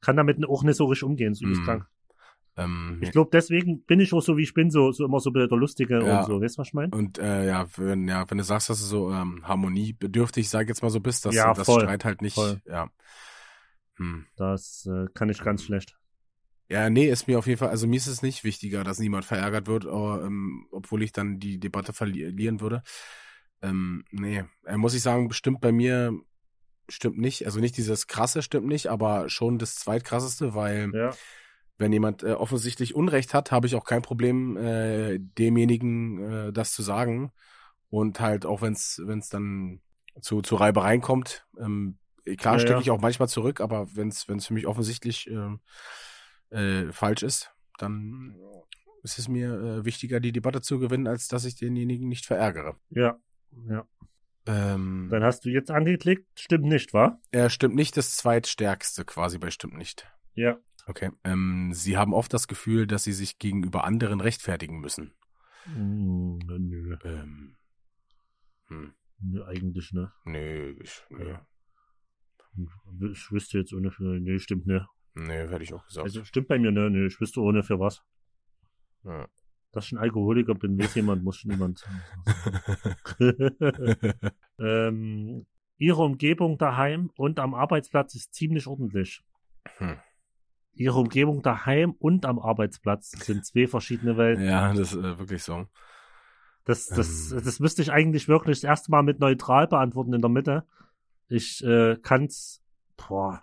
kann 0.00 0.16
damit 0.16 0.44
auch 0.46 0.62
nicht 0.62 0.76
so 0.76 0.86
richtig 0.86 1.04
umgehen, 1.04 1.32
ist 1.32 1.42
übelst 1.42 1.62
Mhm. 1.62 1.66
krank. 1.66 1.86
Ähm, 2.60 2.98
Ich 3.02 3.12
glaube, 3.12 3.30
deswegen 3.32 3.82
bin 3.82 4.00
ich 4.00 4.12
auch 4.12 4.20
so, 4.20 4.36
wie 4.36 4.42
ich 4.42 4.54
bin, 4.54 4.70
so, 4.70 4.92
so 4.92 5.04
immer 5.04 5.20
so 5.20 5.30
der 5.30 5.48
Lustige 5.48 6.02
Ja. 6.04 6.20
und 6.20 6.26
so. 6.26 6.40
Weißt 6.40 6.56
du, 6.56 6.60
was 6.60 6.68
ich 6.68 6.74
meine? 6.74 6.92
Und 6.92 7.18
äh, 7.18 7.46
ja, 7.46 7.66
wenn, 7.76 8.06
ja, 8.08 8.28
wenn 8.30 8.38
du 8.38 8.44
sagst, 8.44 8.70
dass 8.70 8.80
du 8.80 8.86
so 8.86 9.12
ähm, 9.12 9.46
harmoniebedürftig, 9.46 10.48
sag 10.48 10.68
jetzt 10.68 10.82
mal 10.82 10.90
so 10.90 11.00
bist, 11.00 11.24
dass 11.24 11.34
Ja, 11.34 11.52
das 11.54 11.66
Streit 11.66 12.04
halt 12.04 12.22
nicht, 12.22 12.34
voll. 12.34 12.60
ja. 12.66 12.90
Hm. 13.96 14.26
Das 14.36 14.86
äh, 14.86 15.06
kann 15.14 15.28
ich 15.28 15.42
ganz 15.42 15.64
schlecht. 15.64 15.96
Ja, 16.68 16.88
nee, 16.88 17.08
ist 17.10 17.26
mir 17.26 17.38
auf 17.38 17.48
jeden 17.48 17.58
Fall, 17.58 17.70
also 17.70 17.88
mir 17.88 17.96
ist 17.96 18.06
es 18.06 18.22
nicht 18.22 18.44
wichtiger, 18.44 18.84
dass 18.84 19.00
niemand 19.00 19.24
verärgert 19.24 19.66
wird, 19.66 19.86
aber, 19.86 20.24
ähm, 20.24 20.68
obwohl 20.70 21.02
ich 21.02 21.12
dann 21.12 21.40
die 21.40 21.58
Debatte 21.58 21.92
verlieren 21.92 22.60
würde. 22.60 22.82
Ähm, 23.60 24.04
nee, 24.10 24.44
äh, 24.66 24.76
muss 24.76 24.94
ich 24.94 25.02
sagen, 25.02 25.28
bestimmt 25.28 25.60
bei 25.60 25.72
mir 25.72 26.14
stimmt 26.88 27.18
nicht. 27.18 27.44
Also 27.44 27.60
nicht 27.60 27.76
dieses 27.76 28.06
krasse 28.06 28.42
stimmt 28.42 28.66
nicht, 28.68 28.86
aber 28.86 29.28
schon 29.28 29.58
das 29.58 29.76
zweitkrasseste, 29.76 30.54
weil 30.54 30.92
Ja, 30.94 31.10
wenn 31.80 31.92
jemand 31.92 32.22
äh, 32.22 32.32
offensichtlich 32.32 32.94
Unrecht 32.94 33.32
hat, 33.32 33.50
habe 33.50 33.66
ich 33.66 33.74
auch 33.74 33.84
kein 33.84 34.02
Problem, 34.02 34.56
äh, 34.56 35.18
demjenigen 35.18 36.48
äh, 36.48 36.52
das 36.52 36.72
zu 36.72 36.82
sagen. 36.82 37.32
Und 37.88 38.20
halt 38.20 38.46
auch 38.46 38.62
wenn 38.62 38.74
es 38.74 39.28
dann 39.30 39.80
zu, 40.20 40.42
zu 40.42 40.56
Reibereien 40.56 41.00
kommt, 41.00 41.46
ähm, 41.58 41.98
klar 42.36 42.54
Ja, 42.54 42.60
stecke 42.60 42.74
ja. 42.74 42.80
ich 42.80 42.90
auch 42.90 43.00
manchmal 43.00 43.28
zurück, 43.28 43.60
aber 43.60 43.88
wenn 43.96 44.08
es 44.08 44.28
wenn 44.28 44.38
es 44.38 44.46
für 44.46 44.54
mich 44.54 44.66
offensichtlich 44.66 45.28
äh, 45.30 46.56
äh, 46.56 46.92
falsch 46.92 47.22
ist, 47.22 47.50
dann 47.78 48.36
ist 49.02 49.18
es 49.18 49.28
mir 49.28 49.54
äh, 49.54 49.84
wichtiger, 49.84 50.20
die 50.20 50.32
Debatte 50.32 50.60
zu 50.60 50.78
gewinnen, 50.78 51.06
als 51.06 51.28
dass 51.28 51.46
ich 51.46 51.56
denjenigen 51.56 52.08
nicht 52.08 52.26
verärgere. 52.26 52.76
ja, 52.90 53.18
ja. 53.68 53.86
Ähm, 54.46 55.08
Dann 55.10 55.22
hast 55.22 55.44
du 55.44 55.50
jetzt 55.50 55.70
angeklickt. 55.70 56.26
Stimmt 56.38 56.64
nicht, 56.64 56.94
wa? 56.94 57.20
er 57.30 57.50
stimmt 57.50 57.74
nicht 57.74 57.96
das 57.96 58.16
zweitstärkste 58.16 59.04
quasi 59.04 59.38
bei 59.38 59.50
stimmt 59.50 59.76
nicht. 59.76 60.06
Ja. 60.34 60.58
Okay. 60.90 61.10
Ähm, 61.22 61.70
sie 61.72 61.96
haben 61.96 62.12
oft 62.12 62.34
das 62.34 62.48
Gefühl, 62.48 62.88
dass 62.88 63.04
sie 63.04 63.12
sich 63.12 63.38
gegenüber 63.38 63.84
anderen 63.84 64.20
rechtfertigen 64.20 64.80
müssen. 64.80 65.12
Hm, 65.72 66.38
nö, 66.38 66.96
Ähm, 67.04 67.56
hm, 68.66 68.94
nö, 69.20 69.44
eigentlich, 69.44 69.92
ne? 69.92 70.12
nö, 70.24 70.74
ich, 70.82 71.00
nö, 71.10 71.28
Ja. 71.28 71.46
Ich 73.12 73.30
wüsste 73.30 73.58
jetzt 73.58 73.72
ohne 73.72 73.92
für, 73.92 74.18
nee, 74.18 74.40
stimmt 74.40 74.66
ne. 74.66 74.88
nö, 75.14 75.48
hätte 75.48 75.62
ich 75.62 75.72
auch 75.72 75.86
gesagt. 75.86 76.04
Also 76.04 76.24
stimmt 76.24 76.48
bei 76.48 76.58
mir, 76.58 76.72
ne, 76.72 76.90
nee, 76.90 77.06
ich 77.06 77.20
wüsste 77.20 77.40
ohne 77.40 77.62
für 77.62 77.78
was. 77.78 78.02
ja. 79.04 79.28
Dass 79.70 79.86
ich 79.86 79.92
ein 79.92 79.98
Alkoholiker 79.98 80.56
bin, 80.56 80.76
weiß 80.76 80.96
jemand, 80.96 81.22
muss 81.22 81.44
niemand. 81.44 81.86
ähm, 84.58 85.46
ihre 85.78 86.02
Umgebung 86.02 86.58
daheim 86.58 87.12
und 87.16 87.38
am 87.38 87.54
Arbeitsplatz 87.54 88.16
ist 88.16 88.34
ziemlich 88.34 88.66
ordentlich. 88.66 89.22
Hm. 89.76 90.00
Ihre 90.74 90.98
Umgebung 90.98 91.42
daheim 91.42 91.92
und 91.98 92.24
am 92.24 92.38
Arbeitsplatz 92.38 93.10
sind 93.10 93.44
zwei 93.44 93.66
verschiedene 93.66 94.16
Welten. 94.16 94.44
ja, 94.44 94.72
das 94.72 94.92
ist 94.92 94.98
äh, 94.98 95.18
wirklich 95.18 95.42
so. 95.42 95.66
Das, 96.64 96.86
das, 96.86 97.32
Ähm. 97.32 97.42
das 97.44 97.58
müsste 97.60 97.82
ich 97.82 97.90
eigentlich 97.92 98.28
wirklich 98.28 98.58
das 98.60 98.64
erste 98.68 98.90
Mal 98.90 99.02
mit 99.02 99.18
neutral 99.20 99.66
beantworten 99.66 100.12
in 100.14 100.20
der 100.20 100.30
Mitte. 100.30 100.64
Ich 101.28 101.64
äh, 101.64 101.96
kann's, 102.02 102.62
boah, 102.96 103.42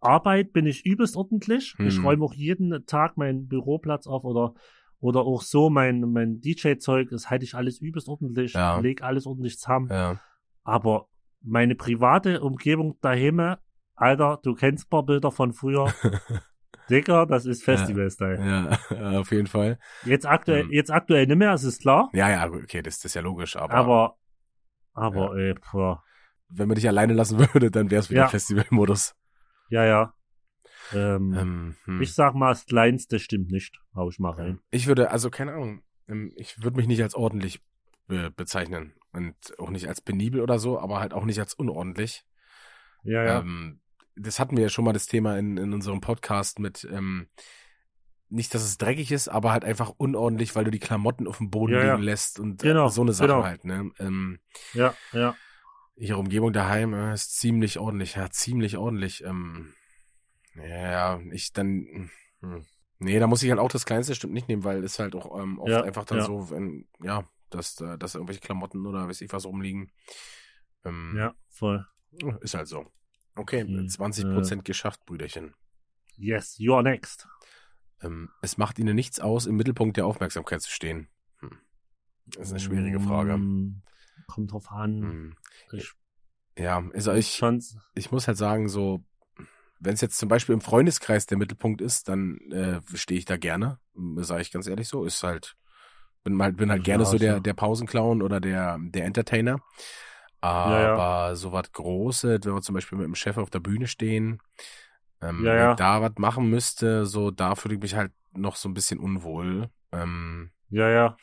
Arbeit 0.00 0.52
bin 0.52 0.66
ich 0.66 0.84
übelst 0.84 1.16
ordentlich. 1.16 1.74
Ich 1.78 1.96
Hm. 1.98 2.04
räume 2.04 2.24
auch 2.24 2.34
jeden 2.34 2.84
Tag 2.86 3.16
meinen 3.16 3.48
Büroplatz 3.48 4.06
auf 4.06 4.24
oder 4.24 4.54
oder 4.98 5.20
auch 5.20 5.42
so 5.42 5.68
mein 5.70 6.00
mein 6.12 6.40
DJ-Zeug, 6.40 7.10
das 7.10 7.28
halte 7.30 7.44
ich 7.44 7.54
alles 7.54 7.78
übelst 7.80 8.08
ordentlich, 8.08 8.54
Ja. 8.54 8.78
leg 8.78 9.02
alles 9.02 9.26
ordentlich 9.26 9.58
zusammen. 9.58 9.88
Ja. 9.90 10.18
Aber 10.64 11.08
meine 11.42 11.74
private 11.74 12.40
Umgebung 12.40 12.98
daheim, 13.02 13.56
Alter, 13.94 14.40
du 14.42 14.54
kennst 14.54 14.86
ein 14.86 14.90
paar 14.90 15.04
Bilder 15.04 15.30
von 15.30 15.52
früher. 15.52 15.92
Dicker, 16.90 17.26
das 17.26 17.46
ist 17.46 17.64
Festival-Style. 17.64 18.38
ja, 18.90 19.20
auf 19.20 19.30
jeden 19.32 19.46
Fall. 19.46 19.78
Jetzt 20.04 20.26
aktuell, 20.26 20.64
Hm. 20.64 20.72
jetzt 20.72 20.90
aktuell 20.90 21.26
nicht 21.26 21.36
mehr, 21.36 21.52
das 21.52 21.64
ist 21.64 21.80
klar. 21.82 22.10
Ja, 22.12 22.30
ja, 22.30 22.46
okay, 22.48 22.82
das, 22.82 22.96
das 22.98 23.06
ist 23.06 23.14
ja 23.14 23.22
logisch, 23.22 23.56
aber, 23.56 23.74
Aber, 23.74 24.18
aber, 24.92 25.36
ey, 25.36 25.54
boah. 25.72 26.02
wenn 26.48 26.68
man 26.68 26.74
dich 26.76 26.86
alleine 26.88 27.12
lassen 27.12 27.38
würde, 27.54 27.70
dann 27.70 27.90
wäre 27.90 28.00
es 28.00 28.10
wieder 28.10 28.22
Ja. 28.22 28.28
Festivalmodus. 28.28 29.14
Ja, 29.68 29.84
ja. 29.84 30.14
Ähm, 30.92 31.34
Ähm, 31.34 31.76
hm. 31.84 32.02
Ich 32.02 32.14
sag 32.14 32.34
mal, 32.34 32.50
das 32.50 32.66
Kleinste 32.66 33.18
stimmt 33.18 33.50
nicht. 33.50 33.76
Hau 33.94 34.08
ich 34.08 34.18
mal 34.20 34.30
rein. 34.30 34.60
Ich 34.70 34.86
würde, 34.86 35.10
also 35.10 35.30
keine 35.30 35.52
Ahnung, 35.54 35.82
ähm, 36.08 36.32
ich 36.36 36.62
würde 36.62 36.76
mich 36.76 36.86
nicht 36.86 37.02
als 37.02 37.14
ordentlich 37.16 37.60
be 38.06 38.30
bezeichnen 38.30 38.94
und 39.12 39.34
auch 39.58 39.70
nicht 39.70 39.88
als 39.88 40.00
penibel 40.00 40.40
oder 40.40 40.60
so, 40.60 40.78
aber 40.78 41.00
halt 41.00 41.12
auch 41.12 41.24
nicht 41.24 41.40
als 41.40 41.54
unordentlich. 41.54 42.24
Ja, 43.02 43.24
ja. 43.24 43.40
Ähm, 43.40 43.80
das 44.16 44.38
hatten 44.38 44.56
wir 44.56 44.64
ja 44.64 44.68
schon 44.68 44.84
mal 44.84 44.92
das 44.92 45.06
Thema 45.06 45.38
in, 45.38 45.56
in 45.56 45.72
unserem 45.72 46.00
Podcast 46.00 46.58
mit, 46.58 46.86
ähm, 46.90 47.28
nicht, 48.28 48.54
dass 48.54 48.62
es 48.64 48.76
dreckig 48.78 49.12
ist, 49.12 49.28
aber 49.28 49.52
halt 49.52 49.64
einfach 49.64 49.92
unordentlich, 49.98 50.56
weil 50.56 50.64
du 50.64 50.70
die 50.72 50.80
Klamotten 50.80 51.28
auf 51.28 51.38
dem 51.38 51.50
Boden 51.50 51.74
Ja, 51.74 51.84
ja. 51.84 51.92
liegen 51.92 52.02
lässt 52.02 52.40
und 52.40 52.60
Genau, 52.62 52.86
äh, 52.86 52.90
so 52.90 53.02
eine 53.02 53.12
Sache 53.12 53.28
genau. 53.28 53.44
halt, 53.44 53.64
ne? 53.64 53.90
Ähm, 54.00 54.40
ja, 54.72 54.94
ja. 55.12 55.36
ihre 55.94 56.18
Umgebung 56.18 56.52
daheim 56.52 56.92
äh, 56.92 57.14
ist 57.14 57.36
ziemlich 57.38 57.78
ordentlich, 57.78 58.16
ja, 58.16 58.28
ziemlich 58.30 58.76
ordentlich. 58.78 59.22
Ähm, 59.24 59.74
ja, 60.56 61.20
ich 61.30 61.52
dann, 61.52 62.10
hm. 62.40 62.64
nee, 62.98 63.18
da 63.20 63.26
muss 63.26 63.42
ich 63.42 63.50
halt 63.50 63.60
auch 63.60 63.70
das 63.70 63.86
kleinste 63.86 64.14
stimmt 64.14 64.32
nicht 64.32 64.48
nehmen, 64.48 64.64
weil 64.64 64.82
es 64.82 64.98
halt 64.98 65.14
auch 65.14 65.38
ähm, 65.40 65.58
oft 65.58 65.70
Ja, 65.70 65.82
einfach 65.82 66.04
dann 66.04 66.18
ja. 66.18 66.24
so, 66.24 66.50
wenn, 66.50 66.88
ja, 67.02 67.28
dass, 67.50 67.76
da- 67.76 67.96
dass 67.96 68.14
irgendwelche 68.14 68.40
Klamotten 68.40 68.86
oder 68.86 69.06
weiß 69.06 69.20
ich 69.20 69.32
was 69.32 69.46
rumliegen. 69.46 69.92
Ähm, 70.84 71.14
Ja, 71.16 71.34
voll. 71.48 71.86
Ist 72.40 72.54
halt 72.54 72.66
so. 72.66 72.86
Okay, 73.36 73.60
Hm, 73.62 73.86
20% 73.86 74.64
geschafft, 74.64 75.04
Brüderchen. 75.06 75.54
Yes, 76.16 76.56
you're 76.58 76.82
next. 76.82 77.28
Ähm, 78.02 78.30
es 78.42 78.56
macht 78.58 78.78
ihnen 78.78 78.96
nichts 78.96 79.20
aus, 79.20 79.46
im 79.46 79.56
Mittelpunkt 79.56 79.96
der 79.96 80.06
Aufmerksamkeit 80.06 80.62
zu 80.62 80.70
stehen. 80.70 81.08
Hm. 81.40 81.58
Das 82.26 82.46
ist 82.46 82.50
eine 82.52 82.60
schwierige 82.60 83.00
Frage. 83.00 83.36
Mm, 83.36 83.82
Kommt 84.26 84.52
drauf 84.52 84.70
an. 84.72 85.02
Hm. 85.02 85.36
Ich, 85.72 85.92
Ja, 86.58 86.82
also 86.94 87.12
ich, 87.12 87.40
ich 87.94 88.10
muss 88.10 88.26
halt 88.26 88.38
sagen, 88.38 88.68
so, 88.68 89.04
wenn 89.78 89.94
es 89.94 90.00
jetzt 90.00 90.18
zum 90.18 90.28
Beispiel 90.28 90.54
im 90.54 90.60
Freundeskreis 90.60 91.26
der 91.26 91.38
Mittelpunkt 91.38 91.80
ist, 91.80 92.08
dann 92.08 92.38
äh, 92.50 92.80
stehe 92.96 93.18
ich 93.18 93.26
da 93.26 93.36
gerne, 93.36 93.78
sage 94.16 94.42
ich 94.42 94.50
ganz 94.50 94.66
ehrlich 94.66 94.88
so. 94.88 95.04
Ist 95.04 95.22
halt, 95.22 95.56
bin 96.24 96.40
halt, 96.42 96.56
bin 96.56 96.70
halt 96.70 96.84
gerne 96.84 97.04
so 97.04 97.18
der, 97.18 97.40
der 97.40 97.54
Pausenclown 97.54 98.22
oder 98.22 98.40
der, 98.40 98.78
der 98.80 99.04
Entertainer. 99.04 99.60
Ja, 100.42 100.80
ja. 100.80 100.94
Aber 100.94 101.36
so 101.36 101.52
was 101.52 101.72
Großes, 101.72 102.40
wenn 102.44 102.54
wir 102.54 102.62
zum 102.62 102.74
Beispiel 102.74 102.98
mit 102.98 103.06
dem 103.06 103.14
Chef 103.14 103.36
auf 103.38 103.50
der 103.50 103.60
Bühne 103.60 103.86
stehen, 103.88 104.40
ähm, 105.22 105.44
Ja, 105.44 105.54
wenn 105.56 105.58
ja. 105.58 105.70
ich 105.70 105.76
da 105.76 106.00
was 106.02 106.12
machen 106.18 106.50
müsste, 106.50 107.06
so 107.06 107.30
da 107.30 107.54
fühle 107.54 107.74
ich 107.76 107.80
mich 107.82 107.94
halt 107.94 108.12
noch 108.32 108.56
so 108.56 108.68
ein 108.68 108.74
bisschen 108.74 108.98
unwohl. 109.00 109.70
Ähm, 109.92 110.50
ja, 110.70 110.88
ja. 110.90 111.16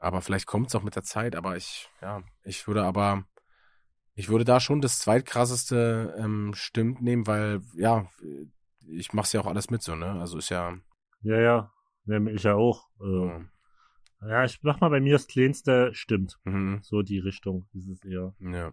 aber 0.00 0.22
vielleicht 0.22 0.46
kommt 0.46 0.68
es 0.68 0.74
auch 0.74 0.82
mit 0.82 0.96
der 0.96 1.02
Zeit, 1.04 1.36
aber 1.36 1.56
ich, 1.56 1.90
ja, 2.02 2.22
ich 2.44 2.66
würde 2.66 2.84
aber, 2.84 3.24
ich 4.14 4.28
würde 4.28 4.44
da 4.44 4.60
schon 4.60 4.80
das 4.80 4.98
zweitkrasseste 4.98 6.14
ähm, 6.18 6.52
stimmt 6.54 7.02
nehmen, 7.02 7.26
weil, 7.26 7.62
ja, 7.74 8.06
ich 8.86 9.12
mach's 9.12 9.32
ja 9.32 9.40
auch 9.40 9.46
alles 9.46 9.70
mit 9.70 9.82
so, 9.82 9.94
ne? 9.96 10.12
Also 10.20 10.38
ist 10.38 10.48
ja, 10.50 10.76
Ja, 11.22 11.38
ja. 11.40 11.72
Ja, 12.06 12.18
ich 12.26 12.42
ja 12.42 12.54
auch. 12.54 12.88
Äh, 13.00 13.40
ja, 14.22 14.44
ich 14.44 14.58
mach 14.62 14.80
mal 14.80 14.90
bei 14.90 15.00
mir 15.00 15.14
das 15.14 15.26
Kleinste 15.26 15.90
stimmt. 15.94 16.38
mhm, 16.44 16.80
So 16.82 17.02
die 17.02 17.18
Richtung 17.18 17.66
ist 17.74 17.88
es 17.88 18.04
eher. 18.04 18.34
ja. 18.40 18.72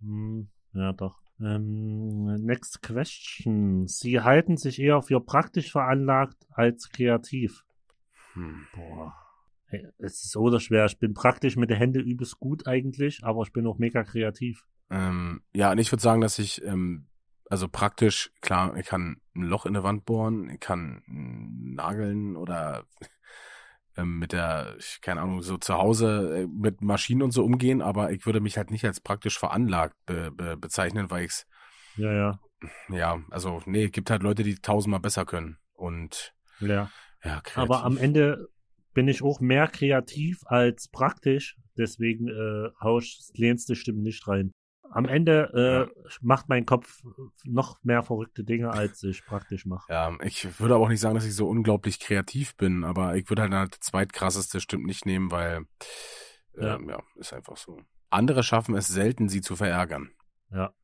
Hm, 0.00 0.48
ja, 0.72 0.92
doch. 0.92 1.20
Ähm, 1.40 2.24
next 2.44 2.82
question. 2.82 3.86
Sie 3.86 4.20
halten 4.20 4.56
sich 4.56 4.80
eher 4.80 5.02
für 5.02 5.20
praktisch 5.20 5.70
veranlagt 5.72 6.36
als 6.50 6.90
kreativ. 6.90 7.64
Hm. 8.34 8.66
Boah. 8.74 9.14
Hey, 9.66 9.86
Es 9.98 10.24
ist 10.24 10.30
so 10.32 10.40
oder 10.40 10.60
schwer. 10.60 10.84
Ich 10.86 10.98
bin 10.98 11.14
praktisch 11.14 11.56
mit 11.56 11.70
den 11.70 11.78
Händen 11.78 12.02
übelst 12.02 12.38
gut 12.38 12.66
eigentlich, 12.66 13.24
aber 13.24 13.42
ich 13.42 13.52
bin 13.52 13.66
auch 13.66 13.78
mega 13.78 14.02
kreativ. 14.04 14.64
Ähm, 14.90 15.42
ja, 15.54 15.72
und 15.72 15.78
ich 15.78 15.90
würde 15.90 16.02
sagen, 16.02 16.20
dass 16.20 16.38
ich, 16.38 16.62
ähm, 16.64 17.06
also 17.48 17.68
praktisch, 17.68 18.30
klar, 18.40 18.76
ich 18.76 18.86
kann 18.86 19.20
ein 19.34 19.42
Loch 19.42 19.66
in 19.66 19.72
der 19.74 19.82
Wand 19.84 20.04
bohren, 20.04 20.50
ich 20.50 20.60
kann 20.60 21.02
mm, 21.06 21.74
nageln 21.74 22.36
oder 22.36 22.84
mit 23.96 24.32
der, 24.32 24.74
ich- 24.78 25.00
keine 25.02 25.20
Ahnung, 25.20 25.42
so 25.42 25.58
zu 25.58 25.74
Hause 25.74 26.42
äh, 26.42 26.46
mit 26.46 26.80
Maschinen 26.80 27.22
und 27.22 27.32
so 27.32 27.44
umgehen, 27.44 27.82
aber 27.82 28.12
ich 28.12 28.24
würde 28.26 28.40
mich 28.40 28.56
halt 28.56 28.70
nicht 28.70 28.84
als 28.84 29.00
praktisch 29.00 29.38
veranlagt 29.38 29.94
be 30.06 30.30
be 30.30 30.56
bezeichnen, 30.56 31.10
weil 31.10 31.24
ich's, 31.26 31.46
Ja, 31.96 32.12
ja. 32.12 32.40
ja, 32.88 33.20
also 33.30 33.60
nee, 33.66 33.88
gibt 33.88 34.10
halt 34.10 34.22
Leute, 34.22 34.42
die 34.42 34.54
tausendmal 34.56 35.00
besser 35.00 35.24
können 35.26 35.58
und 35.74 36.32
Ja. 36.60 36.90
ja, 37.24 37.40
kreativ. 37.40 37.56
Aber 37.56 37.84
am 37.84 37.96
Ende 37.98 38.48
bin 38.94 39.08
ich 39.08 39.22
auch 39.22 39.40
mehr 39.40 39.68
kreativ 39.68 40.40
als 40.46 40.88
praktisch. 40.88 41.56
Deswegen 41.76 42.28
äh, 42.28 42.68
das 42.80 43.30
lehnste 43.34 43.74
Stimmen 43.74 44.02
nicht 44.02 44.26
rein. 44.28 44.52
Am 44.94 45.06
Ende 45.06 45.88
äh, 45.94 46.06
macht 46.20 46.48
mein 46.48 46.66
Kopf 46.66 47.02
noch 47.44 47.82
mehr 47.82 48.02
verrückte 48.02 48.44
Dinge, 48.44 48.70
als 48.70 49.02
ich 49.02 49.24
praktisch 49.24 49.64
mache. 49.66 49.90
Ja, 49.92 50.14
ich 50.22 50.60
würde 50.60 50.74
aber 50.74 50.84
auch 50.84 50.88
nicht 50.88 51.00
sagen, 51.00 51.14
dass 51.14 51.24
ich 51.24 51.34
so 51.34 51.48
unglaublich 51.48 51.98
kreativ 51.98 52.54
bin, 52.56 52.84
aber 52.84 53.16
ich 53.16 53.28
würde 53.30 53.42
halt 53.42 53.52
halt 53.52 53.74
zweitkrasseste 53.74 54.60
stimmt 54.60 54.84
nicht 54.86 55.06
nehmen, 55.06 55.30
weil 55.30 55.64
Ja. 56.54 56.76
ähm, 56.76 56.88
ja, 56.88 57.02
ist 57.16 57.32
einfach 57.32 57.56
so. 57.56 57.80
Andere 58.10 58.42
schaffen 58.42 58.74
es 58.76 58.88
selten, 58.88 59.28
sie 59.30 59.40
zu 59.40 59.56
verärgern. 59.56 60.10
Ja. 60.50 60.74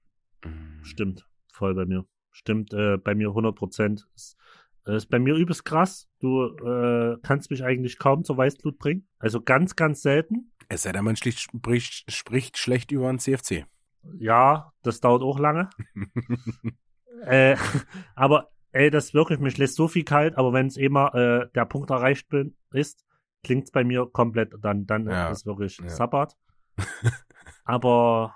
Mhm. 0.45 0.83
Stimmt. 0.83 1.29
Voll 1.53 1.75
bei 1.75 1.85
mir. 1.85 2.07
Stimmt 2.31 2.73
äh, 2.73 2.97
bei 2.97 3.15
mir 3.15 3.29
100 3.29 3.55
Prozent. 3.55 4.09
Ist, 4.15 4.39
äh, 4.87 4.97
ist 4.97 5.11
bei 5.11 5.19
mir 5.19 5.35
übelst 5.35 5.65
krass. 5.67 6.09
Du 6.21 6.45
äh, 6.47 7.19
kannst 7.23 7.51
mich 7.51 7.65
eigentlich 7.65 7.99
kaum 7.99 8.25
zur 8.25 8.39
Weißblut 8.39 8.79
bringen. 8.79 9.07
Also 9.19 9.43
ganz, 9.43 9.77
ganz 9.77 10.01
selten. 10.01 10.53
Es 10.71 10.83
sei 10.83 10.93
denn, 10.93 11.05
man 11.05 11.17
schlicht 11.17 11.41
spricht, 11.41 12.11
spricht 12.11 12.57
schlecht 12.57 12.91
über 12.93 13.09
einen 13.09 13.19
CFC. 13.19 13.67
Ja, 14.19 14.73
das 14.83 15.01
dauert 15.01 15.23
auch 15.23 15.39
lange. 15.39 15.69
Äh, 17.25 17.57
aber 18.15 18.49
ey, 18.73 18.91
das 18.91 19.15
wirklich, 19.15 19.39
mich 19.41 19.59
lässt 19.59 19.75
so 19.75 19.89
viel 19.89 20.05
kalt, 20.05 20.37
aber 20.37 20.53
wenn 20.53 20.67
es 20.67 20.77
eh 20.77 20.89
mal 20.89 21.09
äh, 21.49 21.53
der 21.55 21.65
Punkt 21.65 21.91
erreicht 21.91 22.29
bin, 22.29 22.57
ist, 22.71 23.05
klingt's 23.43 23.71
bei 23.71 23.85
mir 23.85 24.07
komplett, 24.07 24.53
dann, 24.61 24.87
dann 24.87 25.09
Ja, 25.09 25.31
ist 25.31 25.47
wirklich 25.47 25.79
ja. 25.79 25.89
Sabbat. 25.89 26.37
aber 27.65 28.35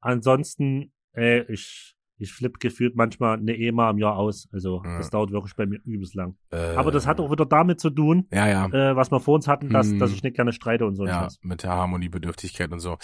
ansonsten, 0.00 0.92
ey, 1.12 1.44
ich, 1.48 1.93
ich 2.16 2.32
flipp 2.32 2.60
gefühlt 2.60 2.94
manchmal 2.96 3.38
eine 3.38 3.56
EMA 3.56 3.90
im 3.90 3.98
Jahr 3.98 4.16
aus. 4.16 4.48
Also 4.52 4.82
Ja. 4.84 4.98
das 4.98 5.10
dauert 5.10 5.32
wirklich 5.32 5.56
bei 5.56 5.66
mir 5.66 5.80
übelst 5.84 6.14
lang. 6.14 6.36
Äh, 6.50 6.76
Aber 6.76 6.92
das 6.92 7.06
hat 7.06 7.18
auch 7.20 7.30
wieder 7.30 7.44
damit 7.46 7.80
zu 7.80 7.90
tun, 7.90 8.28
Ja, 8.32 8.46
ja. 8.46 8.66
äh, 8.66 8.94
was 8.96 9.10
wir 9.10 9.18
vor 9.20 9.34
uns 9.34 9.48
hatten, 9.48 9.70
dass, 9.70 9.88
Hm. 9.90 9.98
dass 9.98 10.12
ich 10.12 10.22
nicht 10.22 10.36
gerne 10.36 10.52
streite 10.52 10.86
und 10.86 10.94
so. 10.94 11.06
Ja, 11.06 11.22
Scheiß. 11.24 11.38
mit 11.42 11.62
der 11.64 11.70
Harmoniebedürftigkeit 11.72 12.70
und 12.70 12.78
so. 12.80 12.98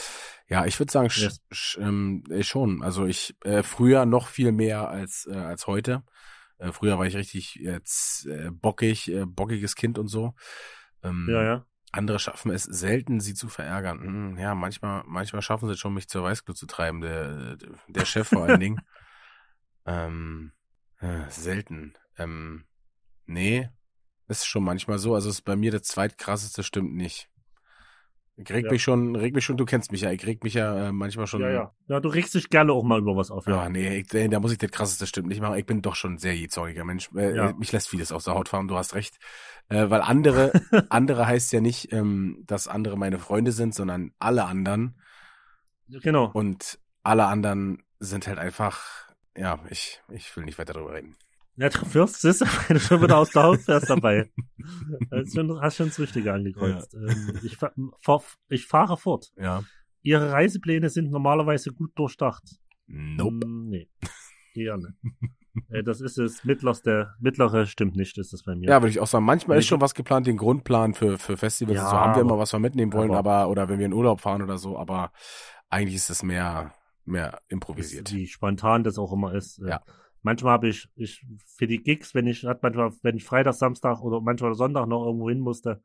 Ja, 0.48 0.64
ich 0.66 0.78
würde 0.78 0.92
sagen, 0.92 1.08
Yes. 1.12 1.40
sch, 1.50 1.78
ähm, 1.80 2.22
äh, 2.30 2.42
schon. 2.44 2.82
Also 2.82 3.04
ich 3.06 3.34
äh, 3.44 3.62
früher 3.62 4.06
noch 4.06 4.28
viel 4.28 4.52
mehr 4.52 4.88
als 4.88 5.26
äh, 5.30 5.34
als 5.36 5.66
heute. 5.66 6.04
Äh, 6.58 6.72
früher 6.72 6.98
war 6.98 7.06
ich 7.06 7.16
richtig 7.16 7.54
jetzt 7.56 8.26
äh, 8.26 8.50
bockig, 8.52 9.08
äh, 9.10 9.24
bockiges 9.26 9.74
Kind 9.74 9.98
und 9.98 10.08
so. 10.08 10.34
Ähm, 11.02 11.26
Ja, 11.28 11.42
ja. 11.42 11.64
Andere 11.92 12.20
schaffen 12.20 12.52
es 12.52 12.62
selten, 12.62 13.18
sie 13.18 13.34
zu 13.34 13.48
verärgern. 13.48 14.00
Hm, 14.00 14.38
Ja, 14.38 14.54
manchmal, 14.54 15.02
manchmal 15.06 15.42
schaffen 15.42 15.66
sie 15.66 15.72
es 15.72 15.80
schon, 15.80 15.94
mich 15.94 16.06
zur 16.08 16.22
Weißglut 16.22 16.56
zu 16.56 16.66
treiben. 16.66 17.00
Der, 17.00 17.56
der 17.88 18.04
Chef 18.04 18.28
vor 18.28 18.44
allen 18.44 18.60
Dingen. 18.60 18.80
Ähm, 19.90 20.52
äh, 21.00 21.28
selten. 21.30 21.94
Ähm, 22.18 22.64
nee, 23.26 23.68
ist 24.28 24.46
schon 24.46 24.62
manchmal 24.62 24.98
so. 24.98 25.14
Also 25.14 25.28
ist 25.30 25.42
bei 25.42 25.56
mir 25.56 25.72
das 25.72 25.82
zweitkrasseste 25.82 26.62
stimmt 26.62 26.94
nicht. 26.94 27.28
Ich 28.36 28.50
reg 28.50 28.64
Ja. 28.66 28.70
mich 28.72 28.82
schon, 28.82 29.16
reg 29.16 29.34
mich 29.34 29.44
schon, 29.44 29.56
du 29.58 29.64
kennst 29.66 29.92
mich 29.92 30.00
ja, 30.02 30.12
ich 30.12 30.24
reg 30.24 30.42
mich 30.44 30.54
ja 30.54 30.88
äh, 30.88 30.92
manchmal 30.92 31.26
schon. 31.26 31.42
Ja, 31.42 31.50
ja. 31.50 31.74
Ja, 31.88 32.00
du 32.00 32.08
regst 32.08 32.34
dich 32.34 32.48
gerne 32.48 32.72
auch 32.72 32.84
mal 32.84 32.98
über 33.00 33.14
was 33.16 33.30
auf. 33.30 33.46
Ja, 33.46 33.64
Ja, 33.64 33.68
nee, 33.68 33.98
ich, 33.98 34.14
äh, 34.14 34.28
da 34.28 34.40
muss 34.40 34.52
ich 34.52 34.58
das 34.58 34.70
krasseste 34.70 35.06
stimmt 35.06 35.28
nicht 35.28 35.40
machen. 35.40 35.58
Ich 35.58 35.66
bin 35.66 35.82
doch 35.82 35.94
schon 35.94 36.14
ein 36.14 36.18
sehr 36.18 36.34
jähzorniger 36.36 36.84
Mensch. 36.84 37.10
Äh, 37.14 37.34
Ja. 37.36 37.52
Mich 37.54 37.72
lässt 37.72 37.88
vieles 37.90 38.12
aus 38.12 38.24
der 38.24 38.34
Haut 38.34 38.48
fahren, 38.48 38.68
du 38.68 38.76
hast 38.76 38.94
recht. 38.94 39.18
Äh, 39.68 39.90
weil 39.90 40.00
andere, 40.00 40.52
andere 40.90 41.26
heißt 41.26 41.52
ja 41.52 41.60
nicht, 41.60 41.92
ähm, 41.92 42.42
dass 42.46 42.66
andere 42.68 42.96
meine 42.96 43.18
Freunde 43.18 43.52
sind, 43.52 43.74
sondern 43.74 44.12
alle 44.18 44.44
anderen. 44.44 44.98
genau. 45.88 46.30
Und 46.32 46.78
alle 47.02 47.26
anderen 47.26 47.82
sind 47.98 48.26
halt 48.26 48.38
einfach, 48.38 49.09
ja, 49.36 49.58
ich, 49.70 50.00
ich 50.10 50.34
will 50.36 50.44
nicht 50.44 50.58
weiter 50.58 50.72
darüber 50.74 50.94
reden. 50.94 51.16
Ja, 51.56 51.68
du 51.68 51.94
wirst, 51.94 52.20
siehst 52.22 52.40
du, 52.42 52.44
wenn 52.46 52.74
du 52.76 52.80
schon 52.80 53.02
wieder 53.02 53.18
aus 53.18 53.30
der 53.30 53.42
Haut 53.42 53.60
fährst 53.60 53.90
dabei. 53.90 54.30
Hast 55.10 55.34
schon, 55.34 55.60
hast 55.60 55.76
schon 55.76 55.88
das 55.88 55.98
Richtige 55.98 56.32
angekreuzt. 56.32 56.94
Ähm, 56.94 57.38
ich, 57.42 57.56
fa 57.56 57.72
fahr, 58.00 58.22
ich 58.48 58.66
fahre 58.66 58.96
fort. 58.96 59.30
Ja. 59.36 59.64
Ihre 60.02 60.32
Reisepläne 60.32 60.88
sind 60.88 61.10
normalerweise 61.10 61.72
gut 61.72 61.90
durchdacht. 61.96 62.42
Nope. 62.86 63.46
Mm, 63.46 63.68
nee, 63.70 63.88
eher 64.54 64.76
nicht. 64.78 64.94
äh, 65.68 65.82
das 65.82 66.00
ist 66.00 66.18
es 66.18 66.44
mittlerste, 66.44 67.14
mittlere 67.20 67.66
stimmt 67.66 67.96
nicht, 67.96 68.16
ist 68.18 68.32
das 68.32 68.42
bei 68.44 68.54
mir. 68.54 68.68
Ja, 68.68 68.80
würde 68.80 68.90
ich 68.90 69.00
auch 69.00 69.06
sagen. 69.06 69.24
Manchmal 69.24 69.58
ist 69.58 69.66
schon 69.66 69.80
was 69.80 69.94
geplant, 69.94 70.26
den 70.26 70.36
Grundplan 70.36 70.94
für, 70.94 71.18
für 71.18 71.36
Festivals. 71.36 71.76
Ja, 71.76 71.90
so 71.90 71.96
haben 71.96 72.14
wir 72.14 72.22
immer, 72.22 72.38
was 72.38 72.52
wir 72.52 72.58
mitnehmen 72.60 72.92
wollen, 72.92 73.10
aber- 73.14 73.32
aber, 73.42 73.50
oder 73.50 73.68
wenn 73.68 73.78
wir 73.78 73.86
in 73.86 73.92
Urlaub 73.92 74.20
fahren 74.20 74.42
oder 74.42 74.58
so, 74.58 74.78
aber 74.78 75.12
eigentlich 75.68 75.96
ist 75.96 76.10
es 76.10 76.22
mehr, 76.22 76.72
mehr 77.04 77.40
improvisiert. 77.48 78.12
wie 78.12 78.26
spontan 78.26 78.84
das 78.84 78.98
auch 78.98 79.12
immer 79.12 79.34
ist. 79.34 79.58
Äh, 79.60 79.68
Ja. 79.70 79.82
Manchmal 80.22 80.52
habe 80.52 80.68
ich, 80.68 80.86
ich 80.96 81.24
für 81.46 81.66
die 81.66 81.82
Gigs, 81.82 82.14
wenn 82.14 82.26
ich 82.26 82.44
hat 82.44 82.62
manchmal, 82.62 82.92
wenn 83.02 83.16
ich 83.16 83.24
Freitag, 83.24 83.54
Samstag 83.54 84.02
oder 84.02 84.20
manchmal 84.20 84.52
Sonntag 84.54 84.86
noch 84.86 85.06
irgendwo 85.06 85.30
hin 85.30 85.40
musste, 85.40 85.80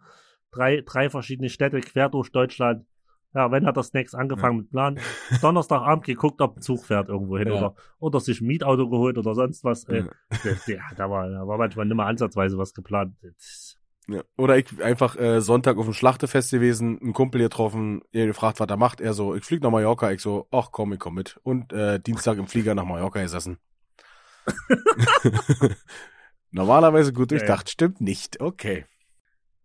drei, 0.52 0.82
drei 0.86 1.10
verschiedene 1.10 1.50
Städte 1.50 1.80
quer 1.80 2.10
durch 2.10 2.32
Deutschland. 2.34 2.86
Ja, 3.34 3.52
wenn 3.52 3.66
hat 3.66 3.76
das 3.78 3.88
Snacks 3.88 4.14
angefangen 4.14 4.58
mit 4.58 4.70
Plan. 4.72 5.00
Donnerstagabend 5.42 6.06
geguckt, 6.06 6.42
ob 6.42 6.58
ein 6.58 6.62
Zug 6.62 6.86
fährt 6.86 7.08
irgendwo 7.10 7.38
hin 7.38 7.48
Ja. 7.48 7.54
oder, 7.58 7.76
oder 8.00 8.20
sich 8.20 8.42
ein 8.42 8.48
Mietauto 8.48 8.90
geholt 8.90 9.18
oder 9.18 9.36
sonst 9.36 9.64
was. 9.64 9.86
Äh, 9.86 10.04
Ja. 10.44 10.52
ja, 10.68 10.82
da 10.98 11.10
war, 11.10 11.30
da 11.30 11.48
war 11.48 11.58
manchmal 11.58 11.86
nicht 11.86 11.96
mal 11.96 12.06
ansatzweise 12.08 12.58
was 12.58 12.74
geplant. 12.74 13.16
Das- 13.22 13.75
Ja. 14.08 14.22
Oder 14.38 14.58
ich 14.58 14.82
einfach 14.84 15.16
äh, 15.18 15.42
Sonntag 15.42 15.78
auf 15.78 15.86
dem 15.86 15.94
Schlachtefest 15.94 16.52
gewesen, 16.52 17.00
einen 17.02 17.14
Kumpel 17.14 17.42
getroffen, 17.42 18.02
er 18.12 18.28
gefragt, 18.28 18.60
was 18.60 18.70
er 18.70 18.78
macht. 18.78 19.02
Er 19.02 19.14
so, 19.14 19.34
ich 19.36 19.44
flieg 19.44 19.64
nach 19.64 19.72
Mallorca. 19.72 20.12
Ich 20.12 20.22
so, 20.22 20.48
ach 20.52 20.70
komm, 20.72 20.94
ich 20.94 21.00
komm 21.00 21.16
mit. 21.16 21.40
Und 21.44 21.74
äh, 21.74 22.00
Dienstag 22.00 22.38
im 22.38 22.48
Flieger 22.48 22.76
nach 22.76 22.86
Mallorca 22.86 23.22
gesessen. 23.22 23.58
Normalerweise 26.52 27.14
gut 27.14 27.32
Ja, 27.32 27.38
ja. 27.38 27.40
durchdacht, 27.40 27.70
stimmt 27.70 28.02
nicht. 28.02 28.40
Okay. 28.40 28.86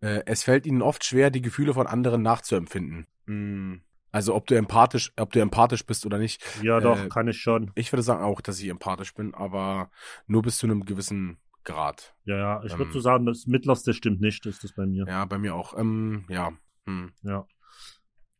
Äh, 0.01 0.23
es 0.25 0.43
fällt 0.43 0.65
ihnen 0.65 0.81
oft 0.81 1.05
schwer, 1.05 1.29
die 1.29 1.41
Gefühle 1.41 1.73
von 1.73 1.87
anderen 1.87 2.21
nachzuempfinden. 2.21 3.07
Hm. 3.27 3.81
Also 4.11 4.35
ob 4.35 4.45
du 4.47 4.55
empathisch, 4.55 5.13
ob 5.17 5.31
du 5.31 5.39
empathisch 5.39 5.85
bist 5.85 6.05
oder 6.05 6.17
nicht. 6.17 6.43
Ja, 6.61 6.79
doch, 6.81 7.05
Äh, 7.05 7.09
kann 7.09 7.27
ich 7.29 7.37
schon. 7.39 7.71
Ich 7.75 7.93
würde 7.93 8.03
sagen 8.03 8.23
auch, 8.23 8.41
dass 8.41 8.59
ich 8.59 8.67
empathisch 8.67 9.13
bin, 9.13 9.33
aber 9.33 9.89
nur 10.27 10.41
bis 10.41 10.57
zu 10.57 10.65
einem 10.67 10.83
gewissen 10.83 11.37
Grad. 11.63 12.15
Ja, 12.25 12.37
ja, 12.37 12.63
ich 12.63 12.73
würde 12.73 12.85
ähm, 12.85 12.91
so 12.91 12.99
sagen, 12.99 13.25
das 13.25 13.45
mittlerste 13.47 13.93
stimmt 13.93 14.21
nicht, 14.21 14.45
ist 14.45 14.63
das 14.63 14.73
bei 14.73 14.85
mir. 14.85 15.05
Ja, 15.07 15.25
bei 15.25 15.37
mir 15.37 15.55
auch. 15.55 15.77
Ähm, 15.77 16.25
ja. 16.29 16.51
Hm. 16.85 17.11
Ja. 17.21 17.45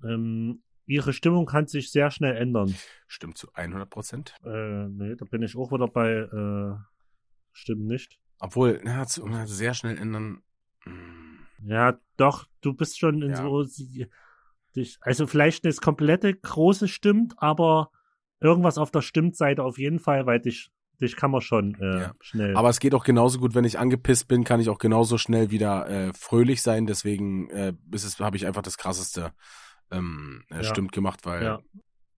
Ähm, 0.03 0.63
ihre 0.87 1.13
Stimmung 1.13 1.45
kann 1.45 1.67
sich 1.67 1.91
sehr 1.91 2.11
schnell 2.11 2.35
ändern. 2.35 2.73
Stimmt 3.07 3.37
zu 3.37 3.53
100 3.53 3.89
Prozent. 3.89 4.35
Äh, 4.43 4.87
nee, 4.87 5.15
da 5.15 5.25
bin 5.25 5.41
ich 5.43 5.55
auch 5.55 5.71
wieder 5.71 5.87
bei, 5.87 6.09
äh, 6.11 6.75
stimmt 7.51 7.85
nicht. 7.85 8.19
Obwohl, 8.39 8.81
ja, 8.83 9.05
zu, 9.05 9.25
na, 9.27 9.45
sehr 9.45 9.73
schnell 9.73 9.97
ändern. 9.97 10.41
hm, 10.83 11.45
Ja, 11.63 11.99
doch, 12.17 12.47
du 12.61 12.73
bist 12.73 12.97
schon 12.99 13.21
in 13.21 13.31
Ja. 13.31 13.43
so, 13.43 13.63
also 15.01 15.27
vielleicht 15.27 15.63
nicht 15.63 15.77
das 15.77 15.81
komplette 15.81 16.33
große 16.33 16.87
stimmt, 16.87 17.35
aber 17.37 17.91
irgendwas 18.39 18.79
auf 18.79 18.89
der 18.89 19.01
Stimmtseite 19.01 19.63
auf 19.63 19.77
jeden 19.77 19.99
Fall, 19.99 20.25
weil 20.25 20.39
dich, 20.39 20.71
dich 21.01 21.15
kann 21.15 21.31
man 21.31 21.41
schon 21.41 21.75
äh, 21.81 22.01
Ja. 22.01 22.15
schnell. 22.21 22.55
Aber 22.55 22.69
es 22.69 22.79
geht 22.79 22.93
auch 22.93 23.03
genauso 23.03 23.39
gut, 23.39 23.55
wenn 23.55 23.65
ich 23.65 23.79
angepisst 23.79 24.27
bin, 24.27 24.43
kann 24.43 24.59
ich 24.59 24.69
auch 24.69 24.77
genauso 24.77 25.17
schnell 25.17 25.51
wieder 25.51 25.89
äh, 25.89 26.13
fröhlich 26.13 26.61
sein. 26.61 26.85
Deswegen 26.85 27.49
äh, 27.49 27.73
ist 27.91 28.03
es, 28.03 28.19
habe 28.19 28.37
ich 28.37 28.45
einfach 28.47 28.61
das 28.61 28.77
krasseste 28.77 29.33
ähm, 29.91 30.43
äh, 30.49 30.57
Ja. 30.57 30.63
stimmt 30.63 30.91
gemacht, 30.91 31.25
weil 31.25 31.43
Ja. 31.43 31.59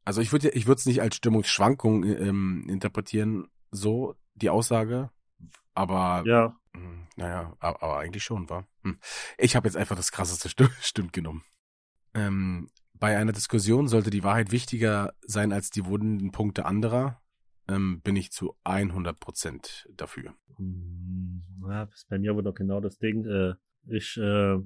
also 0.05 0.21
ich 0.21 0.31
würde 0.31 0.49
ich 0.49 0.67
würde 0.67 0.79
es 0.79 0.85
nicht 0.85 1.01
als 1.01 1.15
Stimmungsschwankung 1.15 2.03
ähm, 2.03 2.65
interpretieren, 2.69 3.47
so 3.71 4.15
die 4.35 4.49
Aussage, 4.49 5.09
aber 5.73 6.23
ja, 6.25 6.55
Hm, 6.75 7.07
Naja, 7.15 7.53
aber, 7.59 7.83
aber 7.83 7.97
eigentlich 7.99 8.23
schon, 8.23 8.49
war. 8.49 8.67
Hm. 8.83 8.97
Ich 9.37 9.55
habe 9.55 9.67
jetzt 9.67 9.75
einfach 9.77 9.95
das 9.95 10.11
krasseste 10.11 10.49
Stimm 10.49 10.69
Stimmt 10.81 11.13
genommen. 11.13 11.43
Ähm, 12.15 12.69
bei 12.93 13.17
einer 13.17 13.31
Diskussion 13.31 13.87
sollte 13.87 14.09
die 14.09 14.23
Wahrheit 14.23 14.51
wichtiger 14.51 15.13
sein 15.21 15.51
als 15.51 15.69
die 15.71 15.85
wunden 15.85 16.31
Punkte 16.31 16.65
anderer. 16.65 17.21
Ähm, 17.67 18.01
bin 18.01 18.15
ich 18.15 18.31
zu 18.31 18.55
100 18.63 19.19
Prozent 19.19 19.87
dafür. 19.95 20.33
Hm, 20.57 21.43
Ja, 21.67 21.83
ist 21.83 22.09
bei 22.09 22.19
mir 22.19 22.37
wieder 22.37 22.51
genau 22.51 22.79
das 22.81 22.97
Ding. 22.97 23.25
Äh, 23.25 23.53
ich 23.87 24.17
äh, 24.17 24.21
wär, 24.21 24.63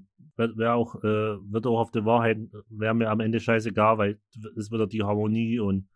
wär 0.58 0.76
auch, 0.76 0.96
äh, 1.04 1.38
wird 1.52 1.66
auch 1.66 1.80
auf 1.80 1.92
die 1.92 2.06
Wahrheit, 2.06 2.38
wäre 2.70 2.94
mir 2.94 3.10
am 3.10 3.20
Ende 3.20 3.40
scheißegal, 3.40 3.98
weil 3.98 4.20
es 4.56 4.72
wieder 4.72 4.88
die 4.88 5.04
Harmonie 5.04 5.60
und 5.60 5.88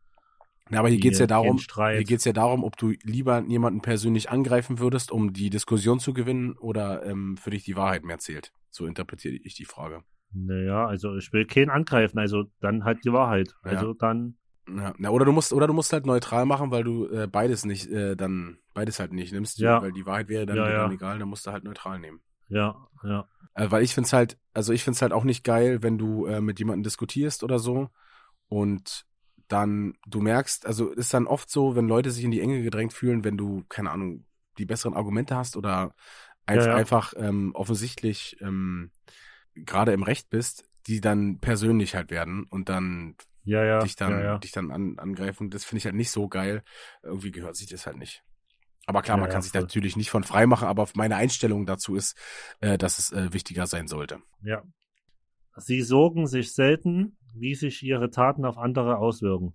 Ja, 0.72 0.80
aber 0.80 0.90
hier 0.90 1.00
geht's 1.00 1.20
ja 1.20 1.26
kein 1.26 1.30
darum, 1.44 1.58
Streit. 1.60 1.98
hier 1.98 2.06
geht's 2.06 2.26
ja 2.26 2.34
darum, 2.34 2.64
ob 2.64 2.78
du 2.78 2.94
lieber 3.04 3.44
jemanden 3.48 3.82
persönlich 3.82 4.30
angreifen 4.30 4.80
würdest, 4.80 5.12
um 5.12 5.34
die 5.34 5.50
Diskussion 5.50 6.00
zu 6.00 6.14
gewinnen, 6.14 6.58
oder 6.58 7.04
ähm, 7.06 7.38
für 7.38 7.50
dich 7.52 7.64
die 7.64 7.76
Wahrheit 7.76 8.04
mehr 8.04 8.20
zählt. 8.20 8.54
So 8.70 8.86
interpretiere 8.86 9.36
ich 9.36 9.54
die 9.56 9.66
Frage. 9.66 10.04
Naja, 10.34 10.88
also 10.88 11.16
ich 11.18 11.34
will 11.34 11.46
keinen 11.46 11.70
angreifen, 11.70 12.18
also 12.18 12.46
dann 12.62 12.86
halt 12.86 13.04
die 13.04 13.12
Wahrheit. 13.12 13.54
Also 13.64 13.94
dann, 13.94 14.38
Ja, 14.70 14.94
na, 14.98 15.10
oder 15.10 15.26
du 15.26 15.32
musst, 15.32 15.54
oder 15.54 15.68
du 15.68 15.74
musst 15.74 15.92
halt 15.92 16.06
neutral 16.06 16.46
machen, 16.46 16.72
weil 16.72 16.84
du 16.84 17.08
äh, 17.08 17.28
beides 17.28 17.66
nicht, 17.66 17.90
äh, 17.90 18.16
dann 18.16 18.60
beides 18.74 19.00
halt 19.00 19.12
nicht 19.12 19.34
nimmst, 19.34 19.58
Ja. 19.60 19.82
weil 19.82 19.92
die 19.92 20.06
Wahrheit 20.06 20.30
wäre 20.30 20.46
dann, 20.46 20.58
Ja, 20.58 20.70
ja. 20.70 20.78
dann 20.84 20.92
egal, 20.92 21.20
dann 21.20 21.28
musst 21.30 21.46
du 21.48 21.52
halt 21.52 21.64
neutral 21.64 22.00
nehmen. 22.00 22.22
ja, 22.48 22.88
ja. 23.04 23.28
Äh, 23.54 23.70
weil 23.72 23.84
ich 23.84 23.94
find's 23.94 24.14
halt, 24.14 24.38
also 24.54 24.72
ich 24.72 24.84
find's 24.84 25.02
halt 25.02 25.12
auch 25.14 25.24
nicht 25.26 25.44
geil, 25.44 25.84
wenn 25.84 25.98
du 25.98 26.26
äh, 26.26 26.40
mit 26.40 26.60
jemandem 26.60 26.84
diskutierst 26.84 27.44
oder 27.44 27.60
so 27.60 27.90
und 28.48 29.06
dann 29.50 29.96
du 30.08 30.22
merkst, 30.22 30.66
also 30.66 30.90
ist 30.92 31.14
dann 31.14 31.28
oft 31.28 31.50
so, 31.50 31.76
wenn 31.76 31.88
Leute 31.88 32.12
sich 32.12 32.24
in 32.24 32.32
die 32.32 32.40
Enge 32.40 32.62
gedrängt 32.62 32.94
fühlen, 32.94 33.26
wenn 33.26 33.38
du, 33.38 33.66
keine 33.68 33.92
Ahnung, 33.92 34.26
die 34.58 34.66
besseren 34.66 34.94
Argumente 34.94 35.36
hast 35.36 35.58
oder 35.58 35.94
ja. 36.50 36.76
einfach 36.76 37.14
ähm, 37.18 37.52
offensichtlich 37.56 38.38
ähm, 38.42 38.92
gerade 39.56 39.92
im 39.92 40.04
Recht 40.04 40.30
bist, 40.30 40.64
die 40.88 41.02
dann 41.02 41.40
persönlich 41.40 41.96
halt 41.96 42.12
werden 42.12 42.46
und 42.50 42.70
dann 42.70 43.16
Ja, 43.44 43.64
ja. 43.64 43.80
dich 43.80 43.96
dann, 43.96 44.12
ja, 44.12 44.22
ja. 44.24 44.38
dich 44.38 44.52
dann 44.52 44.72
an, 44.72 44.98
angreifen. 45.00 45.50
Das 45.50 45.64
finde 45.66 45.80
ich 45.80 45.86
halt 45.86 45.96
nicht 45.96 46.12
so 46.12 46.28
geil. 46.28 46.64
Irgendwie 47.04 47.32
gehört 47.32 47.56
sich 47.56 47.68
das 47.68 47.86
halt 47.86 47.98
nicht. 47.98 48.24
Aber 48.88 49.02
klar, 49.02 49.18
man 49.18 49.30
kann 49.30 49.42
sich 49.42 49.54
natürlich 49.54 49.96
nicht 49.96 50.10
von 50.10 50.24
frei 50.24 50.48
machen, 50.48 50.68
aber 50.68 50.88
meine 50.96 51.16
Einstellung 51.16 51.66
dazu 51.66 51.96
ist, 51.96 52.18
äh, 52.62 52.78
dass 52.78 53.00
es 53.00 53.12
äh, 53.12 53.32
wichtiger 53.34 53.68
sein 53.68 53.88
sollte. 53.88 54.20
ja. 54.44 54.64
Sie 55.58 55.82
sorgen 55.82 56.28
sich 56.28 56.54
selten, 56.54 57.18
wie 57.36 57.56
sich 57.56 57.84
ihre 57.84 58.10
Taten 58.10 58.46
auf 58.46 58.58
andere 58.58 58.98
auswirken. 58.98 59.54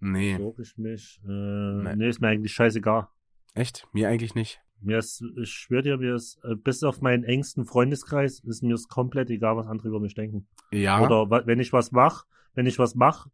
Nee, 0.00 0.36
Sorge 0.36 0.62
ich 0.62 0.76
mich? 0.76 1.18
Äh, 1.24 1.28
Nee. 1.28 1.96
nee. 1.96 2.08
ist 2.08 2.20
mir 2.20 2.28
eigentlich 2.28 2.52
scheißegal. 2.52 3.08
echt? 3.54 3.88
Mir 3.92 4.08
eigentlich 4.08 4.34
nicht. 4.34 4.60
Mir 4.80 4.98
ist, 4.98 5.22
ich 5.40 5.50
schwöre 5.50 5.82
dir, 5.82 5.96
mir 5.98 6.14
ist, 6.14 6.38
äh, 6.44 6.54
bis 6.54 6.82
auf 6.84 7.00
meinen 7.00 7.24
engsten 7.24 7.64
Freundeskreis, 7.64 8.40
ist 8.40 8.62
mir 8.62 8.74
es 8.74 8.88
komplett 8.88 9.30
egal, 9.30 9.56
was 9.56 9.66
andere 9.66 9.88
über 9.88 10.00
mich 10.00 10.14
denken. 10.14 10.46
Ja, 10.70 11.00
Oder 11.00 11.46
wenn 11.46 11.58
ich 11.60 11.72
was 11.72 11.90
mach, 11.92 12.24
wenn 12.54 12.66
ich 12.66 12.78
was 12.78 12.94
mach, 12.94 13.26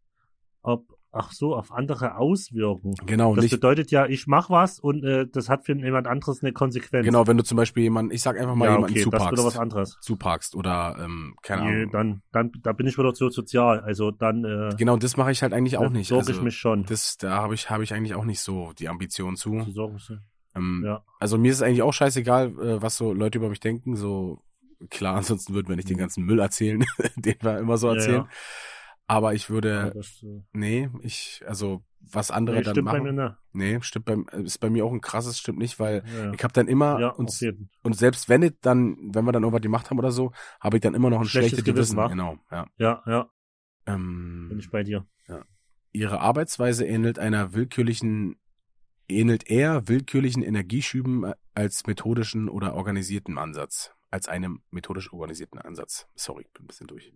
ob, 0.62 0.96
ach 1.12 1.32
so, 1.32 1.54
auf 1.54 1.70
andere 1.70 2.16
auswirken. 2.16 2.94
genau, 3.06 3.34
Das 3.34 3.42
nicht. 3.44 3.50
bedeutet 3.52 3.90
ja, 3.90 4.06
ich 4.06 4.26
mach 4.26 4.48
was 4.48 4.78
und 4.80 5.04
äh, 5.04 5.26
das 5.30 5.48
hat 5.50 5.66
für 5.66 5.76
jemand 5.76 6.06
anderes 6.06 6.42
eine 6.42 6.52
Konsequenz. 6.54 7.04
Genau, 7.04 7.26
wenn 7.26 7.36
du 7.36 7.44
zum 7.44 7.56
Beispiel 7.56 7.82
jemanden, 7.82 8.10
ich 8.12 8.22
sag 8.22 8.38
einfach 8.40 8.54
mal 8.54 8.64
ja, 8.66 8.72
jemanden 8.76 8.92
okay, 8.98 9.04
das 9.10 9.22
ist 9.22 9.30
wieder 9.32 9.44
was 9.44 9.52
zuparkst, 9.52 9.58
anderes. 9.60 9.98
zuparkst 10.00 10.54
oder 10.56 10.96
ähm, 11.00 11.36
keine 11.42 11.62
Nee, 11.64 11.82
Ahnung. 11.82 11.92
dann, 11.92 12.22
dann, 12.32 12.52
da 12.62 12.72
bin 12.72 12.86
ich 12.86 12.96
wieder 12.98 13.12
zu 13.12 13.28
sozial. 13.28 13.80
Also 13.80 14.10
dann 14.10 14.44
äh, 14.44 14.70
Genau, 14.78 14.96
das 14.96 15.16
mache 15.18 15.30
ich 15.30 15.42
halt 15.42 15.52
eigentlich 15.52 15.76
auch 15.76 15.90
nicht. 15.90 16.08
sorge 16.08 16.20
Also, 16.28 16.32
ich 16.32 16.40
mich 16.42 16.56
schon. 16.56 16.84
das, 16.86 17.18
da 17.18 17.42
habe 17.42 17.54
ich, 17.54 17.68
habe 17.68 17.84
ich 17.84 17.92
eigentlich 17.92 18.14
auch 18.14 18.24
nicht 18.24 18.40
so 18.40 18.72
die 18.78 18.88
Ambition 18.88 19.36
zu. 19.36 19.60
Die 19.66 19.72
sorgen 19.72 19.98
sich- 19.98 20.16
Ähm, 20.54 20.82
Ja. 20.84 21.04
Also 21.20 21.38
mir 21.38 21.50
ist 21.50 21.56
es 21.58 21.62
eigentlich 21.62 21.82
auch 21.82 21.92
scheißegal, 21.92 22.48
äh, 22.60 22.82
was 22.82 22.96
so 22.96 23.12
Leute 23.12 23.38
über 23.38 23.48
mich 23.48 23.60
denken. 23.60 23.96
So 23.96 24.42
klar, 24.90 25.16
ansonsten 25.16 25.54
würden 25.54 25.68
wir 25.68 25.76
nicht 25.76 25.90
den 25.90 25.98
ganzen 25.98 26.24
Müll 26.24 26.38
erzählen, 26.40 26.84
den 27.16 27.36
wir 27.40 27.58
immer 27.58 27.76
so 27.78 27.88
Mhm. 27.88 27.92
Ja, 27.92 27.98
erzählen. 28.00 28.16
ja. 28.22 28.28
Aber 29.06 29.34
ich 29.34 29.50
würde, 29.50 29.92
das, 29.94 30.22
äh, 30.22 30.40
nee, 30.54 30.88
ich, 31.02 31.42
also 31.46 31.82
was 32.00 32.30
andere 32.30 32.56
nee, 32.56 32.62
dann 32.62 32.74
stimmt 32.74 32.86
bei 32.86 33.00
machen. 33.00 33.14
mir 33.16 33.24
nicht. 33.24 33.36
Nee, 33.52 33.78
stimmt 33.82 34.04
bei, 34.06 34.14
ist 34.40 34.58
bei 34.60 34.70
mir 34.70 34.84
auch 34.86 34.92
ein 34.92 35.02
krasses, 35.02 35.38
stimmt 35.38 35.58
nicht, 35.58 35.78
weil 35.78 36.02
Ja, 36.06 36.24
ja. 36.26 36.32
ich 36.32 36.42
habe 36.42 36.54
dann 36.54 36.68
immer 36.68 36.98
ja, 37.00 37.14
jeden. 37.40 37.68
und 37.82 37.94
selbst 37.96 38.28
wenn 38.30 38.42
es 38.42 38.52
dann, 38.62 38.96
wenn 39.14 39.24
wir 39.26 39.32
dann 39.32 39.42
irgendwas 39.42 39.60
gemacht 39.62 39.90
haben 39.90 39.98
oder 39.98 40.10
so, 40.10 40.32
habe 40.60 40.78
ich 40.78 40.80
dann 40.82 40.94
immer 40.94 41.10
noch 41.10 41.20
ein 41.20 41.26
Schlechtes 41.26 41.50
schlechtes 41.58 41.64
Gewissen. 41.74 41.96
Gewissen? 41.96 42.10
Genau, 42.16 42.38
ja. 42.50 42.66
Ja, 42.78 43.02
ja, 43.06 43.30
Ähm, 43.86 44.46
bin 44.48 44.58
ich 44.58 44.70
bei 44.70 44.82
dir. 44.82 45.06
Ihre 45.96 46.20
Arbeitsweise 46.20 46.84
ähnelt 46.86 47.18
einer 47.20 47.52
willkürlichen, 47.54 48.36
ähnelt 49.08 49.48
eher 49.50 49.88
willkürlichen 49.88 50.42
Energieschüben 50.42 51.32
als 51.54 51.86
methodischen 51.86 52.48
oder 52.48 52.74
organisierten 52.74 53.38
Ansatz. 53.38 53.92
Als 54.10 54.28
einem 54.28 54.62
methodisch 54.70 55.12
organisierten 55.12 55.58
Ansatz. 55.60 56.06
Sorry, 56.14 56.44
ich 56.46 56.52
bin 56.52 56.64
ein 56.64 56.66
bisschen 56.68 56.86
durch. 56.86 57.12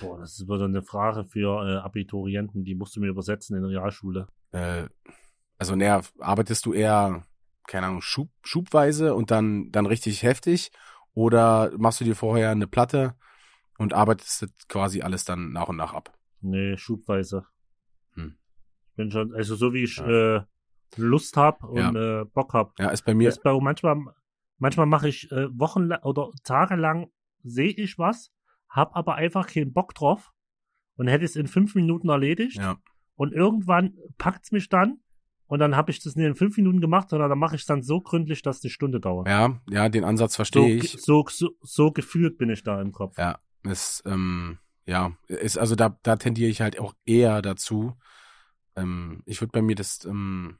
Boah, 0.00 0.18
das 0.18 0.32
ist 0.32 0.48
wieder 0.48 0.64
eine 0.64 0.82
Frage 0.82 1.24
für 1.24 1.64
äh, 1.64 1.76
Abiturienten, 1.78 2.64
die 2.64 2.74
musst 2.74 2.96
du 2.96 3.00
mir 3.00 3.06
übersetzen 3.06 3.54
in 3.56 3.62
der 3.62 3.70
Realschule. 3.70 4.26
Äh, 4.50 4.88
also 5.58 5.76
näher 5.76 6.02
arbeitest 6.18 6.66
du 6.66 6.72
eher, 6.72 7.24
keine 7.68 7.86
Ahnung, 7.86 8.00
Schub, 8.00 8.30
schubweise 8.42 9.14
und 9.14 9.30
dann, 9.30 9.70
dann 9.70 9.86
richtig 9.86 10.24
heftig? 10.24 10.72
Oder 11.14 11.70
machst 11.78 12.00
du 12.00 12.04
dir 12.04 12.16
vorher 12.16 12.50
eine 12.50 12.66
Platte 12.66 13.14
und 13.78 13.92
arbeitest 13.94 14.48
quasi 14.68 15.02
alles 15.02 15.24
dann 15.24 15.52
nach 15.52 15.68
und 15.68 15.76
nach 15.76 15.94
ab? 15.94 16.12
Nee, 16.40 16.76
schubweise. 16.76 17.46
Hm. 18.14 18.36
Ich 18.88 18.96
bin 18.96 19.10
schon, 19.12 19.32
also 19.34 19.54
so 19.54 19.72
wie 19.72 19.84
ich 19.84 19.98
Ja. 19.98 20.38
äh, 20.38 20.42
Lust 20.96 21.36
hab 21.36 21.64
und 21.64 21.96
äh, 21.96 22.24
Bock 22.24 22.52
hab. 22.54 22.78
Ja, 22.78 22.88
ist 22.90 23.02
bei 23.04 23.14
mir, 23.14 23.28
Das 23.28 23.40
bei, 23.40 23.58
manchmal 23.60 23.96
manchmal 24.58 24.86
mache 24.86 25.08
ich 25.08 25.30
äh, 25.32 25.48
Wochen 25.58 25.90
oder 26.02 26.30
tagelang 26.44 27.10
sehe 27.42 27.70
ich 27.70 27.98
was, 27.98 28.30
hab 28.68 28.94
aber 28.96 29.14
einfach 29.14 29.46
keinen 29.46 29.72
Bock 29.72 29.94
drauf 29.94 30.30
und 30.96 31.08
hätte 31.08 31.24
es 31.24 31.36
in 31.36 31.46
fünf 31.46 31.74
Minuten 31.74 32.08
erledigt 32.10 32.58
ja, 32.58 32.76
und 33.14 33.32
irgendwann 33.32 33.94
packt's 34.18 34.52
mich 34.52 34.68
dann 34.68 35.00
und 35.46 35.58
dann 35.58 35.74
habe 35.76 35.90
ich 35.90 36.02
das 36.02 36.14
nicht 36.16 36.26
in 36.26 36.34
fünf 36.34 36.56
Minuten 36.58 36.80
gemacht, 36.80 37.08
sondern 37.08 37.30
dann 37.30 37.38
mache 37.38 37.56
ich 37.56 37.62
es 37.62 37.66
dann 37.66 37.82
so 37.82 38.00
gründlich, 38.00 38.42
dass 38.42 38.60
die 38.60 38.70
Stunde 38.70 39.00
dauert. 39.00 39.26
ja, 39.26 39.60
ja, 39.68 39.88
den 39.88 40.04
Ansatz 40.04 40.32
so, 40.32 40.36
verstehe 40.36 40.76
ge- 40.76 40.84
ich. 40.84 41.00
so, 41.00 41.24
so, 41.28 41.50
so 41.62 41.90
gefühlt 41.90 42.36
bin 42.36 42.50
ich 42.50 42.62
da 42.62 42.80
im 42.80 42.92
Kopf. 42.92 43.16
Ja, 43.18 43.38
ist, 43.62 44.02
ähm, 44.06 44.58
ja, 44.84 45.12
ist, 45.28 45.56
also 45.58 45.74
da, 45.74 45.98
da 46.02 46.16
tendiere 46.16 46.50
ich 46.50 46.60
halt 46.60 46.78
auch 46.78 46.94
eher 47.06 47.40
dazu. 47.42 47.94
Ähm, 48.76 49.22
ich 49.26 49.40
würde 49.40 49.52
bei 49.52 49.62
mir 49.62 49.74
das, 49.74 50.04
ähm, 50.04 50.58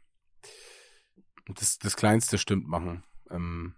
das, 1.54 1.78
das 1.78 1.96
Kleinste 1.96 2.38
stimmt 2.38 2.66
machen. 2.68 3.04
Ähm, 3.30 3.74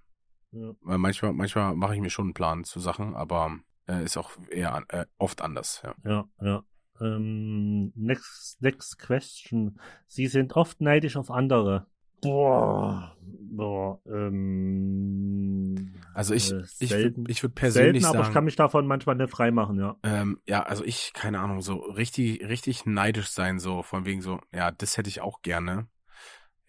Ja. 0.53 0.73
weil 0.83 0.99
manchmal, 0.99 1.33
manchmal 1.33 1.75
mache 1.75 1.95
ich 1.95 2.01
mir 2.01 2.11
schon 2.11 2.27
einen 2.27 2.35
Plan 2.35 2.65
zu 2.65 2.79
Sachen, 2.81 3.15
aber 3.15 3.59
äh, 3.89 4.05
ist 4.05 4.17
auch 4.19 4.33
eher 4.51 4.75
an- 4.75 4.85
äh, 4.89 5.07
oft 5.19 5.41
anders, 5.41 5.83
ja. 5.83 5.95
Ja, 6.05 6.29
ja. 6.43 6.63
Ähm, 7.01 7.93
next, 7.97 8.61
next 8.61 8.99
question. 8.99 9.81
Sie 10.07 10.27
sind 10.27 10.55
oft 10.55 10.81
neidisch 10.81 11.17
auf 11.17 11.31
andere. 11.31 11.87
Boah, 12.21 13.17
boah, 13.51 14.01
ähm, 14.07 15.93
Also 16.15 16.35
ich, 16.35 16.53
äh, 16.53 16.63
ich, 16.79 16.91
selten, 16.91 17.25
ich 17.29 17.43
würde 17.43 17.55
persönlich 17.55 18.03
selten, 18.03 18.07
aber 18.07 18.21
ich 18.21 18.27
sagen, 18.27 18.35
kann 18.35 18.45
mich 18.45 18.57
davon 18.57 18.87
manchmal 18.87 19.17
nicht 19.17 19.31
freimachen, 19.31 19.79
ja. 19.79 19.97
ähm, 20.05 20.39
ja, 20.47 20.63
also 20.63 20.85
ich, 20.85 21.13
keine 21.15 21.41
Ahnung, 21.41 21.63
so 21.63 21.77
richtig, 21.79 22.47
richtig 22.47 22.87
neidisch 22.87 23.31
sein, 23.31 23.59
so 23.59 23.83
von 23.83 24.05
wegen 24.05 24.23
so, 24.23 24.41
ja, 24.53 24.71
das 24.71 24.97
hätte 24.97 25.09
ich 25.09 25.21
auch 25.21 25.43
gerne. 25.43 25.89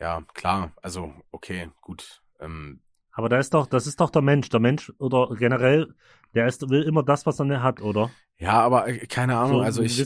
Ja, 0.03 0.21
klar, 0.33 0.73
also 0.81 1.13
okay, 1.31 1.69
gut. 1.79 2.21
Ähm, 2.41 2.81
Aber 3.13 3.29
da 3.29 3.39
ist 3.39 3.53
doch, 3.53 3.67
das 3.67 3.87
ist 3.87 4.01
doch 4.01 4.09
der 4.09 4.21
Mensch. 4.21 4.49
Der 4.49 4.59
Mensch 4.59 4.91
oder 4.97 5.33
generell, 5.37 5.95
der 6.35 6.45
ist, 6.45 6.69
will 6.69 6.83
immer 6.83 7.03
das, 7.03 7.25
was 7.25 7.39
er 7.39 7.63
hat, 7.63 7.81
oder? 7.81 8.11
ja, 8.37 8.59
aber 8.59 8.89
äh, 8.89 9.07
keine 9.07 9.37
Ahnung, 9.37 9.59
so 9.59 9.61
also 9.61 9.81
ich. 9.81 9.97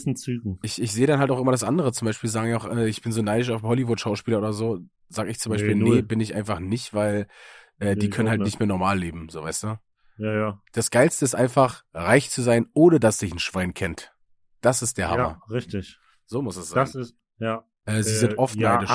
Ich, 0.61 0.79
ich 0.79 0.91
sehe 0.91 1.07
dann 1.07 1.19
halt 1.19 1.31
auch 1.31 1.39
immer 1.39 1.51
das 1.51 1.63
andere. 1.63 1.93
Zum 1.93 2.05
Beispiel 2.05 2.29
sagen 2.29 2.51
ja 2.51 2.57
auch, 2.57 2.65
äh, 2.65 2.87
ich 2.87 3.01
bin 3.01 3.11
so 3.11 3.23
neidisch 3.23 3.49
auf 3.49 3.63
Hollywood-Schauspieler 3.63 4.37
oder 4.37 4.53
so. 4.53 4.81
Sag 5.09 5.29
ich 5.29 5.39
zum 5.39 5.51
Nee, 5.51 5.57
Beispiel, 5.57 5.75
nee, 5.75 5.89
null. 5.89 6.03
bin 6.03 6.19
ich 6.19 6.35
einfach 6.35 6.59
nicht, 6.59 6.93
weil 6.93 7.27
äh, 7.79 7.95
Nee, 7.95 7.95
die 7.95 8.09
können 8.11 8.29
halt 8.29 8.41
nicht. 8.41 8.45
nicht 8.45 8.59
mehr 8.59 8.67
normal 8.67 8.99
leben, 8.99 9.29
so 9.29 9.41
weißt 9.41 9.63
du. 9.63 9.79
Ja, 10.19 10.33
ja. 10.33 10.61
Das 10.73 10.91
Geilste 10.91 11.25
ist 11.25 11.33
einfach, 11.33 11.85
reich 11.93 12.29
zu 12.29 12.43
sein, 12.43 12.67
ohne 12.73 12.99
dass 12.99 13.17
dich 13.17 13.33
ein 13.33 13.39
Schwein 13.39 13.73
kennt. 13.73 14.13
Das 14.61 14.83
ist 14.83 14.99
der 14.99 15.09
Hammer. 15.09 15.41
Ja, 15.47 15.53
richtig. 15.53 15.97
So 16.27 16.43
muss 16.43 16.55
es 16.55 16.69
sein. 16.69 16.85
Das 16.85 16.93
ist, 16.93 17.15
ja. 17.39 17.63
äh, 17.85 18.03
sie 18.03 18.11
äh, 18.11 18.19
sind 18.19 18.37
oft 18.37 18.55
ja, 18.57 18.75
neidisch. 18.75 18.91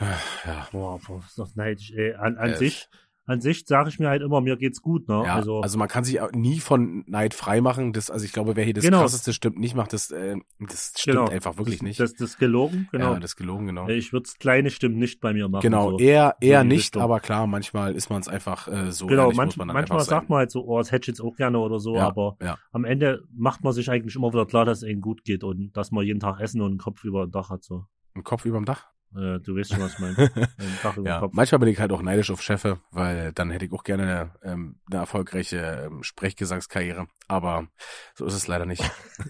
Ja. 0.00 0.68
boah, 0.72 1.00
ist 1.26 1.38
doch 1.38 1.54
neidisch, 1.54 1.92
ey. 1.92 2.14
An, 2.14 2.36
an 2.36 2.50
Äh, 2.50 2.56
sich, 2.56 2.88
an 3.24 3.40
sich 3.40 3.66
sage 3.66 3.88
ich 3.88 3.98
mir 3.98 4.08
halt 4.08 4.22
immer, 4.22 4.40
mir 4.40 4.56
geht's 4.56 4.82
gut, 4.82 5.08
ne? 5.08 5.22
Ja, 5.24 5.34
also, 5.34 5.60
also, 5.60 5.78
man 5.78 5.88
kann 5.88 6.04
sich 6.04 6.20
auch 6.20 6.30
nie 6.32 6.60
von 6.60 7.02
Neid 7.08 7.34
freimachen. 7.34 7.92
Das, 7.92 8.08
also 8.10 8.24
ich 8.24 8.32
glaube, 8.32 8.54
wer 8.56 8.64
hier 8.64 8.74
das 8.74 8.84
Genau. 8.84 9.00
krasseste 9.00 9.32
stimmt 9.32 9.58
nicht 9.58 9.74
macht, 9.74 9.92
das, 9.92 10.10
äh, 10.12 10.36
das 10.60 10.92
stimmt 10.96 11.16
genau. 11.16 11.30
einfach 11.30 11.56
wirklich 11.58 11.82
nicht. 11.82 11.98
Das, 11.98 12.12
das 12.12 12.30
ist 12.30 12.38
gelogen, 12.38 12.88
genau. 12.92 13.14
Ja, 13.14 13.18
das 13.18 13.32
ist 13.32 13.36
gelogen, 13.36 13.66
genau. 13.66 13.88
ich 13.88 14.12
würde 14.12 14.28
kleine 14.38 14.70
Stimmen 14.70 14.98
nicht 14.98 15.20
bei 15.20 15.32
mir 15.32 15.48
machen. 15.48 15.62
genau, 15.62 15.92
so. 15.92 15.98
eher, 15.98 16.36
eher 16.40 16.62
die 16.62 16.68
nicht, 16.68 16.78
Richtung. 16.84 17.02
aber 17.02 17.18
klar, 17.20 17.46
manchmal 17.46 17.96
ist 17.96 18.10
man 18.10 18.20
es 18.20 18.28
einfach 18.28 18.68
äh, 18.68 18.92
so 18.92 19.06
Genau, 19.06 19.24
ehrlich, 19.24 19.36
manch, 19.38 19.56
man 19.56 19.68
manchmal 19.68 20.00
sagt 20.04 20.28
man 20.28 20.38
halt 20.40 20.50
so, 20.52 20.64
oh, 20.64 20.78
das 20.78 20.92
hätte 20.92 21.04
ich 21.04 21.18
jetzt 21.18 21.20
auch 21.20 21.34
gerne 21.34 21.58
oder 21.58 21.80
so, 21.80 21.96
Ja, 21.96 22.06
aber 22.06 22.36
ja. 22.40 22.58
am 22.70 22.84
Ende 22.84 23.24
macht 23.34 23.64
man 23.64 23.72
sich 23.72 23.90
eigentlich 23.90 24.14
immer 24.14 24.32
wieder 24.32 24.46
klar, 24.46 24.64
dass 24.66 24.82
es 24.82 24.88
ihnen 24.88 25.00
gut 25.00 25.24
geht 25.24 25.42
und 25.42 25.76
dass 25.76 25.90
man 25.90 26.04
jeden 26.04 26.20
Tag 26.20 26.38
Essen 26.38 26.60
und 26.60 26.68
einen 26.70 26.78
Kopf 26.78 27.02
über 27.02 27.26
dem 27.26 27.32
Dach 27.32 27.50
hat. 27.50 27.64
So. 27.64 27.86
Ein 28.14 28.22
Kopf 28.22 28.44
überm 28.44 28.66
Dach? 28.66 28.86
Äh, 29.14 29.40
du 29.40 29.56
weißt 29.56 29.70
schon, 29.72 29.80
was 29.80 29.92
ich 29.94 29.98
meine. 29.98 30.16
Ja, 31.04 31.28
manchmal 31.32 31.58
bin 31.60 31.68
ich 31.68 31.78
halt 31.80 31.92
auch 31.92 32.02
neidisch 32.02 32.30
auf 32.30 32.42
Chefe, 32.42 32.80
weil 32.90 33.32
dann 33.32 33.50
hätte 33.50 33.64
ich 33.66 33.72
auch 33.72 33.82
gerne 33.84 34.32
ähm, 34.42 34.80
eine 34.90 35.00
erfolgreiche 35.00 35.86
ähm, 35.86 36.02
Sprechgesangskarriere. 36.02 37.06
Aber 37.28 37.68
so 38.14 38.26
ist 38.26 38.34
es 38.34 38.46
leider 38.46 38.66
nicht. 38.66 38.82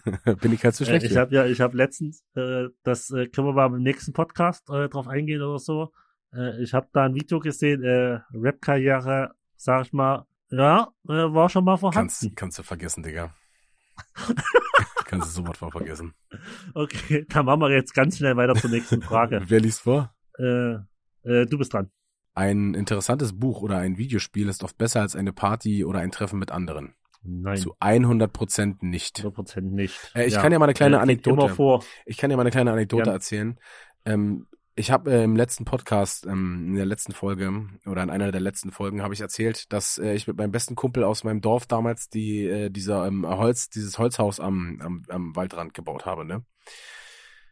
bin 0.40 0.52
ich 0.52 0.64
halt 0.64 0.74
zu 0.74 0.84
Äh, 0.84 0.86
schlecht. 0.86 1.06
ich 1.06 1.12
für. 1.12 1.20
habe 1.20 1.34
ja, 1.34 1.46
ich 1.46 1.60
habe 1.60 1.76
letztens, 1.76 2.24
äh, 2.34 2.64
das 2.82 3.10
äh, 3.10 3.26
können 3.28 3.46
wir 3.48 3.52
mal 3.52 3.66
im 3.66 3.82
nächsten 3.82 4.12
Podcast 4.12 4.68
äh, 4.70 4.88
drauf 4.88 5.08
eingehen 5.08 5.42
oder 5.42 5.58
so. 5.58 5.92
Äh, 6.32 6.62
ich 6.62 6.74
habe 6.74 6.88
da 6.92 7.04
ein 7.04 7.14
Video 7.14 7.38
gesehen, 7.38 7.82
äh, 7.84 8.20
Rap-Karriere, 8.34 9.32
sag 9.56 9.86
ich 9.86 9.92
mal, 9.92 10.26
ja, 10.50 10.88
äh, 11.08 11.12
war 11.12 11.48
schon 11.48 11.64
mal 11.64 11.76
vorhanden. 11.76 12.08
kannst, 12.08 12.36
kannst 12.36 12.58
du 12.58 12.62
vergessen, 12.62 13.02
Digga. 13.02 13.34
Kannst 15.06 15.28
du 15.28 15.32
sofort 15.42 15.60
mal 15.62 15.70
vergessen. 15.70 16.14
Okay, 16.74 17.24
dann 17.28 17.46
machen 17.46 17.60
wir 17.60 17.70
jetzt 17.70 17.94
ganz 17.94 18.18
schnell 18.18 18.36
weiter 18.36 18.54
zur 18.54 18.70
nächsten 18.70 19.00
Frage. 19.02 19.40
Wer 19.46 19.60
liest 19.60 19.80
vor? 19.80 20.12
äh, 20.38 20.74
äh, 21.22 21.46
du 21.46 21.58
bist 21.58 21.72
dran. 21.72 21.90
Ein 22.34 22.74
interessantes 22.74 23.38
Buch 23.38 23.62
oder 23.62 23.78
ein 23.78 23.96
Videospiel 23.96 24.48
ist 24.48 24.62
oft 24.62 24.76
besser 24.76 25.00
als 25.00 25.16
eine 25.16 25.32
Party 25.32 25.84
oder 25.84 26.00
ein 26.00 26.10
Treffen 26.10 26.38
mit 26.38 26.50
anderen. 26.50 26.94
Nein, 27.22 27.56
Zu 27.56 27.74
100 27.80 28.32
Prozent 28.32 28.82
nicht. 28.82 29.20
100% 29.20 29.62
nicht. 29.62 30.12
Äh, 30.14 30.26
ich 30.26 30.34
kann 30.34 30.52
ja 30.52 30.58
mal 30.58 30.66
eine 30.66 30.74
kleine 30.74 30.96
äh, 30.96 31.00
Anekdote-. 31.00 31.80
Ich 32.04 32.18
kann 32.18 32.30
dir 32.30 32.36
mal 32.36 32.42
eine 32.42 32.50
kleine 32.50 32.72
Anekdote 32.72 33.04
Gern. 33.04 33.14
erzählen. 33.14 33.58
Ähm, 34.04 34.46
ich 34.76 34.90
habe 34.90 35.10
äh, 35.10 35.24
im 35.24 35.36
letzten 35.36 35.64
Podcast, 35.64 36.26
ähm, 36.26 36.68
in 36.68 36.74
der 36.76 36.84
letzten 36.84 37.12
Folge 37.12 37.66
oder 37.86 38.02
in 38.02 38.10
einer 38.10 38.30
der 38.30 38.42
letzten 38.42 38.70
Folgen 38.70 39.02
habe 39.02 39.14
ich 39.14 39.20
erzählt, 39.20 39.72
dass 39.72 39.96
äh, 39.98 40.12
ich 40.12 40.26
mit 40.26 40.36
meinem 40.36 40.52
besten 40.52 40.74
Kumpel 40.74 41.02
aus 41.02 41.24
meinem 41.24 41.40
Dorf 41.40 41.66
damals 41.66 42.10
die 42.10 42.46
äh, 42.46 42.70
dieser 42.70 43.06
ähm, 43.06 43.26
Holz 43.26 43.70
dieses 43.70 43.98
Holzhaus 43.98 44.38
am, 44.38 44.78
am 44.82 45.02
am 45.08 45.34
Waldrand 45.34 45.72
gebaut 45.72 46.04
habe, 46.04 46.26
ne? 46.26 46.44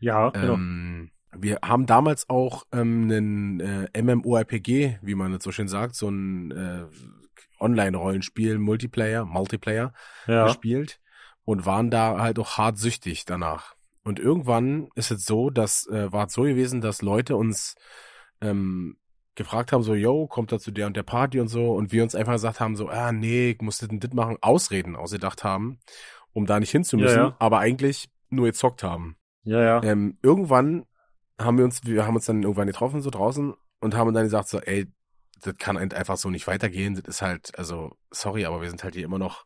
Ja, 0.00 0.28
genau. 0.30 0.54
Ähm, 0.54 1.10
wir 1.36 1.58
haben 1.64 1.86
damals 1.86 2.28
auch 2.28 2.64
ähm, 2.72 3.10
einen 3.10 3.60
äh, 3.60 4.02
MMORPG, 4.02 4.98
wie 5.00 5.14
man 5.14 5.32
es 5.32 5.42
so 5.42 5.50
schön 5.50 5.68
sagt, 5.68 5.96
so 5.96 6.08
ein 6.08 6.50
äh, 6.50 6.84
Online-Rollenspiel, 7.58 8.58
Multiplayer, 8.58 9.24
Multiplayer 9.24 9.94
ja. 10.26 10.46
gespielt 10.46 11.00
und 11.44 11.64
waren 11.64 11.90
da 11.90 12.18
halt 12.18 12.38
auch 12.38 12.58
hart 12.58 12.78
süchtig 12.78 13.24
danach. 13.24 13.74
Und 14.04 14.18
irgendwann 14.18 14.88
ist 14.94 15.10
es 15.10 15.24
so, 15.24 15.50
dass 15.50 15.86
äh, 15.88 16.12
war 16.12 16.26
es 16.26 16.34
so 16.34 16.42
gewesen, 16.42 16.80
dass 16.80 17.02
Leute 17.02 17.36
uns 17.36 17.74
ähm, 18.40 18.96
gefragt 19.34 19.72
haben, 19.72 19.82
so, 19.82 19.94
yo, 19.94 20.26
kommt 20.26 20.52
da 20.52 20.58
zu 20.58 20.70
der 20.70 20.86
und 20.86 20.96
der 20.96 21.02
Party 21.02 21.40
und 21.40 21.48
so, 21.48 21.72
und 21.72 21.90
wir 21.90 22.02
uns 22.02 22.14
einfach 22.14 22.34
gesagt 22.34 22.60
haben, 22.60 22.76
so, 22.76 22.88
ah, 22.88 23.12
nee, 23.12 23.50
ich 23.50 23.60
muss 23.60 23.78
das 23.78 23.88
und 23.88 24.04
das 24.04 24.12
machen, 24.12 24.36
Ausreden 24.40 24.94
ausgedacht 24.94 25.42
haben, 25.42 25.80
um 26.32 26.46
da 26.46 26.60
nicht 26.60 26.70
hinzumüssen, 26.70 27.16
Ja, 27.16 27.28
ja. 27.28 27.36
aber 27.38 27.58
eigentlich 27.58 28.10
nur 28.30 28.46
gezockt 28.46 28.82
haben. 28.82 29.16
Ja, 29.42 29.60
ja. 29.62 29.82
Ähm, 29.82 30.18
irgendwann 30.22 30.84
haben 31.38 31.58
wir 31.58 31.64
uns, 31.64 31.84
wir 31.84 32.06
haben 32.06 32.14
uns 32.14 32.26
dann 32.26 32.42
irgendwann 32.42 32.66
getroffen, 32.66 33.02
so 33.02 33.10
draußen, 33.10 33.54
und 33.80 33.94
haben 33.96 34.14
dann 34.14 34.24
gesagt, 34.24 34.48
so, 34.48 34.60
ey, 34.60 34.86
das 35.42 35.56
kann 35.58 35.76
einfach 35.76 36.16
so 36.16 36.30
nicht 36.30 36.46
weitergehen. 36.46 36.94
Das 36.94 37.04
ist 37.04 37.22
halt, 37.22 37.58
also, 37.58 37.96
sorry, 38.10 38.44
aber 38.46 38.62
wir 38.62 38.68
sind 38.68 38.84
halt 38.84 38.94
hier 38.94 39.04
immer 39.04 39.18
noch 39.18 39.44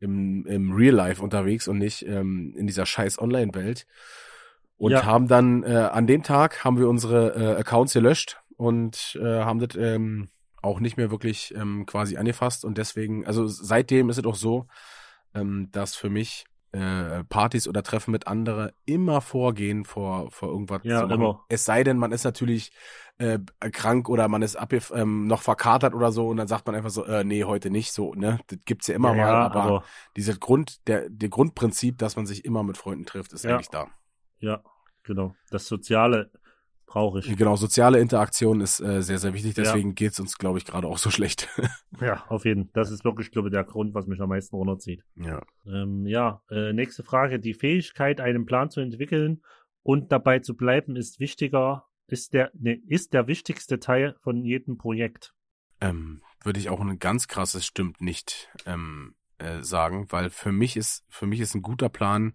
im, 0.00 0.46
im 0.46 0.72
Real 0.72 0.94
Life 0.94 1.22
unterwegs 1.22 1.68
und 1.68 1.78
nicht 1.78 2.06
ähm, 2.06 2.54
in 2.56 2.66
dieser 2.66 2.86
scheiß 2.86 3.18
Online-Welt. 3.18 3.86
Und 4.76 4.92
Ja. 4.92 5.04
haben 5.04 5.26
dann, 5.26 5.64
äh, 5.64 5.88
an 5.92 6.06
dem 6.06 6.22
Tag 6.22 6.64
haben 6.64 6.78
wir 6.78 6.88
unsere 6.88 7.34
äh, 7.34 7.60
Accounts 7.60 7.92
gelöscht 7.92 8.40
und 8.56 9.18
äh, 9.20 9.40
haben 9.40 9.58
das 9.58 9.76
ähm, 9.76 10.28
auch 10.62 10.80
nicht 10.80 10.96
mehr 10.96 11.10
wirklich 11.10 11.54
ähm, 11.56 11.84
quasi 11.86 12.16
angefasst. 12.16 12.64
Und 12.64 12.78
deswegen, 12.78 13.26
also 13.26 13.46
seitdem 13.46 14.08
ist 14.08 14.18
es 14.18 14.24
auch 14.24 14.36
so, 14.36 14.66
ähm, 15.34 15.68
dass 15.72 15.96
für 15.96 16.10
mich 16.10 16.44
äh, 16.72 17.24
Partys 17.24 17.66
oder 17.66 17.82
Treffen 17.82 18.10
mit 18.10 18.26
anderen 18.26 18.70
immer 18.84 19.20
vorgehen 19.20 19.84
vor, 19.84 20.30
vor 20.30 20.48
irgendwas 20.48 20.80
Ja, 20.84 21.02
immer. 21.02 21.44
Es 21.48 21.64
sei 21.64 21.82
denn, 21.84 21.96
man 21.98 22.12
ist 22.12 22.24
natürlich 22.24 22.72
äh, 23.18 23.38
krank 23.72 24.08
oder 24.08 24.28
man 24.28 24.42
ist 24.42 24.56
abgef 24.56 24.92
ähm, 24.94 25.26
noch 25.26 25.42
verkatert 25.42 25.94
oder 25.94 26.12
so 26.12 26.28
und 26.28 26.36
dann 26.36 26.46
sagt 26.48 26.66
man 26.66 26.74
einfach 26.74 26.90
so, 26.90 27.04
äh, 27.04 27.24
nee, 27.24 27.44
heute 27.44 27.70
nicht 27.70 27.92
so, 27.92 28.14
ne? 28.14 28.38
Das 28.46 28.58
gibt's 28.64 28.86
ja 28.86 28.94
immer 28.94 29.16
ja, 29.16 29.24
mal, 29.24 29.28
ja, 29.32 29.50
aber, 29.50 29.84
dieses 30.16 30.38
Grund, 30.40 30.86
der, 30.86 31.08
der 31.08 31.28
Grundprinzip, 31.28 31.98
dass 31.98 32.16
man 32.16 32.26
sich 32.26 32.44
immer 32.44 32.62
mit 32.62 32.76
Freunden 32.76 33.06
trifft, 33.06 33.32
ist 33.32 33.44
Ja. 33.44 33.56
eigentlich 33.56 33.70
da. 33.70 33.88
ja, 34.38 34.62
genau. 35.02 35.34
Das 35.50 35.66
Soziale 35.66 36.30
brauche 36.88 37.20
ich. 37.20 37.36
Genau, 37.36 37.54
soziale 37.56 38.00
Interaktion 38.00 38.60
ist 38.60 38.80
äh, 38.80 39.02
sehr, 39.02 39.18
sehr 39.18 39.34
wichtig, 39.34 39.56
Ja. 39.56 39.62
deswegen 39.64 39.94
geht's 39.94 40.18
uns, 40.18 40.38
glaube 40.38 40.58
ich, 40.58 40.64
gerade 40.64 40.86
auch 40.88 40.98
so 40.98 41.10
schlecht. 41.10 41.48
Ja, 42.00 42.24
auf 42.28 42.44
jeden 42.44 42.64
Fall. 42.64 42.70
Das 42.74 42.90
ist 42.92 43.04
wirklich, 43.04 43.30
glaube 43.32 43.48
ich, 43.48 43.52
der 43.52 43.64
Grund, 43.64 43.92
was 43.94 44.06
mich 44.06 44.20
am 44.20 44.28
meisten 44.28 44.54
runterzieht. 44.56 45.02
ja. 45.16 45.42
Ähm, 45.66 46.06
ja, 46.06 46.42
äh, 46.50 46.72
nächste 46.72 47.02
Frage. 47.02 47.40
Die 47.40 47.54
Fähigkeit, 47.54 48.20
einen 48.20 48.46
Plan 48.46 48.70
zu 48.70 48.80
entwickeln 48.80 49.42
und 49.82 50.12
dabei 50.12 50.38
zu 50.38 50.54
bleiben, 50.56 50.94
ist 50.96 51.18
wichtiger, 51.18 51.86
ist 52.06 52.34
der, 52.34 52.50
ne, 52.54 52.74
ist 52.86 53.14
der 53.14 53.26
wichtigste 53.26 53.78
Teil 53.80 54.14
von 54.22 54.44
jedem 54.44 54.78
Projekt. 54.78 55.34
ähm, 55.80 56.22
würde 56.44 56.60
ich 56.60 56.68
auch 56.70 56.80
ein 56.80 56.98
ganz 57.00 57.26
krasses 57.26 57.66
stimmt 57.66 58.00
nicht 58.00 58.48
ähm, 58.64 59.14
äh, 59.38 59.60
sagen, 59.62 60.06
weil 60.10 60.30
für 60.30 60.52
mich 60.52 60.76
ist 60.76 61.04
für 61.08 61.26
mich 61.26 61.40
ist 61.40 61.54
ein 61.56 61.62
guter 61.62 61.88
Plan 61.88 62.34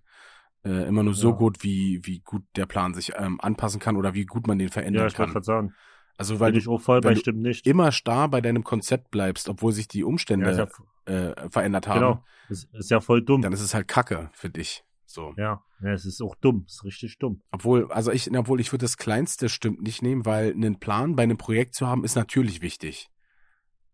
äh, 0.65 0.87
immer 0.87 1.03
nur 1.03 1.13
so 1.13 1.29
Ja. 1.31 1.35
gut, 1.35 1.63
wie 1.63 1.99
wie 2.03 2.19
gut 2.19 2.43
der 2.55 2.65
Plan 2.65 2.93
sich 2.93 3.13
ähm, 3.17 3.39
anpassen 3.41 3.79
kann 3.79 3.97
oder 3.97 4.13
wie 4.13 4.25
gut 4.25 4.47
man 4.47 4.57
den 4.59 4.67
Ja, 4.67 4.73
verändern 4.73 5.07
ich 5.07 5.17
wollte 5.19 5.33
kann. 5.33 5.33
gerade 5.33 5.45
sagen. 5.45 5.73
Also 6.17 6.39
weil 6.39 6.51
Bin 6.51 6.59
ich 6.59 6.65
du 6.65 6.73
auch 6.73 6.81
voll 6.81 7.01
bei 7.01 7.15
stimmt 7.15 7.41
nicht. 7.41 7.65
immer 7.67 7.91
starr 7.91 8.29
bei 8.29 8.39
deinem 8.39 8.63
Konzept 8.63 9.09
bleibst, 9.11 9.49
obwohl 9.49 9.71
sich 9.71 9.87
die 9.87 10.03
Umstände 10.03 10.51
Ja, 10.51 10.67
ja, 11.07 11.31
äh, 11.31 11.49
verändert 11.49 11.87
haben, 11.87 11.99
genau. 11.99 12.23
Ist, 12.49 12.71
ist 12.73 12.91
ja 12.91 12.99
voll 12.99 13.21
dumm. 13.23 13.41
dann 13.41 13.51
ist 13.53 13.61
es 13.61 13.73
halt 13.73 13.87
Kacke 13.87 14.29
für 14.33 14.49
dich. 14.49 14.83
So. 15.05 15.33
Ja, 15.37 15.63
ja, 15.81 15.91
es 15.91 16.05
ist 16.05 16.21
auch 16.21 16.35
dumm. 16.35 16.65
Es 16.67 16.75
ist 16.75 16.83
richtig 16.85 17.17
dumm. 17.19 17.41
Obwohl, 17.51 17.91
also 17.91 18.11
ich, 18.11 18.35
obwohl 18.35 18.59
ich 18.59 18.71
würde 18.71 18.83
das 18.83 18.97
Kleinste 18.97 19.49
stimmt 19.49 19.81
nicht 19.81 20.01
nehmen, 20.01 20.25
weil 20.25 20.51
einen 20.51 20.79
Plan 20.79 21.15
bei 21.15 21.23
einem 21.23 21.37
Projekt 21.37 21.75
zu 21.75 21.87
haben, 21.87 22.03
ist 22.03 22.15
natürlich 22.15 22.61
wichtig. 22.61 23.09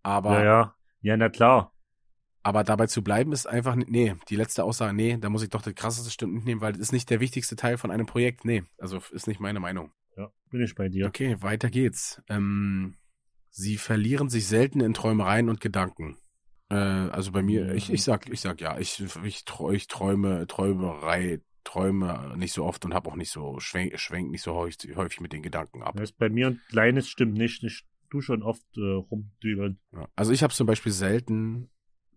Aber 0.03 0.33
Ja, 0.39 0.43
ja. 0.43 0.75
Ja, 1.01 1.17
na 1.17 1.29
klar. 1.29 1.71
Aber 2.41 2.63
dabei 2.63 2.87
zu 2.87 3.03
bleiben 3.03 3.31
ist 3.33 3.45
einfach, 3.47 3.75
nicht- 3.75 3.89
nee, 3.89 4.15
die 4.29 4.35
letzte 4.35 4.63
Aussage, 4.63 4.93
nee, 4.93 5.17
da 5.17 5.29
muss 5.29 5.43
ich 5.43 5.49
doch 5.49 5.61
das 5.61 5.75
krasseste 5.75 6.09
stimmt 6.09 6.33
nicht 6.35 6.45
nehmen, 6.45 6.61
weil 6.61 6.71
das 6.73 6.81
ist 6.81 6.93
nicht 6.93 7.09
der 7.09 7.19
wichtigste 7.19 7.55
Teil 7.55 7.77
von 7.77 7.91
einem 7.91 8.05
Projekt. 8.05 8.45
Nee, 8.45 8.63
also 8.77 9.01
ist 9.11 9.27
nicht 9.27 9.39
meine 9.41 9.59
Meinung. 9.59 9.91
Ja, 10.15 10.31
bin 10.49 10.61
ich 10.61 10.73
bei 10.75 10.87
dir. 10.89 11.07
Okay, 11.07 11.35
weiter 11.41 11.69
geht's. 11.69 12.21
Ähm, 12.29 12.95
sie 13.49 13.77
verlieren 13.77 14.29
sich 14.29 14.47
selten 14.47 14.79
in 14.79 14.93
Träumereien 14.93 15.49
und 15.49 15.59
Gedanken. 15.59 16.17
Äh, 16.69 16.75
also 16.75 17.31
bei 17.31 17.41
mir, 17.41 17.73
ich, 17.73 17.91
ich 17.91 18.03
sag, 18.03 18.29
ich 18.29 18.39
sag 18.41 18.61
ja, 18.61 18.77
ich, 18.79 19.01
ich, 19.23 19.39
träu- 19.39 19.73
ich 19.73 19.87
träume, 19.87 20.45
Träumerei, 20.47 21.41
träume 21.65 22.33
nicht 22.37 22.53
so 22.53 22.63
oft 22.63 22.85
und 22.85 22.93
habe 22.93 23.09
auch 23.09 23.15
nicht 23.15 23.31
so, 23.31 23.59
schwenk, 23.59 23.99
schwenk 23.99 24.29
nicht 24.31 24.43
so 24.43 24.53
häufig, 24.53 24.95
häufig 24.95 25.19
mit 25.19 25.33
den 25.33 25.41
Gedanken 25.43 25.83
ab. 25.83 25.95
Das 25.97 26.11
ist 26.11 26.17
bei 26.17 26.29
mir 26.29 26.47
ein 26.47 26.61
kleines 26.69 27.07
stimmt 27.09 27.33
nicht. 27.37 27.63
Ich 27.63 27.83
tu 28.09 28.21
schon 28.21 28.43
oft 28.43 28.65
äh, 28.77 28.81
rumdübeln. 28.81 29.79
Ja. 29.93 30.07
Also 30.15 30.31
ich 30.31 30.41
habe 30.43 30.53
zum 30.53 30.67
Beispiel 30.67 30.91
selten, 30.91 31.69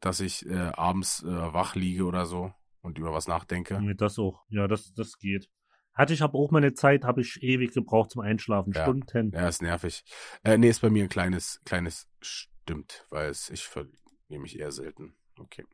dass 0.03 0.21
ich 0.21 0.45
äh, 0.47 0.73
abends 0.75 1.23
äh, 1.23 1.27
wach 1.27 1.75
liege 1.75 2.05
oder 2.05 2.27
so 2.27 2.53
und 2.83 2.99
über 2.99 3.15
was 3.15 3.29
nachdenke. 3.29 3.81
Nee, 3.81 3.95
das 3.95 4.19
auch. 4.19 4.45
Ja, 4.49 4.69
das, 4.69 4.93
das 4.93 5.17
geht. 5.19 5.49
Hatte 5.95 6.13
ich 6.13 6.23
aber 6.23 6.39
auch 6.39 6.51
mal 6.51 6.59
eine 6.59 6.75
Zeit, 6.75 7.05
habe 7.05 7.21
ich 7.21 7.43
ewig 7.43 7.73
gebraucht 7.73 8.11
zum 8.11 8.23
Einschlafen. 8.23 8.73
Ja. 8.73 8.83
Stunden. 8.83 9.31
Ja, 9.33 9.49
ist 9.49 9.63
nervig. 9.63 10.05
Äh, 10.43 10.59
nee, 10.59 10.69
ist 10.69 10.81
bei 10.81 10.91
mir 10.91 11.05
ein 11.05 11.09
kleines, 11.09 11.61
kleines 11.65 12.09
stimmt, 12.21 13.07
weil 13.11 13.31
es, 13.31 13.49
ich 13.51 13.65
verliere 13.65 13.95
mich 14.29 14.59
eher 14.59 14.73
selten. 14.73 15.15
Okay. 15.39 15.65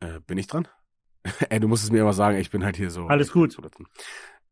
Äh, 0.00 0.20
bin 0.20 0.38
ich 0.38 0.46
dran? 0.46 0.68
Ey, 1.48 1.60
du 1.60 1.68
musst 1.68 1.84
es 1.84 1.90
mir 1.90 2.00
immer 2.00 2.12
sagen, 2.12 2.36
ich 2.38 2.50
bin 2.50 2.64
halt 2.64 2.76
hier 2.76 2.90
so. 2.90 3.06
Alles 3.06 3.32
gut. 3.32 3.56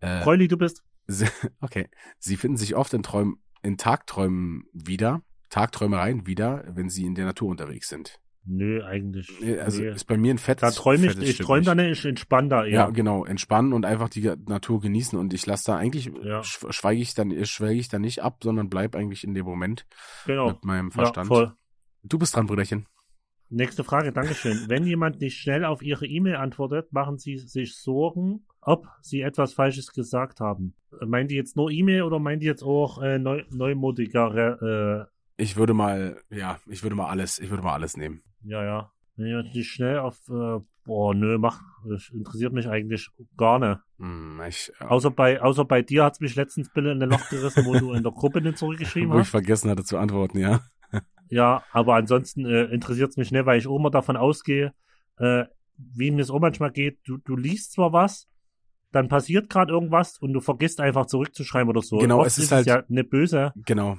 Äh, 0.01 0.23
Freuli, 0.23 0.49
du 0.49 0.57
bist. 0.57 0.83
sie, 1.07 1.27
okay. 1.61 1.91
Sie 2.19 2.37
finden 2.37 2.57
sich 2.57 2.77
oft 2.77 2.95
in 2.95 3.03
Träumen, 3.03 3.43
in 3.63 3.77
Tagträumen 3.77 4.65
wieder, 4.73 5.23
Tagträumereien 5.51 6.27
wieder, 6.27 6.65
wenn 6.69 6.89
sie 6.89 7.05
in 7.05 7.15
der 7.15 7.27
Natur 7.27 7.51
unterwegs 7.51 7.89
sind. 7.89 8.22
Nö, 8.45 8.83
eigentlich. 8.85 9.31
Nee, 9.41 9.59
Also 9.59 9.83
nee. 9.83 9.91
ist 9.91 10.05
bei 10.07 10.17
mir 10.17 10.35
ein 10.35 10.39
fettes. 10.39 10.75
Da 10.75 10.81
träume 10.83 11.07
ich, 11.07 11.17
ich 11.19 11.39
träume 11.39 11.61
nicht. 11.61 11.69
da 11.69 11.75
nicht, 11.77 11.99
ich 12.01 12.05
entspanne 12.05 12.49
da 12.49 12.65
eher. 12.65 12.73
Ja, 12.73 12.91
genau, 12.91 13.25
entspannen 13.25 13.73
und 13.73 13.85
einfach 13.87 14.09
die 14.09 14.23
Natur 14.49 14.81
genießen 14.81 15.17
und 15.19 15.33
ich 15.33 15.47
lasse 15.47 15.67
da 15.67 15.77
eigentlich, 15.77 16.07
Ja. 16.07 16.41
sch- 16.41 16.73
schweige 16.73 17.01
ich 17.01 17.15
dann, 17.15 17.45
schweige 17.45 17.79
ich 17.79 17.89
da 17.89 17.99
nicht 18.01 18.23
ab, 18.23 18.39
sondern 18.43 18.69
bleib 18.69 18.97
eigentlich 18.97 19.23
in 19.23 19.35
dem 19.35 19.45
Moment 19.47 19.87
genau. 20.27 20.49
mit 20.49 20.65
meinem 20.65 20.89
Ja, 20.89 20.95
Verstand. 20.95 21.29
voll. 21.29 21.53
Du 22.03 22.19
bist 22.19 22.35
dran, 22.35 22.47
Brüderchen. 22.47 22.87
Nächste 23.49 23.85
Frage, 23.85 24.13
Dankeschön. 24.13 24.65
Wenn 24.69 24.87
jemand 24.87 25.21
nicht 25.21 25.37
schnell 25.39 25.65
auf 25.65 25.81
Ihre 25.83 26.07
E-Mail 26.07 26.37
antwortet, 26.37 26.93
machen 26.93 27.19
Sie 27.19 27.39
sich 27.39 27.77
Sorgen, 27.77 28.47
ob 28.61 28.89
Sie 29.03 29.21
etwas 29.21 29.53
Falsches 29.53 29.93
gesagt 29.93 30.41
haben. 30.41 30.75
Meinen 31.07 31.29
die 31.29 31.37
jetzt 31.37 31.55
nur 31.55 31.71
E-Mail 31.71 32.03
oder 32.03 32.19
meinen 32.19 32.41
die 32.41 32.47
jetzt 32.47 32.63
auch 32.65 33.01
äh, 33.03 33.19
neu, 33.21 33.45
neumodigere? 33.51 35.09
Ich 35.37 35.57
würde 35.57 35.75
mal, 35.75 36.21
ja, 36.31 36.59
ich 36.67 36.83
würde 36.83 36.97
mal 36.97 37.09
alles, 37.09 37.39
ich 37.39 37.51
würde 37.51 37.63
mal 37.63 37.75
alles 37.75 37.97
nehmen. 37.97 38.23
Ja, 38.45 38.65
ja. 38.65 38.93
Wenn 39.17 39.27
jemand 39.27 39.55
nicht 39.55 39.69
schnell 39.71 39.99
auf, 39.99 40.17
äh, 40.29 40.59
boah, 40.85 41.15
nö, 41.15 41.39
mach, 41.39 41.61
das 41.89 42.09
interessiert 42.11 42.53
mich 42.53 42.69
eigentlich 42.69 43.09
gar 43.37 43.59
nicht. 43.59 43.79
Ich, 44.49 44.73
äh, 44.81 44.85
Außer 44.85 45.11
bei, 45.11 45.41
außer 45.43 45.65
bei 45.65 45.83
dir 45.83 46.05
hat's 46.05 46.21
mich 46.21 46.35
letztens 46.35 46.71
Bille 46.71 46.93
in 46.93 47.03
ein 47.03 47.09
Loch 47.11 47.29
gerissen, 47.29 47.65
wo 47.65 47.75
du 47.75 47.93
in 47.93 48.03
der 48.03 48.13
Gruppe 48.13 48.41
nicht 48.41 48.57
zurückgeschrieben 48.59 49.11
wo 49.11 49.17
ich 49.17 49.21
hast. 49.27 49.31
vergessen 49.31 49.71
hatte 49.71 49.85
zu 49.85 49.99
antworten, 49.99 50.39
ja. 50.39 50.61
Ja, 51.29 51.65
aber 51.73 51.95
ansonsten 51.95 52.45
äh, 52.47 52.65
interessiert's 52.65 53.17
mich 53.17 53.31
nicht, 53.33 53.47
weil 53.47 53.59
ich 53.59 53.67
auch 53.67 53.77
immer 53.77 53.91
davon 53.91 54.17
ausgehe, 54.17 54.73
äh, 55.19 55.45
wie 55.77 56.11
mir 56.11 56.23
es 56.23 56.31
auch 56.31 56.41
manchmal 56.41 56.71
geht, 56.73 56.99
du, 57.07 57.17
du 57.19 57.37
liest 57.37 57.73
zwar 57.73 57.93
was, 57.93 58.29
dann 58.93 59.09
passiert 59.09 59.49
gerade 59.49 59.73
irgendwas 59.73 60.19
und 60.19 60.33
du 60.35 60.41
vergisst 60.41 60.81
einfach 60.81 61.07
zurückzuschreiben 61.07 61.69
oder 61.71 61.81
so. 61.81 61.97
Genau, 61.99 62.19
Oft 62.19 62.27
es 62.27 62.39
ist 62.39 62.53
halt- 62.53 62.67
ja 62.67 62.83
nicht 62.89 63.09
böse, 63.09 63.53
Genau. 63.65 63.99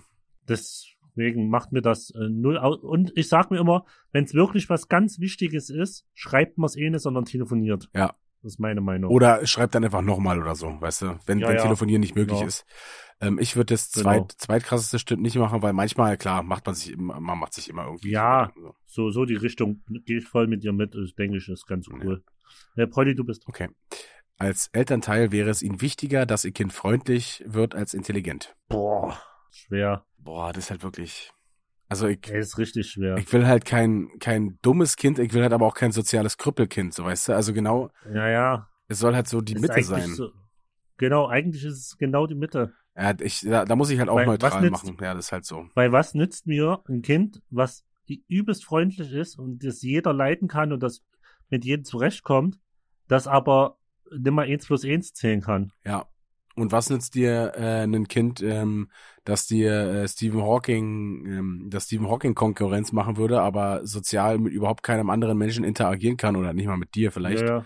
Deswegen 1.16 1.50
macht 1.50 1.72
mir 1.72 1.82
das 1.82 2.12
äh, 2.12 2.30
null 2.30 2.58
aus. 2.58 2.78
Und 2.80 3.12
ich 3.16 3.30
sag 3.30 3.52
mir 3.52 3.60
immer, 3.60 3.86
wenn 4.12 4.24
es 4.26 4.34
wirklich 4.34 4.70
was 4.70 4.88
ganz 4.88 5.20
Wichtiges 5.20 5.70
ist, 5.70 6.06
schreibt 6.14 6.58
man 6.58 6.66
es 6.66 6.76
eh 6.76 6.90
nicht, 6.90 7.02
sondern 7.02 7.26
telefoniert. 7.26 7.90
Ja. 7.96 8.16
Das 8.42 8.54
ist 8.54 8.60
meine 8.60 8.82
Meinung. 8.82 9.10
Oder 9.10 9.46
schreib 9.48 9.72
dann 9.72 9.86
einfach 9.86 10.02
nochmal 10.02 10.38
oder 10.38 10.54
so, 10.54 10.76
weißt 10.82 11.02
du, 11.04 11.20
wenn, 11.26 11.40
Ja, 11.40 11.48
wenn 11.48 11.56
ja. 11.56 11.62
Telefonieren 11.62 12.02
nicht 12.02 12.16
möglich 12.16 12.40
Genau. 12.40 12.48
ist. 12.48 12.66
Ähm, 13.22 13.40
ich 13.40 13.56
würde 13.56 13.74
das 13.74 13.92
Genau. 13.94 14.04
zweit, 14.04 14.32
zweitkrasseste 14.38 15.00
stimmt 15.00 15.22
nicht 15.22 15.38
machen, 15.38 15.62
weil 15.62 15.72
manchmal, 15.72 16.18
klar, 16.18 16.44
macht 16.44 16.66
man 16.66 16.76
sich 16.76 16.92
immer, 16.92 17.22
man 17.22 17.40
macht 17.40 17.54
sich 17.54 17.70
immer 17.70 17.86
irgendwie. 17.86 18.12
Ja. 18.12 18.52
So. 18.56 18.76
so, 18.86 19.12
so 19.12 19.26
die 19.26 19.36
Richtung 19.36 19.82
gehe 20.06 20.18
ich 20.18 20.26
voll 20.28 20.48
mit 20.48 20.62
dir 20.64 20.74
mit, 20.74 20.94
das 20.94 21.14
denke 21.16 21.38
ich, 21.38 21.48
ist 21.48 21.66
ganz 21.68 21.88
cool. 21.88 22.22
Äh, 22.76 22.88
Polly, 22.88 23.16
du 23.16 23.24
bist. 23.24 23.48
Okay. 23.48 23.70
Als 24.38 24.68
Elternteil 24.74 25.32
wäre 25.32 25.50
es 25.50 25.62
Ihnen 25.62 25.80
wichtiger, 25.80 26.26
dass 26.26 26.44
Ihr 26.44 26.52
Kind 26.52 26.74
freundlich 26.74 27.44
wird 27.48 27.76
als 27.76 27.94
intelligent. 27.94 28.56
Boah, 28.68 29.18
schwer. 29.56 30.06
Boah, 30.18 30.54
das 30.54 30.66
ist 30.66 30.72
halt 30.72 30.84
wirklich. 30.84 31.32
Also 31.90 32.08
ich, 32.08 32.28
Ey, 32.32 32.40
ist 32.40 32.58
richtig 32.58 32.90
schwer. 32.90 33.18
ich 33.18 33.32
will 33.34 33.46
halt 33.46 33.66
kein, 33.66 34.10
kein 34.20 34.58
dummes 34.62 34.96
Kind, 34.96 35.20
ich 35.20 35.34
will 35.34 35.44
halt 35.44 35.54
aber 35.54 35.68
auch 35.68 35.76
kein 35.76 35.92
soziales 35.92 36.38
Krüppelkind, 36.38 36.94
so 36.94 37.06
weißt 37.06 37.28
du? 37.28 37.34
Also 37.34 37.54
genau, 37.54 37.90
ja, 38.12 38.28
ja. 38.30 38.70
es 38.88 39.00
soll 39.00 39.14
halt 39.14 39.28
so 39.28 39.42
die 39.42 39.54
Ist 39.54 39.62
Mitte 39.62 39.84
sein. 39.84 40.10
So, 40.10 40.32
genau, 40.98 41.28
eigentlich 41.28 41.64
ist 41.66 41.78
es 41.78 41.98
genau 41.98 42.26
die 42.26 42.36
Mitte. 42.36 42.74
Ja, 42.96 43.14
ich, 43.20 43.42
da, 43.42 43.66
da 43.66 43.76
muss 43.76 43.90
ich 43.90 44.00
halt 44.00 44.10
auch 44.10 44.16
Weil, 44.16 44.26
neutral 44.26 44.62
nützt- 44.62 44.72
machen. 44.86 44.98
Ja, 45.02 45.14
das 45.14 45.26
ist 45.26 45.32
halt 45.32 45.46
so. 45.46 45.68
Weil 45.76 45.92
was 45.92 46.14
nützt 46.16 46.48
mir 46.48 46.82
ein 46.88 47.02
Kind, 47.02 47.42
was 47.50 47.84
übelst 48.28 48.66
freundlich 48.66 49.12
ist 49.12 49.38
und 49.38 49.64
das 49.64 49.82
jeder 49.82 50.14
leiden 50.14 50.48
kann 50.48 50.72
und 50.72 50.82
das 50.82 51.02
mit 51.50 51.66
jedem 51.66 51.84
zurechtkommt, 51.86 52.60
das 53.08 53.28
aber 53.28 53.78
nimmer 54.12 54.44
eins 54.44 54.66
plus 54.66 54.84
eins 54.86 55.14
zählen 55.14 55.42
kann? 55.42 55.72
Ja. 55.86 56.06
Und 56.56 56.72
was 56.72 56.90
nützt 56.90 57.16
dir 57.16 57.54
äh, 57.56 57.84
ein 57.84 58.08
Kind, 58.08 58.42
ähm, 58.42 58.90
dass 59.24 59.48
dir 59.48 59.72
äh, 59.72 60.08
Stephen 60.08 60.44
Hawking, 60.44 61.26
ähm, 61.26 61.68
dass 61.70 61.86
Stephen 61.86 62.08
Hawking 62.10 62.36
Konkurrenz 62.36 62.92
machen 62.92 63.18
würde, 63.18 63.42
aber 63.42 63.86
sozial 63.88 64.38
mit 64.38 64.54
überhaupt 64.54 64.84
keinem 64.84 65.10
anderen 65.10 65.38
Menschen 65.38 65.64
interagieren 65.64 66.18
kann 66.18 66.36
oder 66.36 66.54
nicht 66.54 66.68
mal 66.68 66.78
mit 66.78 66.94
dir 66.94 67.12
vielleicht? 67.12 67.42
Ja, 67.42 67.58
ja. 67.58 67.66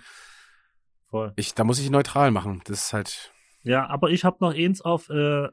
Voll. 1.09 1.33
Ich, 1.35 1.53
da 1.53 1.63
muss 1.63 1.79
ich 1.79 1.89
neutral 1.89 2.31
machen. 2.31 2.61
Das 2.65 2.85
ist 2.85 2.93
halt. 2.93 3.33
Ja, 3.63 3.87
aber 3.87 4.09
ich 4.09 4.23
habe 4.23 4.37
noch 4.39 4.53
eins 4.53 4.81
auf 4.81 5.09
äh, 5.09 5.47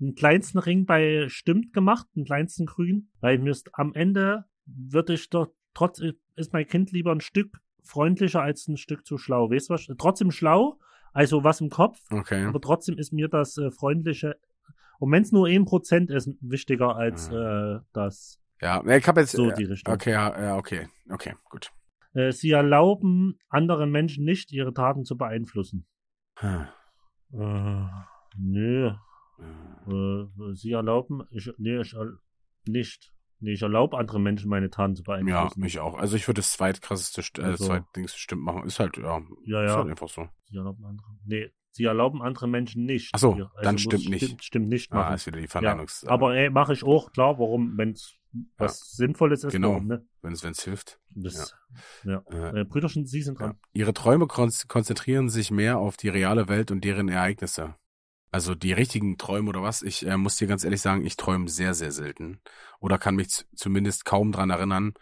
den 0.00 0.14
kleinsten 0.14 0.58
Ring 0.58 0.86
bei 0.86 1.26
Stimmt 1.28 1.72
gemacht, 1.72 2.06
den 2.16 2.24
kleinsten 2.24 2.66
Grün, 2.66 3.10
weil 3.20 3.38
mir 3.38 3.50
ist 3.50 3.70
am 3.74 3.94
Ende 3.94 4.44
würde 4.66 5.14
ich 5.14 5.30
doch 5.30 5.48
trotz 5.74 6.00
ist 6.36 6.52
mein 6.52 6.66
Kind 6.66 6.90
lieber 6.92 7.12
ein 7.12 7.20
Stück 7.20 7.60
freundlicher 7.82 8.42
als 8.42 8.66
ein 8.68 8.76
Stück 8.76 9.06
zu 9.06 9.18
schlau. 9.18 9.50
Weißt 9.50 9.70
du 9.70 9.74
was? 9.74 9.86
Trotzdem 9.98 10.30
schlau, 10.30 10.78
also 11.12 11.44
was 11.44 11.60
im 11.60 11.70
Kopf, 11.70 11.98
Okay. 12.10 12.44
aber 12.44 12.60
trotzdem 12.60 12.98
ist 12.98 13.12
mir 13.12 13.28
das 13.28 13.56
äh, 13.58 13.70
freundliche 13.70 14.36
und 14.98 15.10
wenn 15.12 15.22
es 15.22 15.32
nur 15.32 15.46
ein 15.46 15.64
Prozent 15.64 16.10
ist, 16.10 16.28
wichtiger 16.40 16.96
als 16.96 17.30
Ah. 17.30 17.76
äh, 17.76 17.80
das 17.92 18.38
Ja, 18.60 18.84
ich 18.86 19.08
habe 19.08 19.20
jetzt. 19.20 19.32
so 19.32 19.50
äh, 19.50 19.54
die 19.54 19.64
Richtung. 19.64 19.94
okay, 19.94 20.12
ja, 20.12 20.40
ja, 20.42 20.56
okay, 20.56 20.88
okay, 21.10 21.34
gut. 21.48 21.72
Äh, 22.12 22.32
sie 22.32 22.50
erlauben 22.50 23.38
anderen 23.48 23.90
Menschen 23.90 24.24
nicht, 24.24 24.52
ihre 24.52 24.74
Taten 24.74 25.04
zu 25.04 25.16
beeinflussen. 25.16 25.86
Hm. 26.38 26.66
Äh, 27.32 27.86
nö, 28.36 28.92
Hm. 29.86 30.28
Äh, 30.50 30.54
sie 30.54 30.72
erlauben, 30.72 31.22
ich, 31.30 31.50
nee, 31.56 31.80
ich 31.80 31.96
nicht. 32.66 33.12
Nee, 33.40 33.52
ich 33.52 33.62
erlaube 33.62 33.96
anderen 33.96 34.22
Menschen 34.22 34.48
meine 34.50 34.68
Taten 34.70 34.94
zu 34.96 35.02
Ja, 35.02 35.16
beeinflussen. 35.16 35.60
mich 35.60 35.78
auch. 35.80 35.98
Also 35.98 36.16
ich 36.16 36.28
würde 36.28 36.40
das 36.40 36.52
zweitkrasseste, 36.52 37.22
st- 37.22 37.40
äh, 37.40 37.44
Also- 37.44 37.66
zweitdings 37.66 38.14
stimmt 38.14 38.42
machen. 38.42 38.64
Ist 38.64 38.78
halt, 38.80 38.96
ja, 38.98 39.18
ja, 39.46 39.64
ist 39.64 39.70
ja. 39.70 39.76
halt 39.76 39.88
einfach 39.90 40.08
so. 40.08 40.28
Sie 40.44 40.56
erlauben 40.56 40.84
andere. 40.84 41.08
Nee, 41.24 41.50
sie 41.70 41.84
erlauben 41.84 42.20
andere 42.22 42.48
Menschen 42.48 42.84
nicht. 42.84 43.10
Ach 43.14 43.18
so, 43.18 43.34
Ihr- 43.36 43.50
dann 43.62 43.78
stimmt 43.78 44.08
nicht. 44.10 44.24
Stimmt, 44.24 44.44
stimmt 44.44 44.68
nicht 44.68 44.92
Ah, 44.92 44.96
machen. 44.96 45.14
ist 45.14 45.26
wieder 45.26 45.38
die 45.38 45.44
ja, 45.44 45.48
Verneinungs. 45.50 46.04
aber 46.06 46.34
ey, 46.34 46.50
mache 46.50 46.72
ich 46.74 46.84
auch, 46.84 47.12
klar, 47.12 47.38
warum, 47.38 47.76
wenn 47.78 47.92
es 47.92 48.14
was 48.58 48.92
Sinnvolles 48.92 49.42
ist, 49.42 49.52
Genau. 49.52 49.70
warum, 49.72 49.86
ne? 49.88 50.06
wenn 50.22 50.32
es 50.34 50.62
hilft. 50.62 51.00
Das, 51.10 51.56
ja. 52.04 52.22
Äh, 52.30 52.60
Äh, 52.60 52.64
Brüderchen, 52.64 53.04
Sie 53.04 53.22
sind 53.22 53.40
ja. 53.40 53.46
dran. 53.48 53.58
Ihre 53.72 53.92
Träume 53.92 54.28
kon 54.28 54.50
konzentrieren 54.68 55.28
sich 55.28 55.50
mehr 55.50 55.78
auf 55.78 55.96
die 55.96 56.08
reale 56.10 56.46
Welt 56.48 56.70
und 56.70 56.84
deren 56.84 57.08
Ereignisse. 57.08 57.74
Also 58.32 58.54
die 58.54 58.72
richtigen 58.72 59.18
Träume 59.18 59.48
oder 59.48 59.62
was? 59.62 59.82
Ich 59.82 60.06
äh, 60.06 60.16
muss 60.16 60.36
dir 60.36 60.46
ganz 60.46 60.64
ehrlich 60.64 60.80
sagen, 60.80 61.04
ich 61.04 61.16
träume 61.16 61.48
sehr, 61.48 61.74
sehr 61.74 61.92
selten. 61.92 62.40
Oder 62.78 62.98
kann 62.98 63.16
mich 63.16 63.44
zumindest 63.54 64.04
kaum 64.04 64.32
dran 64.32 64.50
erinnern. 64.50 64.94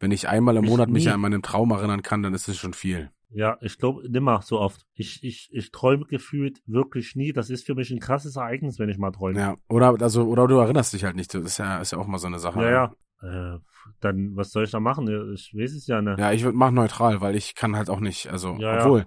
Wenn 0.00 0.10
ich 0.10 0.28
einmal 0.28 0.56
im 0.56 0.64
Ich 0.64 0.70
Monat 0.70 0.88
mich 0.88 1.08
an 1.08 1.20
meinen 1.20 1.42
Traum 1.42 1.70
erinnern 1.70 2.02
kann, 2.02 2.22
dann 2.22 2.34
ist 2.34 2.48
es 2.48 2.56
schon 2.56 2.74
viel. 2.74 3.10
Ja, 3.30 3.56
ich 3.62 3.78
glaube, 3.78 4.08
nimmer 4.10 4.42
so 4.42 4.60
oft. 4.60 4.84
Ich, 4.94 5.22
ich, 5.22 5.48
ich 5.52 5.70
träume 5.70 6.04
gefühlt 6.04 6.60
wirklich 6.66 7.14
nie. 7.14 7.32
Das 7.32 7.50
ist 7.50 7.64
für 7.64 7.74
mich 7.74 7.90
ein 7.90 8.00
krasses 8.00 8.36
Ereignis, 8.36 8.78
wenn 8.78 8.88
ich 8.88 8.98
mal 8.98 9.12
träume. 9.12 9.38
Ja, 9.38 9.56
oder 9.68 9.96
also 10.00 10.24
oder 10.24 10.46
du 10.48 10.56
erinnerst 10.58 10.92
dich 10.92 11.04
halt 11.04 11.16
nicht. 11.16 11.32
Das 11.32 11.42
ist 11.42 11.58
ja 11.58 11.78
ist 11.78 11.92
ja 11.92 11.98
auch 11.98 12.06
mal 12.06 12.18
so 12.18 12.26
eine 12.26 12.38
Sache. 12.38 12.62
ja. 12.62 12.70
ja. 12.70 12.94
Äh, 13.22 13.58
dann, 14.00 14.36
was 14.36 14.50
soll 14.50 14.64
ich 14.64 14.70
da 14.72 14.80
machen? 14.80 15.06
Ich 15.34 15.54
weiß 15.54 15.72
es 15.74 15.86
ja 15.86 16.02
nicht. 16.02 16.18
Ja, 16.18 16.32
ich 16.32 16.42
würde 16.44 16.56
machen 16.56 16.74
neutral, 16.74 17.20
weil 17.20 17.36
ich 17.36 17.54
kann 17.54 17.76
halt 17.76 17.88
auch 17.90 18.00
nicht, 18.00 18.28
also 18.28 18.56
Ja, 18.58 18.76
ja. 18.76 18.84
obwohl 18.84 19.04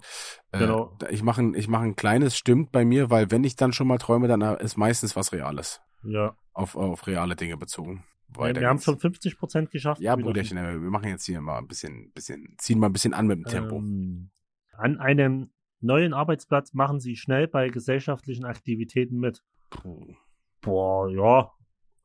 äh, 0.52 0.60
Genau. 0.60 0.98
ich 1.10 1.22
mache 1.24 1.42
ein, 1.42 1.54
ich 1.54 1.68
mache 1.68 1.84
ein 1.84 1.96
kleines 1.96 2.38
stimmt 2.38 2.72
bei 2.72 2.86
mir, 2.86 3.10
weil 3.10 3.30
wenn 3.32 3.44
ich 3.44 3.56
dann 3.56 3.74
schon 3.74 3.88
mal 3.88 3.98
träume, 3.98 4.28
dann 4.28 4.42
ist 4.60 4.78
meistens 4.78 5.16
was 5.16 5.32
Reales 5.34 5.82
Ja. 6.04 6.36
auf 6.54 6.76
auf 6.76 7.08
reale 7.08 7.36
Dinge 7.36 7.58
bezogen. 7.58 8.04
wir 8.30 8.40
Weiter 8.42 8.66
haben 8.68 8.78
geht's. 8.78 8.86
schon 8.86 9.00
50 9.00 9.38
Prozent 9.38 9.72
geschafft. 9.72 10.02
ja, 10.02 10.14
äh, 10.14 10.18
wir 10.24 10.90
machen 10.90 11.10
jetzt 11.10 11.26
hier 11.26 11.42
mal 11.42 11.58
ein 11.58 11.68
bisschen 11.68 12.12
bisschen 12.14 12.56
ziehen 12.58 12.80
mal 12.80 12.88
ein 12.88 12.94
bisschen 12.94 13.14
an 13.14 13.28
mit 13.28 13.38
dem 13.40 13.46
Tempo. 13.46 13.78
Ähm, 13.78 14.30
an 14.78 14.98
einem 15.00 15.52
neuen 15.82 16.14
Arbeitsplatz 16.14 16.74
machen 16.74 17.00
Sie 17.00 17.16
schnell 17.16 17.48
bei 17.48 17.70
gesellschaftlichen 17.70 18.46
Aktivitäten 18.46 19.20
mit. 19.20 19.44
Boah, 20.62 21.10
ja. 21.10 21.52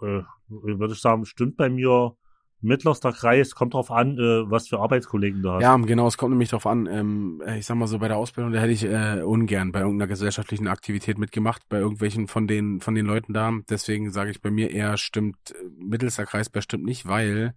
Äh, 0.03 0.23
würde 0.49 0.93
ich 0.93 1.01
sagen, 1.01 1.25
stimmt 1.25 1.57
bei 1.57 1.69
mir 1.69 2.17
mittlerster 2.63 3.13
Kreis. 3.13 3.55
Kommt 3.55 3.75
drauf 3.75 3.91
an, 3.91 4.19
äh, 4.19 4.51
was 4.51 4.69
für 4.69 4.81
Arbeitskollegen 4.81 5.43
du 5.43 5.53
hast. 5.53 5.63
Ja, 5.63 5.77
genau, 5.77 6.07
es 6.07 6.19
kommt 6.19 6.31
nämlich 6.33 6.51
drauf 6.51 6.67
an. 6.67 6.87
Ähm, 6.87 7.43
äh, 7.47 7.59
ich 7.59 7.67
sag 7.67 7.77
mal 7.77 7.87
so, 7.87 7.99
bei 7.99 8.09
der 8.09 8.17
Ausbildung, 8.17 8.53
da 8.53 8.61
hätte 8.61 8.73
ich 8.73 8.85
äh, 8.85 9.23
ungern 9.23 9.73
bei 9.73 9.81
irgendeiner 9.81 10.09
gesellschaftlichen 10.09 10.69
Aktivität 10.69 11.19
mitgemacht, 11.19 11.63
bei 11.69 11.79
irgendwelchen 11.79 12.29
von 12.29 12.47
den 12.47 12.81
von 12.81 12.95
den 12.95 13.07
Leuten 13.07 13.33
da. 13.33 13.53
Deswegen 13.69 14.11
sage 14.11 14.31
ich 14.31 14.41
bei 14.41 14.51
mir 14.51 14.71
eher 14.71 14.97
stimmt 14.97 15.53
äh, 15.53 15.55
mittelster 15.79 16.27
Kreis 16.27 16.51
bestimmt 16.51 16.85
nicht, 16.85 17.07
weil 17.07 17.55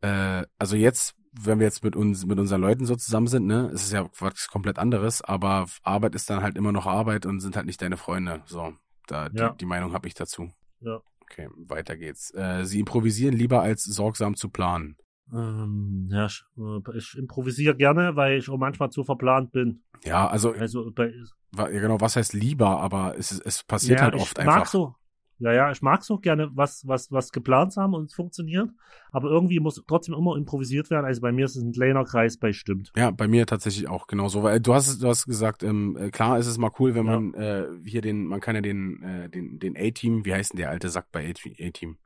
äh, 0.00 0.44
also 0.58 0.76
jetzt, 0.76 1.14
wenn 1.32 1.58
wir 1.58 1.66
jetzt 1.66 1.82
mit 1.82 1.96
uns 1.96 2.26
mit 2.26 2.38
unseren 2.38 2.60
Leuten 2.60 2.86
so 2.86 2.94
zusammen 2.96 3.26
sind, 3.26 3.46
ne, 3.46 3.70
es 3.72 3.84
ist 3.84 3.92
ja 3.92 4.08
was 4.18 4.48
komplett 4.48 4.78
anderes, 4.78 5.22
aber 5.22 5.66
Arbeit 5.82 6.14
ist 6.14 6.28
dann 6.30 6.42
halt 6.42 6.56
immer 6.56 6.72
noch 6.72 6.86
Arbeit 6.86 7.26
und 7.26 7.40
sind 7.40 7.56
halt 7.56 7.66
nicht 7.66 7.82
deine 7.82 7.96
Freunde. 7.96 8.42
So, 8.46 8.74
da 9.06 9.28
die, 9.28 9.38
Ja. 9.38 9.50
die 9.50 9.66
Meinung 9.66 9.92
habe 9.92 10.06
ich 10.08 10.14
dazu. 10.14 10.50
Ja. 10.80 11.00
Okay, 11.32 11.48
weiter 11.56 11.96
geht's. 11.96 12.32
Äh, 12.34 12.64
sie 12.64 12.80
improvisieren 12.80 13.34
lieber 13.34 13.62
als 13.62 13.84
sorgsam 13.84 14.36
zu 14.36 14.50
planen. 14.50 14.96
Ähm, 15.32 16.08
ja, 16.10 16.26
ich, 16.26 16.44
äh, 16.58 16.98
ich 16.98 17.16
improvisiere 17.16 17.74
gerne, 17.74 18.16
weil 18.16 18.38
ich 18.38 18.50
auch 18.50 18.58
manchmal 18.58 18.90
zu 18.90 19.02
verplant 19.02 19.50
bin. 19.50 19.82
Ja, 20.04 20.28
also 20.28 20.52
Also 20.52 20.90
bei, 20.92 21.10
ja, 21.56 21.66
genau, 21.68 22.00
was 22.00 22.16
heißt 22.16 22.34
lieber, 22.34 22.80
aber 22.80 23.16
es, 23.18 23.32
es 23.32 23.62
passiert 23.64 24.00
ja, 24.00 24.04
halt 24.06 24.14
ich 24.16 24.22
oft 24.22 24.44
mag 24.44 24.58
einfach. 24.58 24.70
so. 24.70 24.94
Ja, 25.38 25.52
ja, 25.52 25.70
ich 25.72 25.82
mag 25.82 26.04
so 26.04 26.18
gerne 26.18 26.50
was, 26.54 26.86
was, 26.86 27.10
was 27.10 27.32
geplant 27.32 27.76
haben 27.76 27.94
und 27.94 28.04
es 28.04 28.14
funktioniert. 28.14 28.70
Aber 29.10 29.28
irgendwie 29.28 29.58
muss 29.60 29.82
trotzdem 29.86 30.14
immer 30.14 30.36
improvisiert 30.36 30.88
werden. 30.90 31.04
Also 31.04 31.20
bei 31.20 31.32
mir 31.32 31.44
ist 31.46 31.56
es 31.56 31.62
ein 31.62 31.72
kleiner 31.72 32.04
Kreis 32.04 32.36
bei 32.36 32.52
stimmt. 32.52 32.92
Ja, 32.96 33.10
bei 33.10 33.26
mir 33.28 33.46
tatsächlich 33.46 33.88
auch 33.88 34.06
genauso. 34.06 34.42
Weil 34.42 34.60
du 34.60 34.72
hast, 34.74 35.02
du 35.02 35.08
hast 35.08 35.26
gesagt, 35.26 35.62
ähm, 35.62 35.96
äh, 35.96 36.10
klar 36.10 36.38
ist 36.38 36.46
es 36.46 36.58
mal 36.58 36.70
cool, 36.78 36.94
wenn 36.94 37.06
Ja. 37.06 37.18
man 37.20 37.34
äh, 37.34 37.66
hier 37.84 38.02
den, 38.02 38.26
man 38.26 38.40
kann 38.40 38.54
ja 38.54 38.60
den, 38.60 39.02
äh, 39.02 39.28
den, 39.28 39.58
den 39.58 39.76
A-Team, 39.76 40.24
wie 40.24 40.34
heißt 40.34 40.52
denn 40.52 40.58
der 40.58 40.70
alte 40.70 40.88
Sack 40.88 41.06
bei 41.10 41.28
A-Team? 41.28 41.96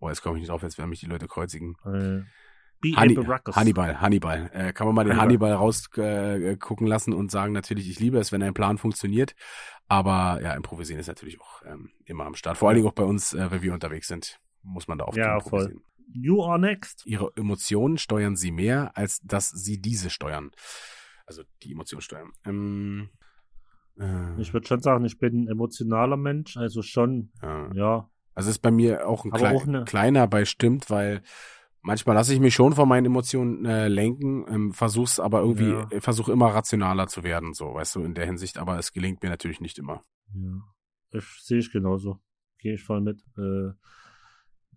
Oh, 0.00 0.08
jetzt 0.08 0.22
komme 0.22 0.36
ich 0.36 0.40
nicht 0.40 0.50
drauf, 0.50 0.62
jetzt 0.62 0.78
werden 0.78 0.90
mich 0.90 1.00
die 1.00 1.06
Leute 1.06 1.28
kreuzigen. 1.28 1.76
Äh, 1.84 2.22
B.A. 2.82 2.96
Hanni 3.00 3.14
Baracus. 3.14 3.56
Hannibal, 3.56 4.00
Hannibal. 4.00 4.50
Äh, 4.52 4.72
kann 4.74 4.86
man 4.86 4.94
mal 4.94 5.04
den 5.04 5.16
Hannibal. 5.16 5.50
Hannibal 5.50 5.52
rausgucken 5.54 6.42
äh, 6.44 6.56
gucken 6.56 6.86
lassen 6.86 7.12
und 7.14 7.30
sagen, 7.30 7.52
natürlich, 7.54 7.88
ich 7.88 7.98
liebe 8.00 8.18
es, 8.18 8.32
wenn 8.32 8.42
ein 8.42 8.52
Plan 8.54 8.76
funktioniert. 8.76 9.34
Aber 9.88 10.40
ja, 10.42 10.52
improvisieren 10.54 11.00
ist 11.00 11.06
natürlich 11.06 11.40
auch 11.40 11.62
ähm, 11.64 11.90
immer 12.04 12.26
am 12.26 12.34
Start. 12.34 12.58
Vor 12.58 12.68
allen 12.68 12.76
Dingen 12.76 12.88
auch 12.88 12.92
bei 12.94 13.04
uns, 13.04 13.32
äh, 13.34 13.50
wenn 13.50 13.62
wir 13.62 13.72
unterwegs 13.72 14.08
sind, 14.08 14.38
muss 14.62 14.88
man 14.88 14.98
da 14.98 15.04
oft 15.04 15.16
Ja, 15.16 15.40
voll. 15.40 15.60
improvisieren. 15.62 15.84
You 16.14 16.42
are 16.44 16.58
next. 16.58 17.06
Ihre 17.06 17.30
Emotionen 17.36 17.96
steuern 17.96 18.36
sie 18.36 18.50
mehr, 18.50 18.90
als 18.96 19.20
dass 19.22 19.48
sie 19.48 19.80
diese 19.80 20.10
steuern. 20.10 20.50
Also 21.24 21.42
die 21.62 21.72
Emotionen 21.72 22.02
steuern. 22.02 22.32
Ähm, 22.44 23.08
äh, 23.98 24.40
Ich 24.40 24.52
würde 24.52 24.66
schon 24.66 24.80
sagen, 24.82 25.04
ich 25.04 25.18
bin 25.18 25.44
ein 25.44 25.48
emotionaler 25.48 26.16
Mensch. 26.16 26.56
Also 26.56 26.82
schon, 26.82 27.30
ja. 27.42 27.70
ja. 27.74 28.10
Also 28.34 28.50
ist 28.50 28.58
bei 28.60 28.70
mir 28.70 29.06
auch 29.06 29.24
ein 29.24 29.30
klei 29.30 29.54
auch 29.54 29.66
eine- 29.66 29.84
kleiner 29.84 30.26
bei 30.26 30.44
stimmt, 30.44 30.90
weil 30.90 31.22
manchmal 31.82 32.14
lasse 32.16 32.32
ich 32.32 32.40
mich 32.40 32.54
schon 32.54 32.72
von 32.74 32.88
meinen 32.88 33.06
Emotionen 33.06 33.64
äh, 33.66 33.88
lenken, 33.88 34.44
ähm, 34.48 34.72
versuch's 34.72 35.20
aber 35.20 35.40
irgendwie, 35.40 35.70
Ja. 35.70 35.86
äh, 35.90 36.00
versuch 36.00 36.28
immer 36.28 36.48
rationaler 36.54 37.06
zu 37.08 37.22
werden, 37.22 37.52
so, 37.54 37.74
weißt 37.74 37.96
du, 37.96 38.00
in 38.04 38.14
der 38.14 38.26
Hinsicht, 38.26 38.58
aber 38.58 38.78
es 38.78 38.92
gelingt 38.92 39.22
mir 39.22 39.28
natürlich 39.28 39.60
nicht 39.60 39.78
immer. 39.78 40.02
ja. 40.34 40.62
Ich 41.14 41.26
sehe 41.42 41.58
ich 41.58 41.70
genauso. 41.70 42.20
Gehe 42.58 42.72
ich 42.74 42.82
voll 42.84 43.02
mit. 43.02 43.20
Äh, 43.36 43.72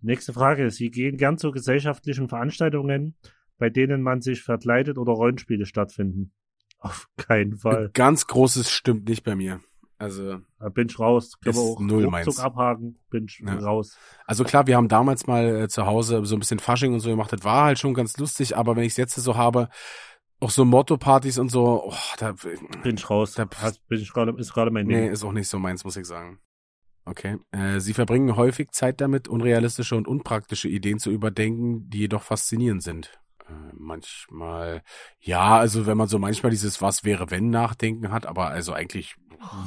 nächste 0.02 0.34
Frage. 0.34 0.70
Sie 0.70 0.90
gehen 0.90 1.16
gern 1.16 1.38
zu 1.38 1.50
gesellschaftlichen 1.50 2.28
Veranstaltungen, 2.28 3.16
bei 3.56 3.70
denen 3.70 4.02
man 4.02 4.20
sich 4.20 4.42
verkleidet 4.42 4.98
oder 4.98 5.12
Rollenspiele 5.14 5.64
stattfinden. 5.64 6.32
Auf 6.78 7.08
keinen 7.16 7.56
Fall. 7.56 7.88
Ganz 7.94 8.26
großes 8.26 8.70
stimmt 8.70 9.08
nicht 9.08 9.24
bei 9.24 9.34
mir. 9.34 9.60
Also, 9.98 10.40
Da 10.58 10.68
bin 10.68 10.88
ich 10.88 10.98
raus. 10.98 11.32
Können 11.42 11.54
wir 11.56 11.62
auch 11.62 11.80
null 11.80 12.06
meins. 12.08 12.38
abhaken. 12.38 12.98
Bin 13.10 13.24
ich 13.24 13.38
Ja. 13.44 13.54
raus. 13.58 13.96
also 14.26 14.44
klar, 14.44 14.66
wir 14.66 14.76
haben 14.76 14.88
damals 14.88 15.26
mal 15.26 15.62
äh, 15.62 15.68
zu 15.68 15.86
Hause 15.86 16.24
so 16.26 16.36
ein 16.36 16.38
bisschen 16.40 16.58
Fasching 16.58 16.92
und 16.92 17.00
so 17.00 17.08
gemacht, 17.08 17.32
das 17.32 17.44
war 17.44 17.64
halt 17.64 17.78
schon 17.78 17.94
ganz 17.94 18.16
lustig, 18.18 18.56
aber 18.56 18.76
wenn 18.76 18.82
ich 18.84 18.92
es 18.92 18.96
jetzt 18.98 19.14
so 19.14 19.36
habe, 19.36 19.68
auch 20.38 20.50
so 20.50 20.66
Motto-Partys 20.66 21.38
und 21.38 21.48
so, 21.50 21.84
oh, 21.86 21.94
da, 22.18 22.32
Bin 22.82 22.96
ich 22.96 23.08
raus. 23.08 23.32
Da- 23.32 23.46
bin 23.88 23.98
ich 24.00 24.12
gerade, 24.12 24.32
ist 24.38 24.52
gerade 24.52 24.70
mein 24.70 24.86
Ding. 24.86 24.98
Nee, 25.00 25.08
ist 25.08 25.24
auch 25.24 25.32
nicht 25.32 25.48
so 25.48 25.58
meins, 25.58 25.82
muss 25.84 25.96
ich 25.96 26.04
sagen. 26.06 26.40
Okay. 27.06 27.38
Äh, 27.52 27.80
sie 27.80 27.94
verbringen 27.94 28.36
häufig 28.36 28.72
Zeit 28.72 29.00
damit, 29.00 29.28
unrealistische 29.28 29.96
und 29.96 30.06
unpraktische 30.08 30.68
Ideen 30.68 30.98
zu 30.98 31.10
überdenken, 31.10 31.88
die 31.88 32.00
jedoch 32.00 32.22
faszinierend 32.22 32.82
sind. 32.82 33.18
Äh, 33.48 33.52
manchmal, 33.74 34.82
ja, 35.20 35.56
also 35.56 35.86
wenn 35.86 35.96
man 35.96 36.08
so 36.08 36.18
manchmal 36.18 36.50
dieses 36.50 36.82
Was 36.82 37.04
wäre 37.04 37.30
wenn 37.30 37.48
Nachdenken 37.48 38.10
hat, 38.10 38.26
aber 38.26 38.48
also 38.48 38.72
eigentlich, 38.72 39.14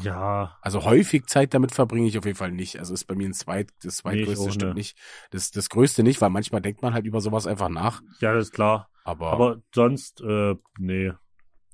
Ja, 0.03 0.57
also 0.61 0.83
häufig 0.85 1.25
Zeit 1.27 1.53
damit 1.53 1.71
verbringe 1.73 2.07
ich 2.07 2.17
auf 2.17 2.25
jeden 2.25 2.37
Fall 2.37 2.51
nicht. 2.51 2.79
Also 2.79 2.93
ist 2.93 3.05
bei 3.05 3.15
mir 3.15 3.27
ein 3.29 3.33
zweit, 3.33 3.71
das 3.83 3.97
zweitgrößte 3.97 4.49
auch 4.49 4.53
stimmt 4.53 4.75
nicht. 4.75 4.97
Das, 5.31 5.51
das 5.51 5.69
größte 5.69 6.03
nicht, 6.03 6.21
weil 6.21 6.29
manchmal 6.29 6.61
denkt 6.61 6.81
man 6.81 6.93
halt 6.93 7.05
über 7.05 7.21
sowas 7.21 7.47
einfach 7.47 7.69
nach. 7.69 8.01
ja, 8.19 8.33
das 8.33 8.47
ist 8.47 8.53
klar. 8.53 8.89
Aber, 9.03 9.31
Aber 9.31 9.61
sonst, 9.73 10.21
äh, 10.21 10.55
nee. 10.77 11.11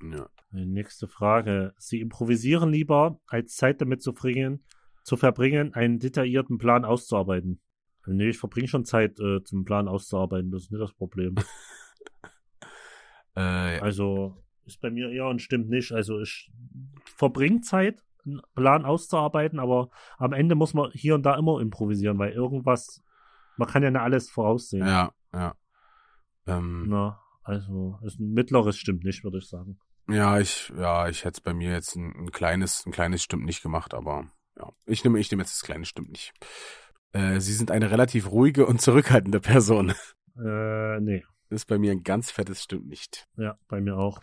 ja. 0.02 0.30
Nächste 0.52 1.08
Frage. 1.08 1.74
Sie 1.78 2.00
improvisieren 2.00 2.72
lieber, 2.72 3.20
als 3.28 3.56
Zeit 3.56 3.82
damit 3.82 4.02
zu 4.02 4.14
verbringen, 4.14 4.64
zu 5.04 5.18
verbringen, 5.18 5.74
einen 5.74 6.00
detaillierten 6.00 6.58
Plan 6.58 6.86
auszuarbeiten. 6.86 7.60
Nee, 8.08 8.30
ich 8.30 8.38
verbringe 8.38 8.68
schon 8.68 8.86
Zeit, 8.86 9.20
äh, 9.20 9.44
zum 9.44 9.66
Plan 9.66 9.88
auszuarbeiten. 9.88 10.52
Das 10.52 10.64
ist 10.64 10.72
nicht 10.72 10.82
das 10.82 10.94
Problem. 10.94 11.36
Äh, 13.38 13.80
Also 13.82 14.45
ist 14.66 14.82
bei 14.82 14.90
mir 14.90 15.10
eher 15.10 15.28
und 15.28 15.42
stimmt 15.42 15.70
nicht. 15.70 15.92
Also 15.92 16.20
ich 16.20 16.52
verbringe 17.06 17.62
Zeit, 17.62 18.02
einen 18.26 18.42
Plan 18.56 18.86
auszuarbeiten, 18.86 19.60
aber 19.60 19.90
am 20.18 20.34
Ende 20.34 20.56
muss 20.56 20.74
man 20.74 20.92
hier 20.92 21.16
und 21.16 21.24
da 21.24 21.36
immer 21.38 21.62
improvisieren, 21.62 22.18
weil 22.18 22.32
irgendwas, 22.32 23.04
man 23.58 23.68
kann 23.68 23.84
ja 23.84 23.92
nicht 23.92 24.02
alles 24.02 24.30
voraussehen. 24.30 24.86
ja, 24.86 25.12
ja. 25.34 25.56
Ähm, 26.48 26.86
Na, 26.88 27.20
also 27.44 28.00
ist 28.04 28.20
ein 28.20 28.34
mittleres 28.34 28.78
stimmt 28.78 29.04
nicht, 29.04 29.24
würde 29.24 29.40
ich 29.40 29.48
sagen. 29.48 29.80
Ja, 30.08 30.40
ich, 30.40 30.72
ja, 30.78 31.08
ich 31.10 31.26
hätte 31.26 31.38
es 31.38 31.42
bei 31.42 31.54
mir 31.54 31.72
jetzt 31.72 31.96
ein, 31.96 32.14
ein 32.16 32.32
kleines, 32.32 32.86
ein 32.86 32.92
kleines 32.92 33.24
stimmt 33.24 33.46
nicht 33.46 33.64
gemacht, 33.64 33.94
aber 33.96 34.30
ja, 34.58 34.72
ich 34.86 35.04
nehme, 35.04 35.20
ich 35.20 35.32
nehme 35.32 35.42
jetzt 35.42 35.54
das 35.54 35.64
kleine 35.66 35.86
stimmt 35.86 36.10
nicht. 36.12 36.34
Äh, 37.14 37.40
Sie 37.40 37.54
sind 37.54 37.72
eine 37.72 37.90
relativ 37.92 38.30
ruhige 38.30 38.66
und 38.68 38.82
zurückhaltende 38.82 39.40
Person. 39.40 39.94
Äh, 40.38 41.00
nee, 41.00 41.24
ist 41.56 41.66
bei 41.66 41.78
mir 41.78 41.92
ein 41.92 42.04
ganz 42.04 42.30
fettes 42.32 42.62
stimmt 42.64 42.88
nicht. 42.88 43.28
ja, 43.38 43.58
bei 43.68 43.82
mir 43.82 43.98
auch. 43.98 44.22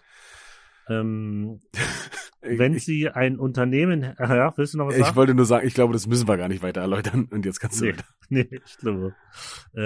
Ähm, 0.89 1.61
wenn 2.41 2.75
ich, 2.75 2.85
Sie 2.85 3.09
ein 3.09 3.39
Unternehmen, 3.39 4.03
ja, 4.19 4.57
willst 4.57 4.75
du 4.75 4.79
noch 4.79 4.89
was 4.89 4.97
ich 4.97 5.05
sagen? 5.05 5.17
wollte 5.17 5.35
nur 5.35 5.45
sagen, 5.47 5.67
ich 5.67 5.75
glaube, 5.75 5.93
das 5.93 6.07
müssen 6.07 6.27
wir 6.29 6.37
gar 6.37 6.49
nicht 6.49 6.63
weiter 6.63 6.81
erläutern. 6.81 7.29
Und 7.31 7.45
jetzt 7.47 7.61
kannst 7.61 7.81
du 7.81 7.87
Nee. 7.87 7.95
Nee, 8.29 8.49
ich 8.65 8.79
glaube. 8.79 9.15
Äh, 9.75 9.81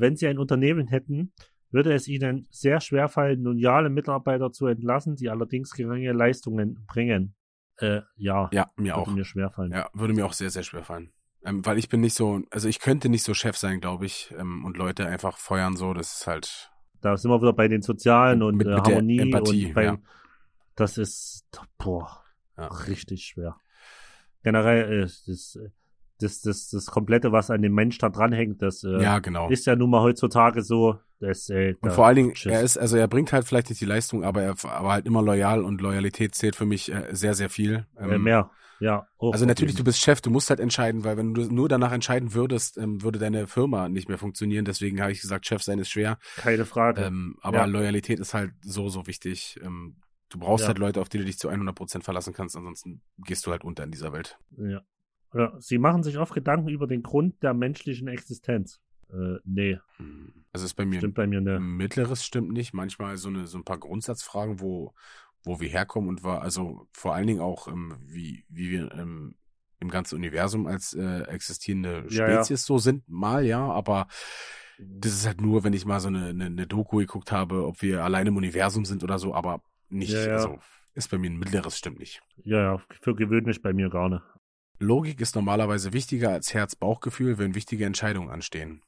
wenn 0.00 0.16
Sie 0.16 0.26
ein 0.28 0.38
Unternehmen 0.38 0.86
hätten, 0.86 1.32
würde 1.72 1.92
es 1.92 2.08
Ihnen 2.08 2.46
sehr 2.50 2.80
schwerfallen, 2.80 3.42
loyale 3.42 3.90
Mitarbeiter 3.90 4.52
zu 4.52 4.66
entlassen, 4.66 5.16
die 5.16 5.28
allerdings 5.28 5.72
geringe 5.72 6.12
Leistungen 6.12 6.84
bringen. 6.86 7.34
Äh, 7.78 8.00
ja, 8.16 8.48
Ja, 8.52 8.70
mir 8.76 8.94
würde 8.94 9.10
auch. 9.10 9.14
mir 9.14 9.24
schwerfallen. 9.24 9.72
Ja, 9.72 9.88
würde 9.92 10.14
mir 10.14 10.24
auch 10.26 10.32
sehr, 10.32 10.50
sehr 10.50 10.62
schwer 10.62 10.84
fallen. 10.84 11.12
Ähm, 11.42 11.64
weil 11.64 11.78
ich 11.78 11.88
bin 11.88 12.00
nicht 12.00 12.14
so, 12.14 12.42
also 12.50 12.68
ich 12.68 12.80
könnte 12.80 13.08
nicht 13.08 13.22
so 13.22 13.34
Chef 13.34 13.56
sein, 13.56 13.80
glaube 13.80 14.04
ich, 14.06 14.32
ähm, 14.38 14.64
und 14.64 14.76
Leute 14.76 15.06
einfach 15.06 15.38
feuern 15.38 15.74
so, 15.76 15.94
das 15.94 16.20
ist 16.20 16.26
halt, 16.26 16.69
Da 17.00 17.16
sind 17.16 17.30
wir 17.30 17.40
wieder 17.40 17.52
bei 17.52 17.68
den 17.68 17.82
Sozialen 17.82 18.42
und 18.42 18.56
Mit- 18.56 18.66
äh, 18.66 18.70
mit 18.70 18.86
der 18.86 18.92
Harmonie 18.94 19.18
Empathie, 19.20 19.66
und 19.66 19.74
bei, 19.74 19.84
ja. 19.84 19.98
das 20.76 20.98
ist, 20.98 21.44
boah, 21.78 22.22
Ja. 22.58 22.66
richtig 22.66 23.24
schwer. 23.24 23.56
Generell 24.42 25.02
ist 25.04 25.28
das, 25.28 25.58
das, 26.20 26.40
das, 26.42 26.68
das 26.70 26.86
Komplette, 26.86 27.32
was 27.32 27.50
an 27.50 27.62
dem 27.62 27.74
Mensch 27.74 27.98
da 27.98 28.08
dranhängt, 28.08 28.62
das 28.62 28.84
äh, 28.84 29.02
ja, 29.02 29.18
genau. 29.18 29.48
ist 29.48 29.66
ja 29.66 29.76
nun 29.76 29.90
mal 29.90 30.00
heutzutage 30.02 30.62
so, 30.62 30.98
das, 31.18 31.48
äh, 31.50 31.74
Und 31.80 31.92
vor 31.92 32.06
allen 32.06 32.16
Dingen, 32.16 32.34
tschüss. 32.34 32.52
er 32.52 32.62
ist, 32.62 32.78
also 32.78 32.96
er 32.96 33.08
bringt 33.08 33.32
halt 33.32 33.46
vielleicht 33.46 33.68
nicht 33.68 33.80
die 33.80 33.86
Leistung, 33.86 34.24
aber 34.24 34.42
er 34.42 34.54
aber 34.64 34.92
halt 34.92 35.06
immer 35.06 35.22
loyal 35.22 35.62
und 35.64 35.80
Loyalität 35.82 36.34
zählt 36.34 36.56
für 36.56 36.64
mich 36.66 36.90
äh, 36.92 37.08
sehr, 37.12 37.34
sehr 37.34 37.50
viel. 37.50 37.86
äh, 37.96 38.14
Ähm, 38.14 38.22
mehr, 38.22 38.50
ja. 38.80 39.06
auch 39.18 39.32
Also 39.32 39.46
natürlich, 39.46 39.74
du 39.76 39.84
bist 39.84 40.00
Chef, 40.00 40.20
du 40.20 40.30
musst 40.30 40.50
halt 40.50 40.58
entscheiden, 40.60 41.04
weil 41.04 41.16
wenn 41.16 41.34
du 41.34 41.42
nur 41.52 41.68
danach 41.68 41.92
entscheiden 41.92 42.34
würdest, 42.34 42.76
ähm, 42.78 43.02
würde 43.02 43.18
deine 43.18 43.46
Firma 43.46 43.88
nicht 43.88 44.08
mehr 44.08 44.18
funktionieren. 44.18 44.64
Deswegen 44.64 45.00
habe 45.00 45.12
ich 45.12 45.20
gesagt, 45.20 45.46
Chef 45.46 45.62
sein 45.62 45.78
ist 45.78 45.90
schwer. 45.90 46.18
keine 46.36 46.64
Frage. 46.64 47.02
Ähm, 47.02 47.36
aber 47.42 47.58
Ja. 47.58 47.64
Loyalität 47.66 48.18
ist 48.20 48.34
halt 48.34 48.52
so, 48.62 48.88
so 48.88 49.06
wichtig. 49.06 49.58
Ähm, 49.62 49.96
du 50.30 50.38
brauchst 50.38 50.62
Ja. 50.62 50.68
halt 50.68 50.78
Leute, 50.78 51.00
auf 51.00 51.08
die 51.08 51.18
du 51.18 51.24
dich 51.24 51.38
zu 51.38 51.48
100% 51.48 52.02
verlassen 52.04 52.32
kannst, 52.32 52.56
ansonsten 52.56 53.02
gehst 53.18 53.46
du 53.46 53.50
halt 53.50 53.64
unter 53.64 53.84
in 53.84 53.90
dieser 53.90 54.12
Welt. 54.12 54.38
Ja. 54.56 54.80
ja. 55.34 55.52
Sie 55.58 55.78
machen 55.78 56.02
sich 56.02 56.18
oft 56.18 56.32
Gedanken 56.34 56.68
über 56.68 56.86
den 56.86 57.02
Grund 57.02 57.42
der 57.42 57.54
menschlichen 57.54 58.08
Existenz. 58.08 58.80
Äh, 59.12 59.38
nee, 59.44 59.76
Also 60.52 60.66
ist 60.66 60.74
bei 60.74 60.84
mir 60.86 60.98
stimmt 60.98 61.14
bei 61.16 61.26
mir 61.26 61.40
ne. 61.40 61.58
Mittleres 61.58 62.24
stimmt 62.24 62.52
nicht. 62.52 62.72
Manchmal 62.74 63.16
so 63.16 63.28
eine 63.28 63.46
so 63.48 63.58
ein 63.58 63.64
paar 63.64 63.78
Grundsatzfragen, 63.78 64.60
wo 64.60 64.94
wo 65.44 65.60
wir 65.60 65.68
herkommen 65.68 66.08
und 66.08 66.22
war 66.22 66.42
also 66.42 66.86
vor 66.92 67.14
allen 67.14 67.26
Dingen 67.26 67.40
auch 67.40 67.68
ähm, 67.68 67.96
wie 68.06 68.44
wie 68.48 68.70
wir 68.70 68.92
ähm, 68.92 69.36
im 69.80 69.88
ganzen 69.88 70.16
Universum 70.16 70.66
als 70.66 70.92
äh, 70.94 71.22
existierende 71.22 72.04
Ja, 72.08 72.28
ja. 72.28 72.34
Spezies 72.44 72.64
so 72.66 72.78
sind 72.78 73.08
mal 73.08 73.44
ja, 73.44 73.64
aber 73.70 74.06
das 74.78 75.12
ist 75.12 75.26
halt 75.26 75.40
nur, 75.40 75.64
wenn 75.64 75.72
ich 75.72 75.84
mal 75.84 76.00
so 76.00 76.08
eine, 76.08 76.26
eine, 76.26 76.46
eine 76.46 76.66
Doku 76.66 76.98
geguckt 76.98 77.32
habe, 77.32 77.66
ob 77.66 77.82
wir 77.82 78.04
allein 78.04 78.26
im 78.26 78.36
Universum 78.36 78.84
sind 78.84 79.04
oder 79.04 79.18
so, 79.18 79.34
aber 79.34 79.62
nicht. 79.88 80.12
Ja, 80.12 80.26
ja. 80.26 80.32
Also 80.34 80.58
ist 80.94 81.10
bei 81.10 81.18
mir 81.18 81.30
ein 81.30 81.38
mittleres 81.38 81.78
stimmt 81.78 81.98
nicht. 81.98 82.22
Ja, 82.44 82.62
ja, 82.62 82.82
für 83.00 83.14
gewöhnlich 83.14 83.62
bei 83.62 83.72
mir 83.72 83.90
gar 83.90 84.08
nicht. 84.08 84.22
Logik 84.78 85.20
ist 85.20 85.34
normalerweise 85.34 85.92
wichtiger 85.92 86.30
als 86.30 86.54
Herz-Bauchgefühl, 86.54 87.38
wenn 87.38 87.54
wichtige 87.54 87.84
Entscheidungen 87.84 88.30
anstehen. 88.30 88.82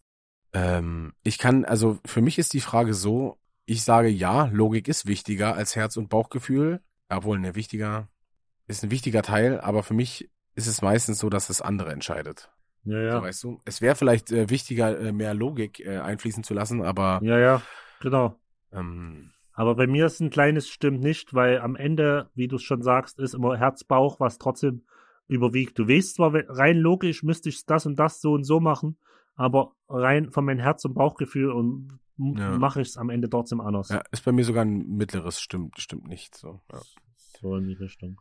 Ähm, 0.54 1.12
ich 1.22 1.38
kann, 1.38 1.64
also 1.64 1.98
für 2.04 2.22
mich 2.22 2.38
ist 2.38 2.54
die 2.54 2.60
Frage 2.60 2.94
so, 2.94 3.38
ich 3.72 3.84
sage 3.84 4.08
ja, 4.08 4.50
Logik 4.52 4.86
ist 4.86 5.06
wichtiger 5.06 5.54
als 5.54 5.74
Herz- 5.76 5.96
und 5.96 6.08
Bauchgefühl, 6.10 6.80
obwohl 7.08 7.38
ein 7.38 7.54
wichtiger, 7.54 8.08
ist 8.66 8.84
ein 8.84 8.90
wichtiger 8.90 9.22
Teil, 9.22 9.60
aber 9.60 9.82
für 9.82 9.94
mich 9.94 10.30
ist 10.54 10.66
es 10.66 10.82
meistens 10.82 11.18
so, 11.18 11.30
dass 11.30 11.46
das 11.46 11.62
andere 11.62 11.90
entscheidet. 11.90 12.50
Ja, 12.84 12.98
So, 12.98 13.06
ja. 13.06 13.22
weißt 13.22 13.44
du? 13.44 13.60
Es 13.64 13.80
wäre 13.80 13.94
vielleicht 13.94 14.30
äh, 14.30 14.50
wichtiger, 14.50 14.98
äh, 14.98 15.12
mehr 15.12 15.32
Logik 15.34 15.80
äh, 15.80 15.98
einfließen 15.98 16.44
zu 16.44 16.52
lassen, 16.52 16.82
aber 16.82 17.20
Ja, 17.22 17.38
ja, 17.38 17.62
genau. 18.00 18.36
ähm, 18.72 19.30
Aber 19.54 19.74
bei 19.74 19.86
mir 19.86 20.06
ist 20.06 20.20
ein 20.20 20.30
kleines 20.30 20.68
stimmt 20.68 21.00
nicht, 21.00 21.32
weil 21.32 21.60
am 21.60 21.76
Ende, 21.76 22.30
wie 22.34 22.48
du 22.48 22.56
es 22.56 22.62
schon 22.62 22.82
sagst, 22.82 23.18
ist 23.18 23.34
immer 23.34 23.56
Herz-Bauch, 23.56 24.20
was 24.20 24.38
trotzdem 24.38 24.82
überwiegt. 25.28 25.78
Du 25.78 25.88
weißt 25.88 26.16
zwar, 26.16 26.34
rein 26.34 26.76
logisch 26.76 27.22
müsste 27.22 27.48
ich 27.48 27.64
das 27.64 27.86
und 27.86 27.96
das 27.98 28.20
so 28.20 28.32
und 28.32 28.44
so 28.44 28.60
machen, 28.60 28.98
aber 29.34 29.72
rein 29.88 30.30
von 30.30 30.44
meinem 30.44 30.58
Herz- 30.60 30.84
und 30.84 30.92
Bauchgefühl 30.94 31.50
und 31.50 31.98
Ja. 32.36 32.58
mache 32.58 32.80
ich 32.80 32.88
es 32.88 32.96
am 32.96 33.10
Ende 33.10 33.28
trotzdem 33.28 33.60
anders. 33.60 33.88
ja, 33.88 34.02
ist 34.10 34.24
bei 34.24 34.32
mir 34.32 34.44
sogar 34.44 34.64
ein 34.64 34.96
mittleres, 34.96 35.40
stimmt, 35.40 35.78
stimmt 35.80 36.06
nicht. 36.06 36.34
So, 36.34 36.60
ja. 36.72 36.80
So 37.40 37.56
in 37.56 37.66
die 37.66 37.74
Richtung. 37.74 38.20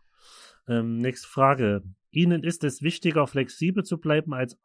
Ähm, 0.68 0.98
nächste 0.98 1.28
Frage. 1.28 1.84
Ihnen 2.12 2.44
ist 2.44 2.64
es 2.64 2.82
wichtiger, 2.82 3.28
flexibel 3.28 3.84
zu 3.84 3.98
bleiben, 3.98 4.34
als, 4.34 4.58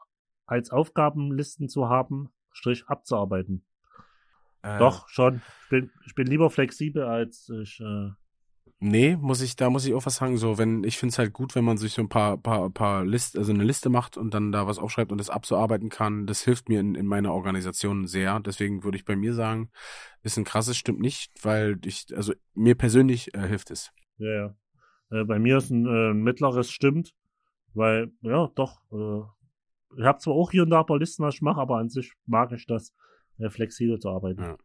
als 0.47 0.70
Aufgabenlisten 0.70 1.68
zu 1.68 1.89
haben, 1.89 2.30
Strich 2.51 2.87
abzuarbeiten. 2.89 3.64
Äh, 4.62 4.78
Doch, 4.78 5.09
schon. 5.09 5.43
Ich 5.64 5.68
bin, 5.68 5.91
ich 6.07 6.14
bin 6.14 6.26
lieber 6.26 6.51
flexibel, 6.51 7.05
als 7.05 7.49
ich. 7.49 7.80
Äh, 7.80 8.11
Nee, 8.89 9.16
muss 9.16 9.41
ich, 9.41 9.57
da 9.57 9.68
muss 9.68 9.84
ich 9.84 9.95
auch 9.95 10.07
was 10.07 10.16
sagen. 10.16 10.37
So, 10.37 10.59
wenn, 10.59 10.84
ich 10.84 10.97
finde 10.97 11.11
es 11.11 11.18
halt 11.18 11.32
gut, 11.32 11.57
wenn 11.57 11.64
man 11.64 11.76
sich 11.76 11.93
so 11.95 12.03
ein 12.03 12.09
paar, 12.09 12.37
paar, 12.37 12.70
paar 12.70 13.05
List, 13.05 13.37
also 13.37 13.53
eine 13.53 13.64
Liste 13.64 13.89
macht 13.89 14.16
und 14.16 14.32
dann 14.32 14.53
da 14.53 14.68
was 14.68 14.78
aufschreibt 14.78 15.11
und 15.11 15.18
das 15.18 15.28
abzuarbeiten 15.28 15.89
kann. 15.89 16.26
Das 16.26 16.43
hilft 16.43 16.68
mir 16.68 16.78
in, 16.78 16.95
in 16.95 17.07
meiner 17.07 17.32
Organisation 17.32 18.07
sehr. 18.07 18.39
Deswegen 18.39 18.84
würde 18.84 18.97
ich 18.97 19.05
bei 19.05 19.16
mir 19.16 19.34
sagen, 19.34 19.70
ist 20.22 20.37
ein 20.37 20.45
krasses, 20.45 20.76
stimmt 20.76 21.01
nicht, 21.01 21.32
weil 21.43 21.80
ich, 21.84 22.07
also 22.14 22.32
mir 22.55 22.76
persönlich 22.76 23.34
äh, 23.34 23.49
hilft 23.49 23.72
es. 23.72 23.91
ja, 24.18 24.30
ja. 24.30 24.57
Äh, 25.11 25.24
bei 25.24 25.41
mir 25.41 25.57
ist 25.57 25.70
ein 25.70 25.87
äh, 25.87 26.14
mittleres 26.14 26.70
stimmt, 26.70 27.12
weil, 27.74 28.12
ja, 28.20 28.49
doch. 28.55 28.80
Äh, 28.93 29.26
ich 29.99 30.05
habe 30.05 30.18
zwar 30.18 30.34
auch 30.34 30.53
hier 30.53 30.62
und 30.62 30.70
da 30.70 30.80
ein 30.80 30.87
paar 30.87 30.99
Listen, 30.99 31.24
was 31.24 31.34
ich 31.34 31.43
mache, 31.43 31.61
aber 31.61 31.78
an 31.78 31.89
sich 31.89 32.12
mag 32.26 32.53
ich 32.53 32.66
das, 32.66 32.93
äh, 33.39 33.51
flexibel 33.51 33.99
zu 33.99 34.11
arbeiten. 34.11 34.43
Ja. 34.43 34.57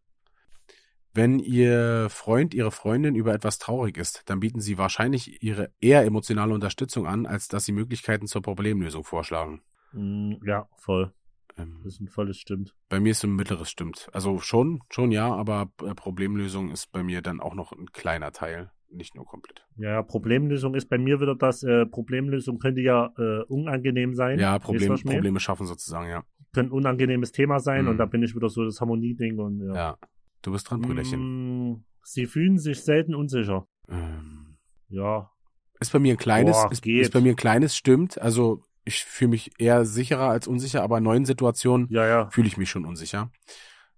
Wenn 1.14 1.40
Ihr 1.40 2.08
Freund, 2.10 2.54
Ihre 2.54 2.72
Freundin 2.72 3.16
über 3.16 3.34
etwas 3.34 3.60
traurig 3.60 3.98
ist, 3.98 4.24
dann 4.28 4.40
bieten 4.40 4.62
Sie 4.62 4.78
wahrscheinlich 4.78 5.44
Ihre 5.44 5.72
eher 5.82 6.04
emotionale 6.06 6.54
Unterstützung 6.54 7.06
an, 7.06 7.26
als 7.26 7.48
dass 7.50 7.66
Sie 7.66 7.74
Möglichkeiten 7.74 8.28
zur 8.28 8.42
Problemlösung 8.42 9.04
vorschlagen. 9.04 9.62
Mm, 9.92 10.36
ja, 10.46 10.68
voll. 10.78 11.12
Ähm, 11.58 11.82
Das 11.84 11.96
ist 11.96 12.00
ein 12.02 12.08
volles 12.08 12.38
stimmt. 12.38 12.74
Bei 12.88 13.02
mir 13.02 13.12
ist 13.12 13.24
ein 13.26 13.36
mittleres 13.36 13.70
stimmt. 13.70 14.08
Also 14.14 14.40
schon, 14.40 14.80
schon 14.90 15.12
ja, 15.12 15.34
aber 15.34 15.70
äh, 15.84 15.94
Problemlösung 15.96 16.72
ist 16.72 16.92
bei 16.94 17.04
mir 17.04 17.22
dann 17.22 17.42
auch 17.42 17.56
noch 17.56 17.74
ein 17.74 17.88
kleiner 17.92 18.32
Teil, 18.32 18.72
nicht 18.90 19.14
nur 19.16 19.26
komplett. 19.26 19.66
Ja, 19.76 20.02
Problemlösung 20.04 20.76
ist 20.76 20.88
bei 20.88 20.98
mir 20.98 21.20
wieder 21.20 21.36
das, 21.36 21.62
äh, 21.64 21.86
Problemlösung 21.86 22.58
könnte 22.60 22.80
ja 22.80 23.12
äh, 23.18 23.42
unangenehm 23.50 24.14
sein. 24.16 24.40
Ja, 24.40 24.58
Problem? 24.60 24.96
Probleme 24.96 25.42
schaffen 25.42 25.66
sozusagen, 25.66 26.10
ja. 26.10 26.24
Könnte 26.54 26.70
ein 26.70 26.78
unangenehmes 26.78 27.34
Thema 27.34 27.60
sein 27.60 27.84
Mhm. 27.84 27.92
und 27.92 27.98
da 27.98 28.06
bin 28.06 28.24
ich 28.24 28.34
wieder 28.34 28.48
so 28.48 28.64
das 28.64 28.80
Harmonieding 28.80 29.38
und 29.40 29.60
ja. 29.60 29.74
Ja. 29.76 29.98
Du 30.42 30.52
bist 30.52 30.70
dran, 30.70 30.82
Brüderchen. 30.82 31.72
Mm, 31.72 31.84
Sie 32.04 32.26
fühlen 32.26 32.58
sich 32.58 32.82
selten 32.82 33.14
unsicher. 33.16 33.68
Ähm, 33.88 34.58
Ja, 34.90 35.32
ist 35.80 35.92
bei 35.92 36.00
mir 36.00 36.14
ein 36.14 36.18
kleines, 36.18 36.56
Boah, 36.58 36.72
ist, 36.72 36.86
ist 36.86 37.12
bei 37.14 37.22
mir 37.22 37.34
ein 37.34 37.36
kleines, 37.36 37.76
stimmt. 37.76 38.22
Also 38.22 38.64
ich 38.86 39.04
fühle 39.04 39.30
mich 39.30 39.52
eher 39.60 39.86
sicherer 39.86 40.30
als 40.30 40.48
unsicher, 40.48 40.84
aber 40.84 41.00
in 41.00 41.04
neuen 41.04 41.26
Situationen 41.26 41.88
ja, 41.90 42.06
ja. 42.06 42.30
fühle 42.30 42.48
ich 42.48 42.58
mich 42.58 42.70
schon 42.70 42.86
unsicher. 42.86 43.32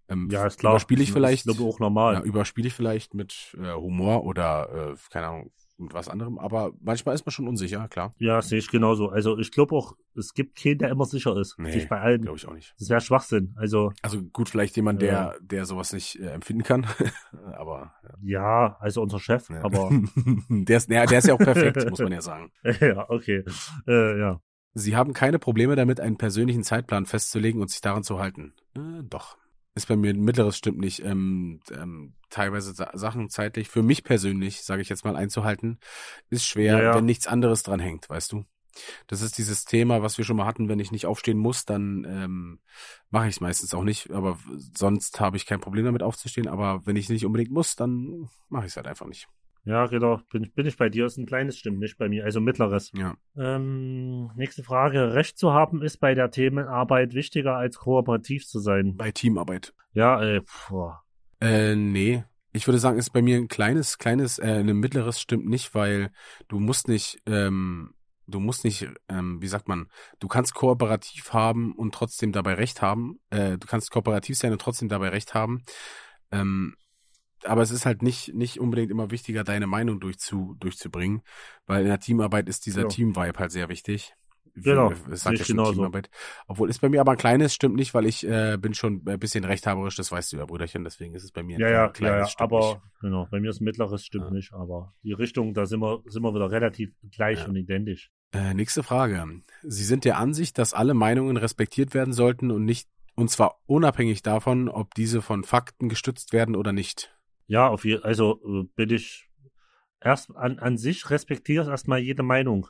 Ähm, 0.08 0.30
Ja, 0.32 0.46
ist 0.48 0.60
klar. 0.60 0.74
Überspiele 0.74 1.04
ich 1.04 1.12
vielleicht, 1.12 1.46
ist, 1.46 1.56
ich, 1.60 1.62
auch 1.62 1.80
normal. 1.80 2.16
ja, 2.16 2.22
überspiele 2.22 2.68
ich 2.68 2.74
vielleicht 2.74 3.14
mit 3.14 3.56
äh, 3.60 3.74
Humor 3.74 4.24
oder, 4.24 4.94
äh, 4.94 4.96
keine 5.12 5.28
Ahnung, 5.28 5.52
mit 5.78 5.94
was 5.94 6.08
anderem, 6.08 6.38
aber 6.38 6.72
manchmal 6.82 7.16
ist 7.16 7.26
man 7.26 7.32
schon 7.32 7.48
unsicher, 7.48 7.88
klar. 7.88 8.14
Ja, 8.20 8.42
sehe 8.42 8.60
ich 8.60 8.70
genauso. 8.70 9.10
Also 9.10 9.38
ich 9.40 9.52
glaube 9.52 9.76
auch, 9.76 9.94
es 10.16 10.34
gibt 10.34 10.56
keinen, 10.58 10.78
der 10.78 10.90
immer 10.90 11.06
sicher 11.06 11.36
ist. 11.38 11.58
Nee, 11.58 11.72
Sich 11.72 11.90
bei 11.90 12.00
allen. 12.00 12.22
Glaube 12.22 12.38
ich 12.38 12.48
auch 12.48 12.54
nicht. 12.54 12.74
Das 12.80 12.90
wäre 12.90 13.02
Schwachsinn. 13.02 13.54
Also 13.58 13.92
Also 14.02 14.22
gut, 14.22 14.50
vielleicht 14.50 14.76
jemand, 14.76 15.02
Ja. 15.02 15.32
der, 15.32 15.40
der 15.42 15.66
sowas 15.66 15.92
nicht 15.92 16.20
äh, 16.20 16.28
empfinden 16.30 16.64
kann, 16.64 16.86
aber 17.54 17.94
ja. 18.22 18.40
ja, 18.68 18.78
also 18.80 19.02
unser 19.02 19.20
Chef, 19.20 19.50
Ja. 19.50 19.64
aber 19.64 19.90
der, 20.50 20.78
ist, 20.78 20.90
ja, 20.90 21.06
der 21.06 21.18
ist 21.20 21.28
ja 21.28 21.34
auch 21.34 21.40
perfekt, 21.40 21.78
muss 21.90 22.00
man 22.00 22.12
ja 22.12 22.22
sagen. 22.22 22.52
ja, 22.80 23.10
okay. 23.10 23.44
Äh, 23.88 24.20
ja. 24.20 24.40
Sie 24.76 24.96
haben 24.96 25.14
keine 25.14 25.38
Probleme 25.40 25.76
damit, 25.76 26.00
einen 26.00 26.18
persönlichen 26.18 26.64
Zeitplan 26.64 27.06
festzulegen 27.06 27.62
und 27.62 27.70
sich 27.70 27.82
daran 27.82 28.04
zu 28.04 28.20
halten. 28.20 28.54
Äh, 28.76 29.04
doch. 29.04 29.38
Ist 29.76 29.88
bei 29.88 29.96
mir 29.96 30.12
ein 30.14 30.22
mittleres 30.22 30.58
stimmt 30.58 30.80
nicht. 30.80 31.04
Ähm, 31.04 31.60
ähm, 31.72 32.14
teilweise 32.30 32.74
Sa 32.74 32.92
Sachen 32.94 33.30
zeitlich, 33.30 33.70
für 33.70 33.82
mich 33.82 34.04
persönlich, 34.04 34.64
sage 34.64 34.82
ich 34.82 34.90
jetzt 34.90 35.04
mal, 35.04 35.16
einzuhalten, 35.16 35.80
ist 36.30 36.46
schwer, 36.46 36.78
Ja, 36.78 36.84
ja. 36.84 36.96
wenn 36.96 37.06
nichts 37.06 37.26
anderes 37.28 37.64
dran 37.64 37.80
hängt, 37.80 38.10
weißt 38.10 38.32
du? 38.32 38.46
Das 39.08 39.22
ist 39.22 39.38
dieses 39.38 39.66
Thema, 39.66 40.02
was 40.02 40.18
wir 40.18 40.26
schon 40.26 40.38
mal 40.38 40.46
hatten, 40.46 40.68
wenn 40.68 40.80
ich 40.80 40.92
nicht 40.92 41.06
aufstehen 41.06 41.38
muss, 41.38 41.66
dann 41.66 42.06
ähm, 42.08 42.60
mache 43.12 43.28
ich 43.28 43.36
es 43.36 43.42
meistens 43.42 43.74
auch 43.74 43.84
nicht. 43.84 44.12
Aber 44.12 44.40
sonst 44.74 45.20
habe 45.20 45.38
ich 45.38 45.46
kein 45.46 45.60
Problem 45.62 45.86
damit 45.86 46.02
aufzustehen. 46.04 46.48
Aber 46.48 46.86
wenn 46.86 46.96
ich 46.96 47.10
nicht 47.10 47.26
unbedingt 47.26 47.52
muss, 47.52 47.76
dann 47.76 48.30
mache 48.50 48.66
ich 48.66 48.72
es 48.72 48.78
halt 48.78 48.88
einfach 48.88 49.06
nicht. 49.08 49.28
Ja, 49.66 49.86
genau. 49.86 50.20
Bin, 50.32 50.52
bin 50.52 50.66
ich 50.66 50.78
bei 50.78 50.90
dir. 50.90 51.06
Ist 51.06 51.18
ein 51.18 51.26
kleines 51.26 51.58
stimmt 51.58 51.80
nicht 51.80 51.98
bei 51.98 52.10
mir. 52.10 52.26
Also 52.26 52.42
mittleres. 52.42 52.92
Ja. 52.96 53.16
Ähm, 53.38 54.32
nächste 54.36 54.64
Frage. 54.64 55.14
Recht 55.14 55.38
zu 55.38 55.54
haben 55.54 55.82
ist 55.82 55.98
bei 55.98 56.14
der 56.16 56.32
Themenarbeit 56.32 57.14
wichtiger 57.14 57.56
als 57.56 57.78
kooperativ 57.78 58.46
zu 58.46 58.60
sein. 58.60 58.96
Bei 58.98 59.12
Teamarbeit. 59.12 59.74
Ja, 59.94 60.22
äh, 60.22 60.42
boah. 60.70 61.04
Äh, 61.40 61.76
nee. 61.76 62.24
Ich 62.52 62.68
würde 62.68 62.78
sagen, 62.78 63.00
ist 63.00 63.12
bei 63.12 63.22
mir 63.22 63.38
ein 63.38 63.48
kleines, 63.48 63.98
kleines, 63.98 64.38
äh, 64.38 64.60
ein 64.60 64.78
mittleres 64.78 65.20
stimmt 65.20 65.48
nicht, 65.48 65.74
weil 65.74 66.12
du 66.50 66.60
musst 66.60 66.88
nicht, 66.88 67.20
ähm, 67.26 67.96
du 68.28 68.40
musst 68.40 68.64
nicht, 68.64 68.88
ähm, 69.10 69.42
wie 69.42 69.48
sagt 69.48 69.68
man, 69.68 69.88
du 70.20 70.28
kannst 70.28 70.54
kooperativ 70.54 71.34
haben 71.34 71.74
und 71.74 71.96
trotzdem 71.96 72.32
dabei 72.32 72.54
Recht 72.54 72.82
haben. 72.82 73.20
Äh, 73.32 73.58
du 73.58 73.66
kannst 73.66 73.92
kooperativ 73.92 74.38
sein 74.38 74.52
und 74.52 74.62
trotzdem 74.62 74.88
dabei 74.88 75.10
Recht 75.10 75.34
haben. 75.34 75.64
Ähm, 76.32 76.76
aber 77.46 77.62
es 77.62 77.72
ist 77.72 77.86
halt 77.86 78.02
nicht, 78.02 78.34
nicht 78.34 78.60
unbedingt 78.60 78.92
immer 78.92 79.12
wichtiger, 79.12 79.44
deine 79.44 79.68
Meinung 79.68 80.00
durchzu, 80.00 80.56
durchzubringen, 80.60 81.22
weil 81.66 81.82
in 81.82 81.88
der 81.88 82.00
Teamarbeit 82.00 82.48
ist 82.50 82.66
dieser 82.66 82.82
Genau. 82.82 82.94
Team-Vibe 82.94 83.40
halt 83.40 83.52
sehr 83.52 83.70
wichtig. 83.70 84.14
Genau, 84.56 84.94
sehe 85.08 85.18
sagt 85.18 85.40
ja 85.40 85.46
schon 85.46 85.56
genauso. 85.58 85.74
Teamarbeit. 85.74 86.12
Obwohl 86.48 86.70
ist 86.70 86.80
bei 86.80 86.88
mir 86.88 87.02
aber 87.02 87.14
ein 87.14 87.18
kleines, 87.18 87.56
stimmt 87.56 87.76
nicht, 87.76 87.96
weil 87.96 88.06
ich 88.06 88.24
äh, 88.28 88.56
bin 88.60 88.76
schon 88.76 89.02
ein 89.08 89.18
bisschen 89.18 89.44
rechthaberisch, 89.46 89.96
das 89.96 90.12
weißt 90.12 90.32
du 90.32 90.38
ja, 90.38 90.46
Brüderchen, 90.46 90.84
deswegen 90.84 91.16
ist 91.16 91.24
es 91.24 91.32
bei 91.32 91.42
mir 91.42 91.58
ein 91.58 91.62
Ja, 91.62 91.70
ja, 91.72 91.88
kleines, 91.90 92.14
ja, 92.14 92.20
ja. 92.20 92.26
stimmt 92.28 92.52
Aber 92.54 92.60
nicht. 92.60 92.80
genau, 93.02 93.28
bei 93.32 93.40
mir 93.40 93.50
ist 93.50 93.62
mittleres 93.62 94.06
stimmt 94.06 94.26
Ja. 94.26 94.32
nicht. 94.32 94.54
Aber 94.54 94.94
die 95.02 95.14
Richtung, 95.14 95.56
da 95.56 95.66
sind 95.66 95.80
wir, 95.80 96.04
sind 96.06 96.22
wir 96.22 96.36
wieder 96.36 96.52
relativ 96.52 96.92
gleich 97.12 97.40
Ja. 97.40 97.46
und 97.48 97.56
identisch. 97.56 98.12
Äh, 98.32 98.54
nächste 98.54 98.84
Frage. 98.84 99.26
Sie 99.64 99.84
sind 99.86 100.06
der 100.06 100.20
Ansicht, 100.20 100.58
dass 100.60 100.74
alle 100.76 100.94
Meinungen 100.94 101.38
respektiert 101.38 101.96
werden 101.96 102.14
sollten 102.14 102.52
und 102.52 102.64
nicht, 102.64 102.88
und 103.16 103.32
zwar 103.32 103.60
unabhängig 103.66 104.22
davon, 104.22 104.70
ob 104.70 104.94
diese 104.94 105.24
von 105.24 105.44
Fakten 105.44 105.90
gestützt 105.90 106.32
werden 106.32 106.56
oder 106.56 106.74
nicht. 106.74 107.12
Ja, 107.48 107.68
auf 107.68 107.86
je, 107.86 108.00
also 108.02 108.42
äh, 108.46 108.64
bin 108.76 108.90
ich 108.90 109.30
erst 110.02 110.36
an, 110.36 110.60
an 110.60 110.78
sich 110.78 111.10
respektiere 111.10 111.64
ich 111.64 111.70
erstmal 111.70 112.00
jede 112.00 112.24
Meinung 112.24 112.68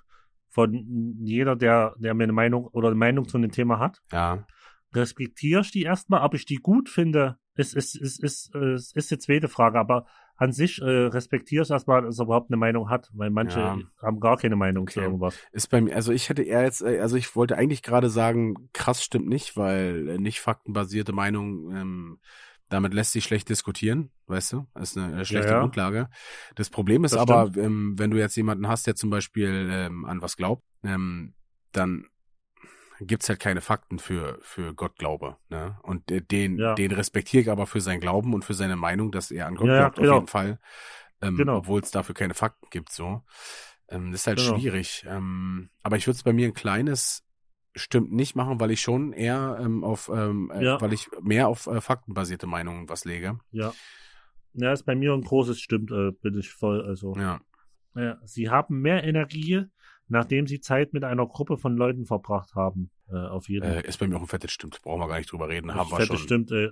von 0.50 1.18
jeder, 1.24 1.56
der, 1.56 1.96
der 1.98 2.14
mir 2.14 2.24
eine 2.24 2.34
Meinung 2.34 2.68
oder 2.68 2.90
eine 2.90 2.96
Meinung 2.98 3.28
zu 3.28 3.38
einem 3.38 3.52
Thema 3.52 3.80
hat. 3.80 4.02
Ja, 4.12 4.46
Respektiere 4.94 5.62
ich 5.62 5.72
die 5.72 5.82
erstmal, 5.84 6.24
ob 6.24 6.36
ich 6.36 6.46
die 6.46 6.58
gut 6.58 6.88
finde, 6.88 7.38
ist, 7.56 7.76
ist, 7.76 7.96
ist, 7.96 8.24
ist, 8.24 8.54
ist, 8.56 8.96
ist 8.96 9.12
die 9.12 9.18
zweite 9.18 9.48
Frage. 9.48 9.80
Aber 9.80 10.06
an 10.36 10.52
sich 10.52 10.80
äh, 10.82 10.86
respektiere 10.86 11.64
ich 11.64 11.72
erstmal, 11.72 12.04
dass 12.04 12.20
er 12.20 12.26
überhaupt 12.26 12.52
eine 12.52 12.58
Meinung 12.58 12.90
hat, 12.90 13.10
weil 13.14 13.32
manche 13.32 13.60
Ja. 13.60 13.80
haben 14.02 14.20
gar 14.20 14.38
keine 14.38 14.56
Meinung 14.56 14.88
zu 14.88 15.00
Okay. 15.00 15.08
irgendwas. 15.08 15.40
ist 15.52 15.70
bei 15.70 15.82
mir, 15.82 15.96
also 15.96 16.12
ich 16.12 16.30
hätte 16.30 16.44
eher 16.44 16.64
jetzt, 16.64 16.82
äh, 16.82 17.00
also 17.00 17.16
ich 17.16 17.36
wollte 17.36 17.58
eigentlich 17.58 17.82
gerade 17.82 18.10
sagen, 18.10 18.70
krass 18.74 19.04
stimmt 19.04 19.28
nicht, 19.28 19.58
weil 19.58 20.10
äh, 20.10 20.18
nicht 20.18 20.42
faktenbasierte 20.42 21.14
Meinung, 21.14 21.76
ähm, 21.76 22.20
damit 22.74 22.94
lässt 22.94 23.12
sich 23.14 23.24
schlecht 23.24 23.48
diskutieren, 23.50 24.12
weißt 24.28 24.54
du? 24.54 24.68
Das 24.74 24.92
ist 24.92 24.98
eine, 24.98 25.14
eine 25.14 25.26
schlechte 25.26 25.52
ja. 25.52 25.60
Grundlage. 25.60 26.10
Das 26.56 26.70
Problem 26.70 27.04
ist 27.06 27.14
Das 27.14 27.22
aber, 27.22 27.52
ähm, 27.58 27.98
wenn 27.98 28.12
du 28.12 28.18
jetzt 28.18 28.36
jemanden 28.36 28.68
hast, 28.68 28.88
der 28.88 28.96
zum 28.96 29.10
Beispiel 29.10 29.70
ähm, 29.72 30.06
an 30.06 30.22
was 30.22 30.36
glaubt, 30.36 30.64
ähm, 30.84 31.34
dann 31.72 32.08
gibt's 33.00 33.28
halt 33.30 33.40
keine 33.40 33.62
Fakten 33.62 34.00
für, 34.00 34.38
für 34.42 34.74
Gottglaube. 34.74 35.38
Ne? 35.50 35.78
Und 35.84 36.10
äh, 36.12 36.22
den, 36.22 36.58
Ja. 36.58 36.74
den 36.76 36.92
respektiere 36.92 37.42
ich 37.42 37.50
aber 37.50 37.66
für 37.68 37.82
sein 37.82 38.00
Glauben 38.00 38.34
und 38.34 38.46
für 38.46 38.54
seine 38.54 38.76
Meinung, 38.76 39.12
dass 39.12 39.32
er 39.32 39.48
an 39.48 39.56
Gott 39.56 39.68
Ja, 39.68 39.74
ja, 39.74 39.80
glaubt, 39.82 39.96
genau. 39.98 40.10
auf 40.12 40.16
jeden 40.16 40.28
Fall. 40.28 40.60
Ähm, 41.22 41.38
Genau. 41.38 41.58
Obwohl 41.58 41.82
es 41.82 41.92
dafür 41.92 42.16
keine 42.16 42.34
Fakten 42.34 42.68
gibt, 42.70 42.92
so. 42.92 43.24
Ähm, 43.90 44.12
das 44.12 44.22
ist 44.22 44.28
halt 44.28 44.40
Genau. 44.40 44.58
schwierig. 44.58 45.06
Ähm, 45.08 45.70
aber 45.84 45.98
ich 45.98 46.08
würde 46.08 46.16
es 46.18 46.24
bei 46.24 46.34
mir 46.34 46.48
ein 46.48 46.54
kleines 46.54 47.24
stimmt 47.76 48.12
nicht 48.12 48.36
machen, 48.36 48.60
weil 48.60 48.72
ich 48.72 48.82
schon 48.82 49.14
eher 49.14 49.58
ähm, 49.62 49.84
auf, 49.84 50.10
ähm, 50.14 50.52
äh, 50.54 50.64
Ja. 50.64 50.82
weil 50.82 50.94
ich 50.94 51.10
mehr 51.22 51.48
auf 51.48 51.68
äh, 51.68 51.82
faktenbasierte 51.82 52.48
Meinungen 52.48 52.88
was 52.90 53.06
lege. 53.06 53.40
Ja. 53.52 53.74
Ja, 54.54 54.72
ist 54.72 54.84
bei 54.84 54.96
mir 54.96 55.14
ein 55.14 55.22
großes 55.22 55.60
stimmt, 55.60 55.92
äh, 55.92 56.12
bin 56.12 56.38
ich 56.38 56.52
voll. 56.52 56.86
Also, 56.86 57.16
Ja. 57.16 57.40
ja, 57.96 58.18
sie 58.24 58.50
haben 58.50 58.82
mehr 58.82 59.04
Energie, 59.04 59.64
nachdem 60.08 60.46
sie 60.46 60.60
Zeit 60.60 60.94
mit 60.94 61.04
einer 61.04 61.26
Gruppe 61.26 61.58
von 61.58 61.76
Leuten 61.76 62.06
verbracht 62.06 62.54
haben. 62.54 62.92
Äh, 63.12 63.16
auf 63.16 63.50
jeden 63.50 63.66
Fall. 63.68 63.84
Äh, 63.84 63.88
ist 63.88 63.98
bei 63.98 64.08
mir 64.08 64.18
auch 64.18 64.22
ein 64.22 64.28
fettes 64.28 64.52
Stimmt. 64.52 64.80
Brauchen 64.84 65.00
wir 65.02 65.08
gar 65.08 65.18
nicht 65.18 65.32
drüber 65.32 65.50
reden. 65.50 65.74
Haben 65.74 65.90
wir 65.90 66.06
schon. 66.06 66.18
stimmt, 66.18 66.52
äh, 66.52 66.70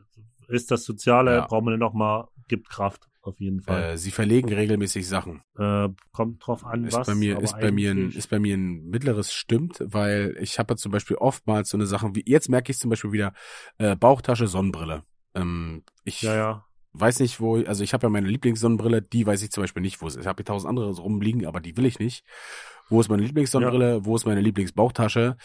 ist 0.48 0.70
das 0.70 0.84
Soziale, 0.84 1.36
Ja. 1.38 1.48
brauchen 1.48 1.66
wir 1.66 1.78
noch 1.78 1.94
mal, 1.94 2.28
gibt 2.48 2.70
Kraft, 2.70 3.08
auf 3.24 3.40
jeden 3.40 3.62
Fall. 3.62 3.84
Äh, 3.94 3.98
sie 3.98 4.12
verlegen 4.12 4.52
regelmäßig 4.52 5.08
Sachen. 5.08 5.42
Äh, 5.58 5.90
kommt 6.12 6.46
drauf 6.46 6.66
an, 6.66 6.86
ist 6.86 6.94
was. 6.96 7.08
bei 7.08 7.16
mir 7.16 7.40
ist 7.40 7.54
bei 7.60 7.72
mir 7.72 7.92
ein, 7.92 8.12
ist 8.12 8.30
bei 8.30 8.40
mir 8.40 8.56
ein 8.58 8.88
mittleres 8.90 9.34
stimmt, 9.34 9.78
weil 9.86 10.36
ich 10.40 10.60
habe 10.60 10.74
ja 10.74 10.78
zum 10.78 10.92
Beispiel 10.92 11.18
oftmals 11.18 11.70
so 11.70 11.78
eine 11.78 11.86
Sache 11.86 12.16
wie 12.16 12.24
jetzt 12.26 12.50
merke 12.50 12.72
ich 12.72 12.80
zum 12.80 12.90
Beispiel 12.90 13.12
wieder 13.12 13.34
äh, 13.78 13.96
Bauchtasche 13.96 14.48
Sonnenbrille. 14.48 15.04
Ähm, 15.36 15.84
ich 16.04 16.22
Ja, 16.22 16.36
ja. 16.36 16.66
weiß 16.94 17.20
nicht 17.20 17.40
wo, 17.40 17.58
also 17.58 17.84
ich 17.84 17.94
habe 17.94 18.06
ja 18.08 18.10
meine 18.10 18.28
Lieblingssonnenbrille, 18.28 19.02
die 19.02 19.26
weiß 19.26 19.42
ich 19.44 19.52
zum 19.52 19.64
Beispiel 19.64 19.82
nicht, 19.82 20.02
wo 20.02 20.08
es 20.08 20.16
ist. 20.16 20.22
Ich 20.22 20.28
habe 20.28 20.42
hier 20.42 20.46
tausend 20.46 20.70
andere 20.70 20.92
rumliegen, 20.92 21.46
aber 21.46 21.62
die 21.62 21.78
will 21.78 21.86
ich 21.86 22.00
nicht. 22.00 22.26
Wo 22.92 23.00
ist 23.00 23.10
meine 23.10 23.24
Lieblingssonnenbrille? 23.24 24.06
Wo 24.06 24.18
ist 24.18 24.26
meine 24.26 24.42
Lieblingsbauchtasche, 24.42 25.38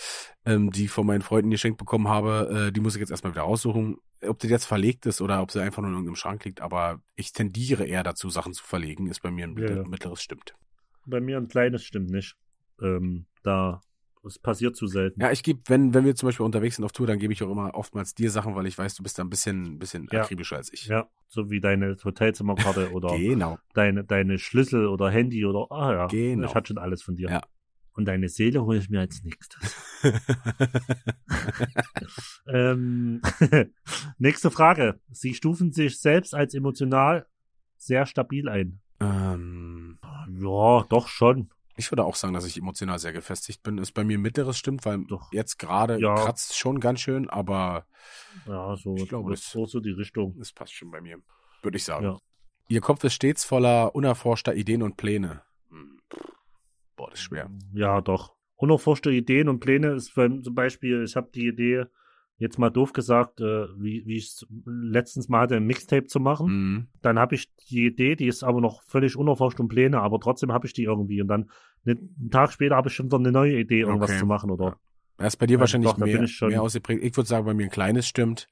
ähm, 0.45 0.73
die 0.73 0.87
ich 0.87 0.91
von 0.91 1.07
meinen 1.07 1.23
Freunden 1.23 1.51
geschenkt 1.51 1.79
bekommen 1.79 2.09
habe? 2.09 2.67
Äh, 2.67 2.73
die 2.73 2.81
muss 2.81 2.97
ich 2.97 3.01
jetzt 3.01 3.11
erstmal 3.11 3.33
wieder 3.33 3.43
raussuchen. 3.43 3.99
Ob 4.27 4.41
die 4.41 4.49
jetzt 4.49 4.65
verlegt 4.65 5.07
ist 5.07 5.21
oder 5.21 5.41
ob 5.41 5.53
sie 5.53 5.63
einfach 5.63 5.81
nur 5.81 5.91
in 5.91 5.95
irgendeinem 5.95 6.17
Schrank 6.17 6.45
liegt, 6.45 6.61
aber 6.61 7.01
ich 7.15 7.33
tendiere 7.33 7.85
eher 7.85 8.03
dazu, 8.03 8.31
Sachen 8.31 8.53
zu 8.53 8.65
verlegen, 8.65 9.07
ist 9.07 9.23
bei 9.23 9.31
mir 9.31 9.47
ein 9.47 9.57
Ja, 9.57 9.77
ja. 9.77 9.85
mittleres 9.85 10.23
stimmt. 10.23 10.57
Bei 11.07 11.21
mir 11.21 11.37
ein 11.37 11.47
kleines 11.47 11.85
stimmt 11.85 12.11
nicht. 12.11 12.35
Ähm, 12.83 13.27
da, 13.45 13.81
es 14.27 14.39
passiert 14.39 14.77
zu 14.77 14.87
selten. 14.87 15.21
Ja, 15.21 15.31
ich 15.31 15.43
gebe, 15.43 15.61
wenn, 15.67 15.95
wenn 15.95 16.05
wir 16.05 16.15
zum 16.15 16.29
Beispiel 16.29 16.45
unterwegs 16.47 16.77
sind 16.77 16.85
auf 16.85 16.93
Tour, 16.93 17.07
dann 17.07 17.19
gebe 17.19 17.33
ich 17.33 17.43
auch 17.43 17.51
immer 17.51 17.75
oftmals 17.75 18.15
dir 18.15 18.31
Sachen, 18.31 18.55
weil 18.55 18.67
ich 18.67 18.77
weiß, 18.77 18.95
du 18.97 19.03
bist 19.03 19.19
da 19.19 19.25
ein 19.25 19.31
bisschen, 19.31 19.79
bisschen 19.79 20.09
Ja. 20.13 20.23
akribischer 20.23 20.57
als 20.57 20.73
ich. 20.73 20.87
Ja, 20.87 21.09
so 21.29 21.51
wie 21.51 21.61
deine 21.61 21.97
Hotelzimmerkarte 22.03 22.91
oder 22.93 23.17
Genau. 23.17 23.59
deine, 23.75 24.05
deine 24.05 24.39
Schlüssel 24.39 24.87
oder 24.89 25.11
Handy 25.11 25.45
oder, 25.45 25.71
ah 25.71 25.93
ja, 25.93 26.07
Genau. 26.07 26.47
ich 26.49 26.55
hatte 26.55 26.69
schon 26.69 26.79
alles 26.79 27.03
von 27.03 27.17
dir. 27.17 27.31
Ja. 27.31 27.41
Und 27.95 28.05
deine 28.05 28.29
Seele 28.29 28.63
hole 28.65 28.77
ich 28.79 28.91
mir 28.91 29.01
als 29.01 29.23
nächstes. 29.25 29.75
ähm, 32.47 33.23
nächste 34.19 34.51
Frage. 34.51 35.01
Sie 35.11 35.35
stufen 35.35 35.73
sich 35.73 35.99
selbst 35.99 36.35
als 36.35 36.55
emotional 36.55 37.27
sehr 37.79 38.07
stabil 38.07 38.49
ein. 38.49 38.81
ähm, 39.01 39.99
Ja, 40.29 40.85
doch 40.89 41.09
schon. 41.09 41.51
Ich 41.77 41.91
würde 41.93 42.05
auch 42.05 42.15
sagen, 42.17 42.35
dass 42.35 42.47
ich 42.47 42.57
emotional 42.59 42.99
sehr 42.99 43.13
gefestigt 43.13 43.63
bin. 43.63 43.79
Ist 43.79 43.93
bei 43.93 44.05
mir 44.05 44.19
mittleres 44.19 44.57
stimmt, 44.59 44.85
weil 44.85 45.05
Doch. 45.05 45.31
jetzt 45.33 45.59
gerade 45.59 45.99
Ja. 46.01 46.15
kratzt 46.15 46.57
schon 46.57 46.81
ganz 46.81 47.01
schön, 47.01 47.29
aber 47.31 47.87
Ja, 48.47 48.77
so, 48.77 48.97
Ich 48.97 49.09
glaube, 49.09 49.31
das 49.31 49.41
das- 49.43 49.51
so, 49.53 49.67
so 49.67 49.81
die 49.81 49.91
Richtung. 49.91 50.37
es 50.41 50.53
passt 50.53 50.73
schon 50.75 50.91
bei 50.91 51.01
mir. 51.01 51.19
Würde 51.63 51.77
ich 51.77 51.85
sagen. 51.85 52.05
Ja. 52.07 52.19
Ihr 52.69 52.81
Kopf 52.81 53.03
ist 53.05 53.15
stets 53.15 53.45
voller 53.45 53.95
unerforschter 53.95 54.55
Ideen 54.55 54.83
und 54.83 54.97
Pläne. 54.97 55.43
Hm. 55.71 56.01
Boah, 56.97 57.11
das 57.11 57.19
ist 57.21 57.25
schwer. 57.27 57.51
Ja, 57.73 58.01
doch. 58.01 58.35
Unerforschte 58.57 59.11
Ideen 59.11 59.49
und 59.49 59.61
Pläne 59.61 59.89
ist 59.93 60.11
für, 60.11 60.41
zum 60.43 60.55
Beispiel, 60.55 61.05
ich 61.05 61.15
habe 61.17 61.31
die 61.35 61.47
Idee, 61.49 61.85
jetzt 62.39 62.59
mal 62.59 62.71
doof 62.71 62.93
gesagt, 62.93 63.41
äh, 63.41 63.67
wie, 63.79 64.05
wie 64.07 64.17
ich 64.17 64.45
letztens 64.67 65.29
mal 65.29 65.41
hatte, 65.41 65.57
ein 65.57 65.67
Mixtape 65.67 66.05
zu 66.07 66.21
machen. 66.21 66.47
Mhm. 66.49 66.87
Dann 67.03 67.19
habe 67.19 67.35
ich 67.35 67.55
die 67.71 67.87
Idee, 67.87 68.15
die 68.17 68.27
ist 68.27 68.43
aber 68.45 68.61
noch 68.61 68.83
völlig 68.83 69.17
unerforscht 69.17 69.59
und 69.61 69.69
Pläne, 69.69 70.01
aber 70.01 70.21
trotzdem 70.21 70.53
habe 70.53 70.67
ich 70.67 70.73
die 70.73 70.85
irgendwie. 70.85 71.23
Und 71.23 71.29
dann 71.29 71.51
ne- 71.85 71.97
einen 72.21 72.31
Tag 72.31 72.53
später 72.53 72.77
habe 72.77 72.89
ich 72.89 72.95
schon 72.95 73.07
wieder 73.07 73.19
eine 73.19 73.33
neue 73.33 73.59
Idee, 73.59 73.81
irgendwas 73.81 74.11
Okay. 74.11 74.19
zu 74.21 74.27
machen. 74.27 74.51
Oder. 74.51 74.79
Das 75.17 75.29
ist 75.35 75.37
bei 75.39 75.47
dir 75.47 75.55
Ja, 75.55 75.61
wahrscheinlich 75.61 75.91
doch, 75.91 75.97
mehr, 75.99 76.23
ich 76.23 76.41
mehr 76.43 76.63
ausgeprägt. 76.63 77.03
Ich 77.03 77.17
würde 77.17 77.27
sagen, 77.29 77.47
bei 77.47 77.55
mir 77.55 77.65
ein 77.65 77.71
kleines 77.71 78.07
stimmt. 78.07 78.49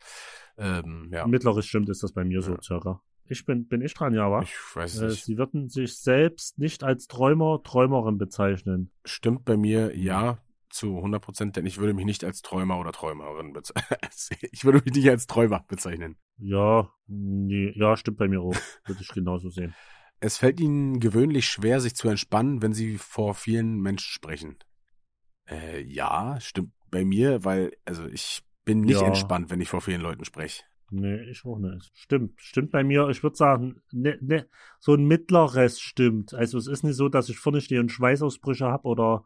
Ähm, 0.56 1.08
ja, 1.12 1.26
mittleres 1.26 1.66
stimmt, 1.66 1.88
ist 1.88 2.02
das 2.02 2.12
bei 2.12 2.24
mir 2.24 2.40
so 2.40 2.52
Ja. 2.52 2.62
circa. 2.62 3.00
Ich 3.26 3.44
bin, 3.46 3.66
bin 3.66 3.80
ich 3.80 3.94
dran, 3.94 4.12
ja, 4.14 4.30
wa? 4.30 4.42
ich 4.42 4.54
weiß 4.74 4.94
es 4.94 5.00
Äh, 5.00 5.06
nicht. 5.06 5.24
sie 5.24 5.38
würden 5.38 5.68
sich 5.68 5.96
selbst 5.98 6.58
nicht 6.58 6.84
als 6.84 7.06
Träumer, 7.06 7.62
Träumerin 7.64 8.18
bezeichnen. 8.18 8.90
Stimmt 9.04 9.44
bei 9.46 9.56
mir, 9.56 9.96
ja, 9.96 10.38
zu 10.74 10.96
100 10.96 11.22
Prozent, 11.22 11.56
denn 11.56 11.66
ich 11.66 11.78
würde 11.78 11.94
mich 11.94 12.04
nicht 12.04 12.24
als 12.24 12.42
Träumer 12.42 12.78
oder 12.78 12.92
Träumerin 12.92 13.52
bezeichnen. 13.52 13.98
ich 14.52 14.64
würde 14.64 14.82
mich 14.84 14.94
nicht 14.94 15.08
als 15.08 15.26
Träumer 15.26 15.64
bezeichnen. 15.68 16.16
Ja, 16.38 16.90
nee, 17.06 17.72
ja, 17.76 17.96
stimmt 17.96 18.18
bei 18.18 18.28
mir 18.28 18.40
auch. 18.40 18.54
Würde 18.86 19.00
ich 19.02 19.08
genauso 19.08 19.50
sehen. 19.50 19.74
es 20.20 20.38
fällt 20.38 20.60
ihnen 20.60 21.00
gewöhnlich 21.00 21.46
schwer, 21.46 21.80
sich 21.80 21.94
zu 21.94 22.08
entspannen, 22.08 22.62
wenn 22.62 22.72
sie 22.72 22.98
vor 22.98 23.34
vielen 23.34 23.80
Menschen 23.80 24.10
sprechen. 24.10 24.58
Äh, 25.48 25.82
ja, 25.82 26.38
stimmt 26.40 26.72
bei 26.90 27.04
mir, 27.04 27.44
weil, 27.44 27.72
also 27.84 28.06
ich 28.06 28.42
bin 28.64 28.80
nicht 28.80 29.02
Ja. 29.02 29.06
entspannt, 29.06 29.50
wenn 29.50 29.60
ich 29.60 29.68
vor 29.68 29.80
vielen 29.82 30.00
Leuten 30.00 30.24
spreche. 30.24 30.62
Nee, 30.90 31.22
ich 31.30 31.44
auch 31.44 31.58
nicht. 31.58 31.90
Stimmt, 31.94 32.40
stimmt 32.40 32.70
bei 32.70 32.84
mir. 32.84 33.08
Ich 33.08 33.22
würde 33.22 33.36
sagen, 33.36 33.82
ne, 33.92 34.16
ne, 34.20 34.48
so 34.78 34.94
ein 34.94 35.04
mittleres 35.06 35.80
stimmt. 35.80 36.34
Also 36.34 36.56
es 36.58 36.66
ist 36.68 36.84
nicht 36.84 36.94
so, 36.96 37.08
dass 37.08 37.28
ich 37.28 37.38
vorne 37.38 37.60
stehe 37.60 37.80
und 37.80 37.90
Schweißausbrüche 37.90 38.66
habe 38.66 38.84
oder 38.86 39.24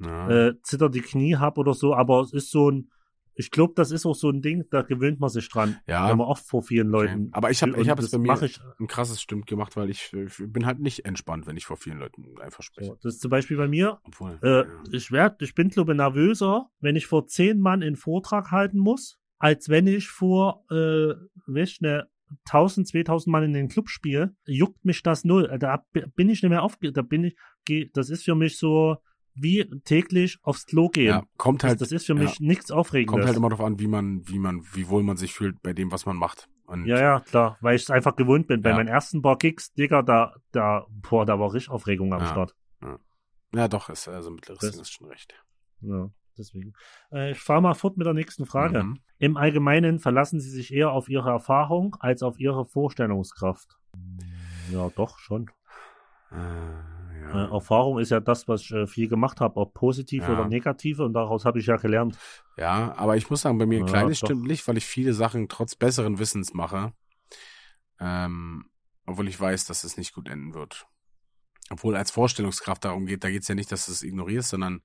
Ja. 0.00 0.28
äh, 0.48 0.54
zitter 0.62 0.88
die 0.90 1.00
Knie 1.00 1.36
habe 1.36 1.58
oder 1.60 1.74
so, 1.74 1.94
aber 1.94 2.20
es 2.20 2.32
ist 2.32 2.50
so 2.50 2.70
ein, 2.70 2.90
ich 3.34 3.50
glaube, 3.52 3.72
das 3.76 3.92
ist 3.92 4.04
auch 4.04 4.14
so 4.16 4.30
ein 4.30 4.42
Ding, 4.42 4.64
da 4.70 4.82
gewöhnt 4.82 5.20
man 5.20 5.30
sich 5.30 5.48
dran, 5.48 5.76
Ja. 5.86 6.08
wenn 6.10 6.18
man 6.18 6.26
oft 6.26 6.44
vor 6.44 6.62
vielen 6.62 6.88
Leuten. 6.88 7.20
Okay. 7.26 7.30
Aber 7.32 7.50
ich 7.52 7.62
habe 7.62 7.80
ich 7.80 7.88
hab 7.88 7.98
es 8.00 8.10
bei 8.10 8.18
mir 8.18 8.42
ich. 8.42 8.60
ein 8.80 8.86
krasses 8.88 9.22
Stimmt 9.22 9.46
gemacht, 9.46 9.76
weil 9.76 9.90
ich, 9.90 10.12
ich 10.12 10.34
bin 10.52 10.66
halt 10.66 10.80
nicht 10.80 11.04
entspannt, 11.04 11.46
wenn 11.46 11.56
ich 11.56 11.64
vor 11.64 11.76
vielen 11.76 11.98
Leuten 11.98 12.24
einfach 12.40 12.62
spreche. 12.64 12.88
So, 12.90 12.98
das 13.02 13.14
ist 13.14 13.20
zum 13.20 13.30
Beispiel 13.30 13.56
bei 13.56 13.68
mir. 13.68 14.00
Obwohl, 14.04 14.38
Äh, 14.42 14.48
ja. 14.48 14.66
ich 14.90 15.12
werd, 15.12 15.40
ich 15.42 15.54
bin 15.54 15.68
glaube 15.68 15.94
nervöser, 15.94 16.66
wenn 16.80 16.96
ich 16.96 17.06
vor 17.06 17.26
zehn 17.28 17.60
Mann 17.60 17.82
einen 17.82 17.94
Vortrag 17.96 18.50
halten 18.50 18.78
muss, 18.78 19.18
als 19.38 19.68
wenn 19.68 19.86
ich 19.86 20.08
vor, 20.08 20.64
äh, 20.70 21.14
weiß 21.46 21.68
ich 21.70 21.80
ne, 21.80 22.08
1000, 22.46 22.88
2000 22.88 23.32
Mann 23.32 23.44
in 23.44 23.52
den 23.52 23.68
Club 23.68 23.88
spiele, 23.88 24.34
juckt 24.46 24.84
mich 24.84 25.02
das 25.04 25.24
null. 25.24 25.48
Da 25.60 25.84
bin 26.16 26.28
ich 26.28 26.42
nicht 26.42 26.50
mehr 26.50 26.62
aufge, 26.64 26.92
da 26.92 27.02
bin 27.02 27.22
ich, 27.24 27.36
geh, 27.64 27.88
das 27.94 28.10
ist 28.10 28.24
für 28.24 28.34
mich 28.34 28.58
so 28.58 28.96
wie 29.40 29.64
täglich 29.84 30.38
aufs 30.42 30.66
Klo 30.66 30.88
gehen. 30.88 31.06
ja, 31.08 31.22
kommt 31.36 31.62
das, 31.62 31.68
halt, 31.70 31.80
das 31.80 31.92
ist 31.92 32.06
für 32.06 32.14
ja. 32.14 32.22
mich 32.22 32.40
nichts 32.40 32.70
Aufregendes. 32.70 33.12
kommt 33.12 33.24
halt 33.26 33.36
immer 33.36 33.48
darauf 33.48 33.64
an, 33.66 33.78
wie 33.78 33.86
man, 33.88 34.26
wie 34.28 34.38
man, 34.38 34.62
wie 34.72 34.88
wohl 34.88 35.02
man 35.02 35.16
sich 35.16 35.32
fühlt 35.34 35.60
bei 35.62 35.72
dem, 35.72 35.90
was 35.92 36.06
man 36.06 36.16
macht. 36.16 36.48
Und 36.66 36.84
ja, 36.86 37.00
ja, 37.00 37.20
klar, 37.20 37.56
weil 37.62 37.76
ich 37.76 37.82
es 37.82 37.90
einfach 37.90 38.14
gewohnt 38.16 38.46
bin. 38.46 38.60
Bei 38.62 38.70
Ja. 38.70 38.76
meinen 38.76 38.88
ersten 38.88 39.22
paar 39.22 39.38
Kicks, 39.38 39.72
Digga, 39.72 40.02
da, 40.02 40.34
da, 40.52 40.86
boah, 40.90 41.24
da 41.24 41.38
war 41.40 41.52
richtig 41.54 41.70
Aufregung 41.70 42.12
am 42.12 42.20
Ja. 42.20 42.26
Start. 42.26 42.54
ja, 43.54 43.68
doch, 43.68 43.88
ist 43.88 44.06
also 44.08 44.30
mittleres 44.30 44.60
Das- 44.60 44.76
ist 44.76 44.92
schon 44.92 45.08
recht. 45.08 45.34
Ja, 45.80 46.10
deswegen. 46.36 46.74
Äh, 47.10 47.30
ich 47.30 47.38
fahre 47.40 47.62
mal 47.62 47.72
fort 47.74 47.96
mit 47.96 48.06
der 48.06 48.12
nächsten 48.14 48.44
Frage. 48.44 48.82
Mhm. 48.82 48.98
Im 49.18 49.36
Allgemeinen 49.38 49.98
verlassen 49.98 50.40
Sie 50.40 50.50
sich 50.50 50.72
eher 50.72 50.92
auf 50.92 51.08
Ihre 51.08 51.30
Erfahrung 51.30 51.96
als 52.00 52.22
auf 52.22 52.38
Ihre 52.38 52.66
Vorstellungskraft. 52.66 53.78
Ja, 54.70 54.90
doch, 54.94 55.18
schon. 55.18 55.50
Äh, 56.30 56.36
Äh. 57.34 57.52
Erfahrung 57.52 57.98
ist 57.98 58.10
ja 58.10 58.20
das, 58.20 58.48
was 58.48 58.62
ich 58.62 58.70
äh, 58.72 58.86
viel 58.86 59.08
gemacht 59.08 59.40
habe, 59.40 59.56
ob 59.56 59.74
positive 59.74 60.24
Ja. 60.26 60.32
oder 60.32 60.48
negative, 60.48 61.04
und 61.04 61.12
daraus 61.12 61.44
habe 61.44 61.58
ich 61.58 61.66
ja 61.66 61.76
gelernt. 61.76 62.18
ja, 62.56 62.94
aber 62.96 63.16
ich 63.16 63.28
muss 63.30 63.42
sagen, 63.42 63.58
bei 63.58 63.66
mir 63.66 63.80
ein 63.80 63.86
kleines 63.86 64.18
stimmt 64.18 64.46
nicht, 64.46 64.66
weil 64.68 64.76
ich 64.76 64.86
viele 64.86 65.12
Sachen 65.14 65.48
trotz 65.48 65.74
besseren 65.74 66.18
Wissens 66.18 66.54
mache. 66.54 66.92
Ähm, 68.00 68.70
obwohl 69.06 69.28
ich 69.28 69.40
weiß, 69.40 69.64
dass 69.66 69.84
es 69.84 69.96
nicht 69.96 70.14
gut 70.14 70.28
enden 70.28 70.54
wird. 70.54 70.86
Obwohl 71.70 71.96
als 71.96 72.10
Vorstellungskraft 72.10 72.84
darum 72.84 73.06
geht, 73.06 73.24
da 73.24 73.30
geht 73.30 73.42
es 73.42 73.48
ja 73.48 73.54
nicht, 73.54 73.72
dass 73.72 73.86
du 73.86 73.92
es 73.92 74.02
ignorierst, 74.02 74.50
sondern 74.50 74.82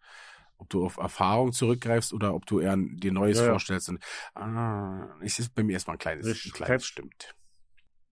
ob 0.57 0.69
du 0.69 0.85
auf 0.85 0.97
Erfahrung 0.97 1.51
zurückgreifst 1.51 2.13
oder 2.13 2.33
ob 2.33 2.45
du 2.45 2.59
eher 2.59 2.75
dir 2.77 3.11
Neues 3.11 3.39
Ja, 3.39 3.49
vorstellst. 3.49 3.89
Und, 3.89 4.03
ah, 4.35 5.07
es 5.21 5.39
ist 5.39 5.53
bei 5.53 5.63
mir 5.63 5.73
erstmal 5.73 5.95
ein 5.95 5.99
kleines, 5.99 6.27
ein 6.45 6.51
kleines 6.51 6.85
stimmt. 6.85 7.35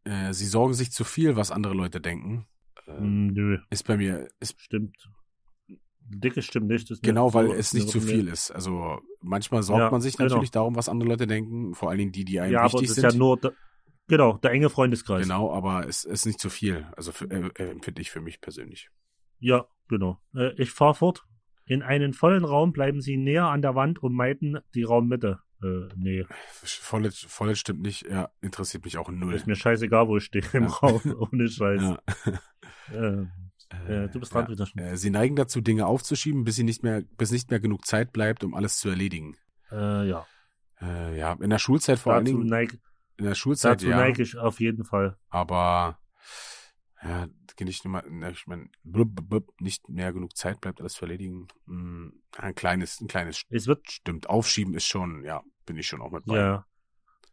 Äh, 0.04 0.34
sie 0.34 0.46
sorgen 0.46 0.74
sich 0.74 0.92
zu 0.92 1.04
viel, 1.04 1.36
was 1.36 1.52
andere 1.52 1.74
Leute 1.74 2.02
denken. 2.02 2.46
Äh, 2.96 2.98
Hm, 3.00 3.28
nö, 3.28 3.58
Ist 3.70 3.88
bei 3.88 3.98
mir, 3.98 4.28
ist 4.40 4.60
stimmt. 4.62 4.96
Dicke 6.14 6.42
stimmt 6.42 6.68
nicht. 6.68 6.92
Ist 6.92 7.04
Genau, 7.04 7.30
so- 7.30 7.34
weil 7.36 7.52
es 7.52 7.74
nicht 7.74 7.88
zu 7.90 8.02
viel 8.02 8.28
ist. 8.28 8.52
Also 8.52 9.00
manchmal 9.22 9.64
sorgt 9.64 9.80
Ja, 9.80 9.92
man 9.92 10.02
sich 10.02 10.18
genau. 10.18 10.30
natürlich 10.30 10.52
darum, 10.52 10.76
was 10.76 10.90
andere 10.90 11.10
Leute 11.10 11.26
denken, 11.28 11.74
vor 11.74 11.90
allen 11.90 12.00
Dingen 12.00 12.12
die, 12.12 12.26
die 12.26 12.40
einem 12.40 12.54
Ja, 12.54 12.62
aber 12.62 12.74
wichtig 12.74 12.90
das 12.90 12.98
ist 12.98 13.02
sind. 13.02 13.12
ja 13.14 13.18
nur, 13.18 13.40
der, 13.40 13.54
genau, 14.08 14.38
der 14.38 14.52
enge 14.52 14.70
Freundeskreis. 14.70 15.24
genau, 15.24 15.54
aber 15.54 15.88
es 15.88 16.04
ist 16.04 16.26
nicht 16.26 16.40
zu 16.40 16.50
viel. 16.50 16.86
Also 16.98 17.12
äh, 17.30 17.50
äh, 17.56 17.70
empfinde 17.72 18.02
ich 18.02 18.12
für 18.12 18.20
mich 18.22 18.42
persönlich. 18.42 18.90
Ja, 19.40 19.66
genau. 19.88 20.20
Äh, 20.36 20.54
ich 20.62 20.72
fahre 20.72 20.96
fort. 20.96 21.24
In 21.66 21.82
einen 21.84 22.12
vollen 22.14 22.44
Raum 22.44 22.74
bleiben 22.74 23.00
Sie 23.02 23.16
näher 23.16 23.46
an 23.46 23.62
der 23.62 23.76
Wand 23.76 24.00
und 24.04 24.14
meiden 24.14 24.60
die 24.76 24.84
Raummitte. 24.84 25.40
Äh, 25.64 25.90
nee, 25.96 26.26
Voll, 26.64 27.12
voll 27.12 27.56
stimmt 27.56 27.82
nicht. 27.82 28.08
Ja, 28.10 28.30
interessiert 28.42 28.84
mich 28.86 28.98
auch 28.98 29.10
null. 29.10 29.34
ist 29.36 29.48
mir 29.48 29.56
scheißegal, 29.56 30.08
wo 30.08 30.18
ich 30.18 30.24
stehe 30.26 30.44
im 30.54 30.64
Ja. 30.64 30.70
Raum, 30.70 31.02
ohne 31.32 31.48
Scheiß. 31.48 31.82
Ja. 31.82 32.00
Äh, 32.92 33.26
äh, 33.88 34.10
du 34.10 34.20
bist 34.20 34.34
dran, 34.34 34.44
ja. 34.44 34.48
Peter. 34.50 34.66
schon. 34.66 34.82
Äh, 34.82 34.98
Sie 34.98 35.10
neigen 35.10 35.36
dazu, 35.36 35.62
Dinge 35.62 35.86
aufzuschieben, 35.86 36.44
bis 36.44 36.56
sie 36.56 36.64
nicht 36.64 36.84
mehr, 36.84 37.04
bis 37.18 37.32
nicht 37.32 37.50
mehr 37.52 37.60
genug 37.60 37.86
Zeit 37.86 38.12
bleibt, 38.12 38.44
um 38.44 38.54
alles 38.54 38.78
zu 38.78 38.90
erledigen. 38.90 39.38
Äh, 39.72 40.10
ja. 40.10 40.26
Äh, 40.82 41.18
ja, 41.18 41.34
in 41.40 41.50
der 41.52 41.60
Schulzeit 41.60 42.00
vor 42.00 42.14
allen 42.16 42.26
Dazu, 42.26 42.38
Dingen. 42.38 42.50
neig, 42.50 42.78
In 43.18 43.26
der 43.26 43.36
Schulzeit 43.36 43.74
dazu 43.80 43.88
ja. 43.88 43.98
neige 43.98 44.24
ich 44.24 44.38
auf 44.38 44.60
jeden 44.60 44.84
Fall. 44.84 45.16
aber 45.30 46.00
ja, 47.04 47.28
ich 47.68 47.84
nicht 47.84 48.04
na, 48.10 48.30
ich 48.30 48.48
meine, 48.48 48.70
blub, 48.84 49.16
blub, 49.16 49.30
blub, 49.30 49.62
nicht 49.62 49.88
mehr 49.90 50.12
genug 50.14 50.36
Zeit 50.36 50.62
bleibt, 50.62 50.80
alles 50.82 50.94
zu 50.94 51.06
erledigen. 51.06 51.48
Hm, 51.68 52.14
ein 52.38 52.56
kleines, 52.56 53.00
ein 53.02 53.08
kleines 53.08 53.44
Es 53.50 53.68
wird, 53.68 53.90
stimmt. 53.92 54.30
Aufschieben 54.30 54.74
ist 54.74 54.86
schon, 54.86 55.24
ja, 55.24 55.42
bin 55.66 55.78
ich 55.78 55.88
schon 55.88 56.02
auch 56.02 56.12
mit 56.12 56.26
bei. 56.26 56.38
ja. 56.38 56.66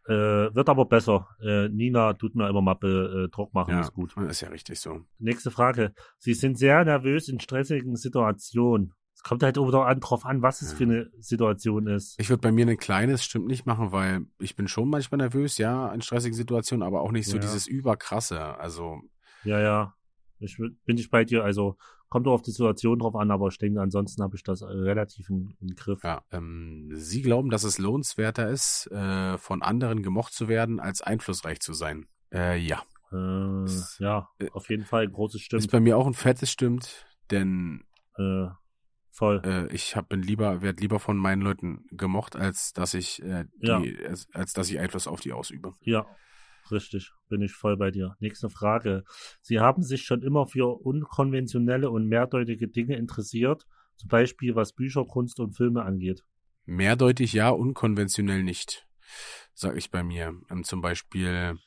Äh, 0.07 0.55
wird 0.55 0.71
aber 0.71 0.87
besser. 0.87 1.29
Äh, 1.43 1.69
Nina 1.69 2.15
tut 2.15 2.35
mir 2.35 2.49
immer 2.49 2.63
mal 2.63 2.73
be, 2.75 3.27
äh, 3.27 3.29
Druck 3.31 3.53
machen, 3.53 3.73
ja, 3.73 3.81
ist 3.83 3.93
gut. 3.93 4.17
ist 4.17 4.41
ja 4.41 4.49
richtig 4.49 4.81
so. 4.81 5.03
Nächste 5.19 5.51
Frage. 5.51 5.93
Sie 6.17 6.33
sind 6.33 6.57
sehr 6.59 6.83
nervös 6.87 7.29
in 7.29 7.41
stressigen 7.41 7.95
Situationen. 7.95 8.95
Es 9.15 9.23
kommt 9.23 9.43
halt 9.43 9.59
wieder 9.59 9.85
an, 9.85 10.01
drauf 10.01 10.25
an, 10.25 10.41
was 10.41 10.63
es 10.63 10.71
Ja. 10.73 10.77
für 10.79 10.85
eine 10.85 11.11
Situation 11.19 11.89
ist. 11.89 12.19
Ich 12.19 12.31
würde 12.31 12.41
bei 12.41 12.53
mir 12.53 12.67
ein 12.67 12.79
kleines 12.79 13.23
stimmt 13.23 13.49
nicht 13.49 13.67
machen, 13.67 13.93
weil 13.93 14.23
ich 14.39 14.57
bin 14.57 14.67
schon 14.67 14.89
manchmal 14.89 15.19
nervös, 15.19 15.59
ja, 15.59 15.93
in 15.93 16.01
stressigen 16.01 16.35
Situationen, 16.37 16.87
aber 16.87 17.03
auch 17.03 17.13
nicht 17.13 17.27
so 17.29 17.37
Ja. 17.37 17.43
dieses 17.43 17.67
überkrasse. 17.67 18.41
Also, 18.59 19.03
Ja, 19.45 19.61
ja. 19.61 19.95
Ich 20.41 20.57
bin 20.57 20.99
ich 20.99 21.11
bei 21.11 21.25
dir. 21.25 21.45
Also 21.45 21.77
kommt 22.09 22.27
doch 22.27 22.33
auf 22.33 22.43
die 22.43 22.51
Situation 22.53 22.99
drauf 23.01 23.15
an, 23.17 23.31
aber 23.31 23.49
ich 23.49 23.59
denke, 23.59 23.81
ansonsten 23.81 24.23
habe 24.23 24.37
ich 24.37 24.43
das 24.43 24.63
äh, 24.63 24.67
relativ 24.67 25.29
im, 25.31 25.55
im 25.61 25.75
Griff. 25.75 26.03
ja, 26.05 26.23
ähm, 26.31 26.91
Sie 26.95 27.23
glauben, 27.23 27.51
dass 27.51 27.65
es 27.65 27.79
lohnenswerter 27.79 28.49
ist, 28.49 28.87
äh, 28.93 29.37
von 29.39 29.63
anderen 29.63 30.03
gemocht 30.03 30.33
zu 30.33 30.49
werden, 30.49 30.81
als 30.81 31.03
einflussreich 31.03 31.61
zu 31.61 31.73
sein. 31.73 32.07
Äh, 32.33 32.59
ja. 32.59 32.83
Äh, 33.13 33.63
Das- 33.65 33.99
ja, 33.99 34.29
äh, 34.39 34.51
auf 34.53 34.69
jeden 34.71 34.85
Fall 34.85 35.09
großes 35.09 35.41
Ist 35.41 35.47
Stimmt. 35.47 35.71
bei 35.71 35.81
mir 35.81 35.97
auch 35.99 36.07
ein 36.07 36.15
fettes 36.15 36.51
stimmt, 36.51 37.07
denn 37.31 37.85
Äh, 38.17 38.47
voll. 39.11 39.69
ich 39.73 39.97
hab, 39.97 40.09
bin 40.09 40.23
lieber, 40.23 40.63
werde 40.63 40.81
lieber 40.81 40.99
von 41.01 41.17
meinen 41.17 41.43
Leuten 41.43 41.85
gemocht, 41.91 42.37
als 42.37 42.73
dass 42.73 42.95
ich 42.95 43.17
die, 43.17 43.67
Ja. 43.67 43.83
als, 44.09 44.29
als 44.33 44.53
dass 44.53 44.71
ich 44.71 44.79
Einfluss 44.79 45.07
auf 45.07 45.21
die 45.21 45.33
ausübe. 45.33 45.73
Ja, 45.81 46.07
richtig. 46.73 47.13
Bin 47.29 47.43
ich 47.43 47.53
voll 47.53 47.77
bei 47.77 47.91
dir. 47.91 48.17
Nächste 48.21 48.51
Frage. 48.51 49.05
Sie 49.43 49.61
haben 49.61 49.83
sich 49.83 50.05
schon 50.05 50.23
immer 50.23 50.47
für 50.47 50.81
unkonventionelle 50.85 51.91
und 51.91 52.07
mehrdeutige 52.09 52.69
Dinge 52.69 52.97
interessiert, 52.97 53.67
zum 53.97 54.09
Beispiel 54.09 54.55
was 54.55 54.73
Bücher, 54.73 55.05
Kunst 55.05 55.41
und 55.41 55.57
Filme 55.57 55.83
angeht. 55.83 56.25
Mehrdeutig 56.67 57.33
ja, 57.33 57.51
unkonventionell 57.51 58.43
nicht, 58.43 58.87
sag 59.55 59.77
ich 59.77 59.91
bei 59.91 60.03
mir. 60.03 60.35
Ähm, 60.51 60.65
zum 60.65 60.81
Beispiel, 60.81 61.59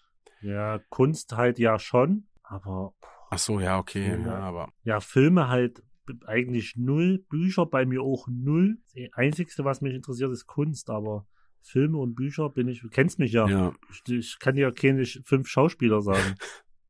Ja, 0.41 0.79
Kunst 0.89 1.35
halt 1.35 1.59
ja 1.59 1.79
schon, 1.79 2.27
aber 2.43 2.93
ach 3.29 3.39
so, 3.39 3.59
ja, 3.59 3.79
okay, 3.79 4.09
Ja. 4.09 4.17
ja, 4.17 4.39
aber 4.39 4.69
ja, 4.83 4.99
Filme 4.99 5.47
halt 5.47 5.83
eigentlich 6.25 6.75
null, 6.75 7.19
Bücher 7.29 7.65
bei 7.65 7.85
mir 7.85 8.01
auch 8.01 8.27
null. 8.29 8.77
Das 8.93 9.13
Einzigste, 9.13 9.63
was 9.65 9.81
mich 9.81 9.93
interessiert, 9.93 10.31
ist 10.31 10.45
Kunst, 10.47 10.89
aber 10.89 11.25
Filme 11.61 11.97
und 11.97 12.15
Bücher 12.15 12.49
bin 12.49 12.67
ich, 12.67 12.81
du 12.81 12.89
kennst 12.89 13.19
mich 13.19 13.31
ja. 13.31 13.47
ja. 13.47 13.73
Ich, 13.91 14.13
ich 14.13 14.39
kann 14.39 14.55
dir 14.55 14.71
keine 14.71 15.05
fünf 15.05 15.47
Schauspieler 15.47 16.01
sagen. 16.01 16.35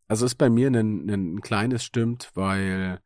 Also 0.07 0.25
ist 0.25 0.35
bei 0.35 0.49
mir 0.49 0.67
ein, 0.67 1.09
ein 1.09 1.39
kleines 1.39 1.85
stimmt, 1.85 2.31
weil 2.33 2.99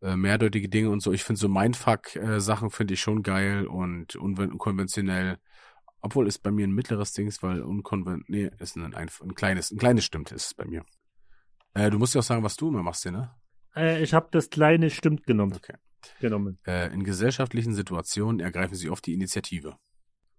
äh, 0.00 0.16
mehrdeutige 0.16 0.70
Dinge 0.70 0.88
und 0.88 1.00
so, 1.00 1.12
ich 1.12 1.22
finde 1.22 1.38
so 1.38 1.50
Mindfuck-Sachen 1.50 2.70
finde 2.70 2.94
ich 2.94 3.00
schon 3.02 3.22
geil 3.22 3.66
und 3.66 4.16
unkonventionell. 4.16 5.36
Obwohl 6.00 6.26
ist 6.26 6.38
bei 6.38 6.50
mir 6.50 6.66
ein 6.66 6.72
mittleres 6.72 7.12
Dings, 7.12 7.42
weil 7.42 7.60
unkonventionell, 7.60 8.52
nee, 8.52 8.56
ist 8.58 8.74
ein, 8.76 8.94
ein, 8.94 9.10
ein 9.20 9.34
kleines, 9.34 9.70
ein 9.70 9.76
kleines 9.76 10.06
stimmt 10.06 10.32
ist 10.32 10.46
es 10.46 10.54
bei 10.54 10.64
mir. 10.64 10.82
Äh, 11.74 11.90
du 11.90 11.98
musst 11.98 12.14
ja 12.14 12.20
auch 12.20 12.24
sagen, 12.24 12.42
was 12.42 12.56
du 12.56 12.68
immer 12.68 12.82
machst, 12.82 13.02
hier, 13.02 13.12
ne? 13.12 13.34
äh, 13.76 14.02
ich 14.02 14.14
habe 14.14 14.28
das 14.30 14.50
kleine 14.50 14.90
Stimmt 14.90 15.26
genommen. 15.26 15.54
Okay. 15.54 15.74
genommen. 16.20 16.58
Äh, 16.66 16.92
in 16.92 17.04
gesellschaftlichen 17.04 17.74
Situationen 17.74 18.40
ergreifen 18.40 18.74
sie 18.74 18.90
oft 18.90 19.06
die 19.06 19.14
Initiative. 19.14 19.76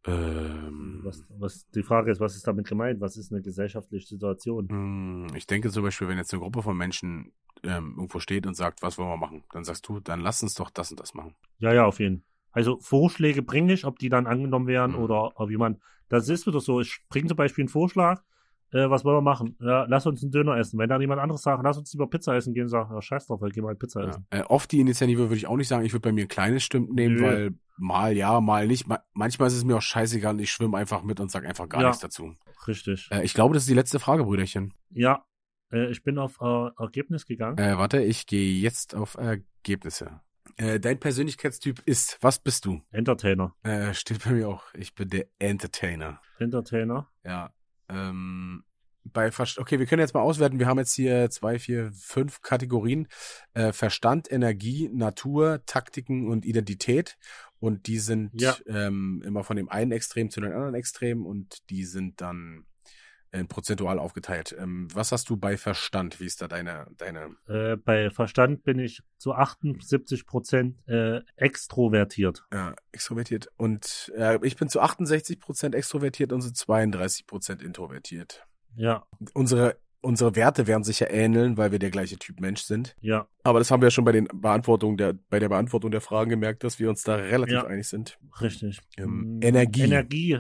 Ähm, 0.07 1.01
Was, 1.03 1.23
was, 1.37 1.69
die 1.71 1.83
Frage 1.83 2.11
ist, 2.11 2.19
was 2.19 2.35
ist 2.35 2.47
damit 2.47 2.67
gemeint? 2.67 2.99
Was 3.01 3.17
ist 3.17 3.31
eine 3.31 3.41
gesellschaftliche 3.41 4.07
Situation? 4.07 4.67
mh, 5.27 5.35
ich 5.37 5.45
denke 5.47 5.69
zum 5.69 5.83
Beispiel, 5.83 6.07
wenn 6.07 6.17
jetzt 6.17 6.33
eine 6.33 6.41
Gruppe 6.41 6.61
von 6.63 6.75
Menschen 6.75 7.31
ähm, 7.63 7.93
irgendwo 7.97 8.19
steht 8.19 8.47
und 8.47 8.55
sagt, 8.55 8.81
was 8.81 8.97
wollen 8.97 9.09
wir 9.09 9.17
machen, 9.17 9.43
dann 9.51 9.63
sagst 9.63 9.87
du, 9.87 9.99
dann 9.99 10.19
lass 10.21 10.41
uns 10.41 10.55
doch 10.55 10.69
das 10.71 10.89
und 10.91 10.99
das 10.99 11.13
machen. 11.13 11.35
Ja, 11.59 11.73
ja, 11.73 11.85
auf 11.85 11.99
jeden 11.99 12.17
Fall. 12.17 12.25
Also 12.53 12.79
Vorschläge 12.81 13.41
bringe 13.43 13.71
ich, 13.73 13.85
ob 13.85 13.99
die 13.99 14.09
dann 14.09 14.27
angenommen 14.27 14.67
werden 14.67 14.97
Mhm. 14.97 15.03
oder 15.03 15.39
ob 15.39 15.49
jemand. 15.49 15.79
Das 16.09 16.27
ist 16.27 16.45
wieder 16.47 16.59
so. 16.59 16.81
Ich 16.81 16.99
bringe 17.07 17.27
zum 17.29 17.37
Beispiel 17.37 17.61
einen 17.63 17.69
Vorschlag. 17.69 18.21
Äh, 18.73 18.89
was 18.89 19.05
wollen 19.05 19.17
wir 19.17 19.21
machen? 19.21 19.55
Ja, 19.61 19.85
lass 19.87 20.05
uns 20.05 20.21
einen 20.21 20.31
Döner 20.31 20.57
essen. 20.57 20.77
Wenn 20.79 20.89
dann 20.89 20.99
jemand 20.99 21.21
anderes 21.21 21.43
sagt, 21.43 21.63
lass 21.63 21.77
uns 21.77 21.93
lieber 21.93 22.09
Pizza 22.09 22.35
essen 22.35 22.53
gehen, 22.53 22.67
sagt, 22.67 22.91
ja, 22.91 23.01
scheiß 23.01 23.27
drauf, 23.27 23.41
wir 23.41 23.49
gehen 23.49 23.63
mal 23.63 23.75
Pizza 23.75 24.01
Ja. 24.01 24.09
essen. 24.09 24.25
Äh, 24.31 24.41
oft 24.43 24.69
die 24.71 24.79
Initiative 24.81 25.19
würde 25.23 25.35
ich 25.35 25.47
auch 25.47 25.55
nicht 25.55 25.67
sagen. 25.69 25.85
Ich 25.85 25.93
würde 25.93 26.01
bei 26.01 26.11
mir 26.11 26.25
ein 26.25 26.27
kleines 26.29 26.63
Stimmt 26.63 26.93
nehmen, 26.93 27.15
Nö. 27.15 27.21
weil 27.23 27.53
mal 27.81 28.15
ja, 28.15 28.39
mal 28.39 28.67
nicht. 28.67 28.87
Ma 28.87 29.03
manchmal 29.13 29.47
ist 29.47 29.55
es 29.55 29.63
mir 29.65 29.77
auch 29.77 29.81
scheißegal 29.81 30.33
und 30.35 30.39
ich 30.39 30.51
schwimme 30.51 30.77
einfach 30.77 31.03
mit 31.03 31.19
und 31.19 31.31
sag 31.31 31.45
einfach 31.45 31.67
gar 31.67 31.81
Ja. 31.81 31.87
nichts 31.87 32.01
dazu. 32.01 32.35
Richtig. 32.67 33.09
Äh, 33.11 33.23
ich 33.23 33.33
glaube, 33.33 33.53
das 33.53 33.63
ist 33.63 33.69
die 33.69 33.75
letzte 33.75 33.99
Frage, 33.99 34.23
Brüderchen. 34.23 34.73
Ja. 34.91 35.25
Äh, 35.71 35.89
ich 35.91 36.03
bin 36.03 36.17
auf 36.17 36.39
äh, 36.41 36.69
Ergebnis 36.79 37.25
gegangen. 37.25 37.57
Äh, 37.57 37.77
warte, 37.77 38.01
ich 38.01 38.27
gehe 38.27 38.59
jetzt 38.59 38.95
auf 38.95 39.15
Ergebnisse. 39.15 40.21
Äh, 40.57 40.79
dein 40.79 40.99
Persönlichkeitstyp 40.99 41.81
ist, 41.85 42.17
was 42.21 42.39
bist 42.39 42.65
du? 42.65 42.81
Entertainer. 42.91 43.55
Äh, 43.63 43.93
steht 43.93 44.23
bei 44.23 44.31
mir 44.31 44.49
auch. 44.49 44.63
Ich 44.73 44.93
bin 44.95 45.09
der 45.09 45.25
Entertainer. 45.39 46.21
Entertainer. 46.39 47.09
Ja. 47.23 47.51
Ähm, 47.89 48.63
bei 49.03 49.31
Verst 49.31 49.57
okay, 49.57 49.79
wir 49.79 49.85
können 49.87 50.01
jetzt 50.01 50.13
mal 50.13 50.21
auswerten. 50.21 50.59
Wir 50.59 50.67
haben 50.67 50.77
jetzt 50.77 50.93
hier 50.93 51.29
zwei, 51.31 51.57
vier, 51.57 51.91
fünf 51.93 52.41
Kategorien. 52.41 53.07
Äh, 53.53 53.73
Verstand, 53.73 54.31
Energie, 54.31 54.89
Natur, 54.93 55.63
Taktiken 55.65 56.27
und 56.27 56.45
Identität. 56.45 57.17
Und 57.61 57.87
die 57.87 57.99
sind 57.99 58.31
Ja. 58.41 58.57
ähm, 58.67 59.21
immer 59.25 59.45
von 59.45 59.55
dem 59.55 59.69
einen 59.69 59.93
Extrem 59.93 60.29
zu 60.29 60.41
dem 60.41 60.51
anderen 60.51 60.73
Extrem 60.75 61.25
und 61.25 61.69
die 61.69 61.85
sind 61.85 62.19
dann 62.19 62.65
äh, 63.33 63.45
prozentual 63.45 63.97
aufgeteilt. 63.97 64.53
Ähm, 64.59 64.89
was 64.93 65.13
hast 65.13 65.29
du 65.29 65.37
bei 65.37 65.55
Verstand? 65.55 66.19
Wie 66.19 66.25
ist 66.25 66.41
da 66.41 66.49
deine, 66.49 66.87
deine 66.97 67.33
Äh, 67.47 67.77
bei 67.77 68.09
Verstand 68.09 68.63
bin 68.63 68.77
ich 68.79 69.01
zu 69.17 69.33
78 69.33 70.25
Prozent 70.25 70.85
äh, 70.89 71.21
extrovertiert. 71.37 72.43
äh, 72.51 72.71
extrovertiert? 72.91 73.47
Und 73.57 74.11
äh, 74.17 74.37
ich 74.45 74.57
bin 74.57 74.67
zu 74.67 74.81
68% 74.81 75.73
extrovertiert 75.75 76.33
und 76.33 76.41
zu 76.41 76.49
32% 76.49 77.61
introvertiert. 77.63 78.45
Ja, 78.75 79.05
Unsere, 79.33 79.77
unsere 80.01 80.35
Werte 80.35 80.67
werden 80.67 80.83
sich 80.83 80.99
ja 80.99 81.09
ähneln, 81.09 81.57
weil 81.57 81.71
wir 81.71 81.79
der 81.79 81.91
gleiche 81.91 82.17
Typ 82.17 82.39
Mensch 82.39 82.61
sind. 82.63 82.95
ja, 83.01 83.27
Aber 83.43 83.59
das 83.59 83.69
haben 83.71 83.81
wir 83.81 83.87
ja 83.87 83.91
schon 83.91 84.03
bei 84.05 84.11
den 84.11 84.27
Beantwortungen 84.33 84.97
der, 84.97 85.13
bei 85.29 85.39
der 85.39 85.49
Beantwortung 85.49 85.91
der 85.91 86.01
Fragen 86.01 86.29
gemerkt, 86.29 86.63
dass 86.63 86.79
wir 86.79 86.89
uns 86.89 87.03
da 87.03 87.15
relativ 87.15 87.53
Ja. 87.55 87.65
einig 87.67 87.87
sind. 87.87 88.17
richtig. 88.41 88.79
Ähm, 88.97 89.37
Mm, 89.37 89.41
Energie. 89.43 89.81
Energie. 89.83 90.39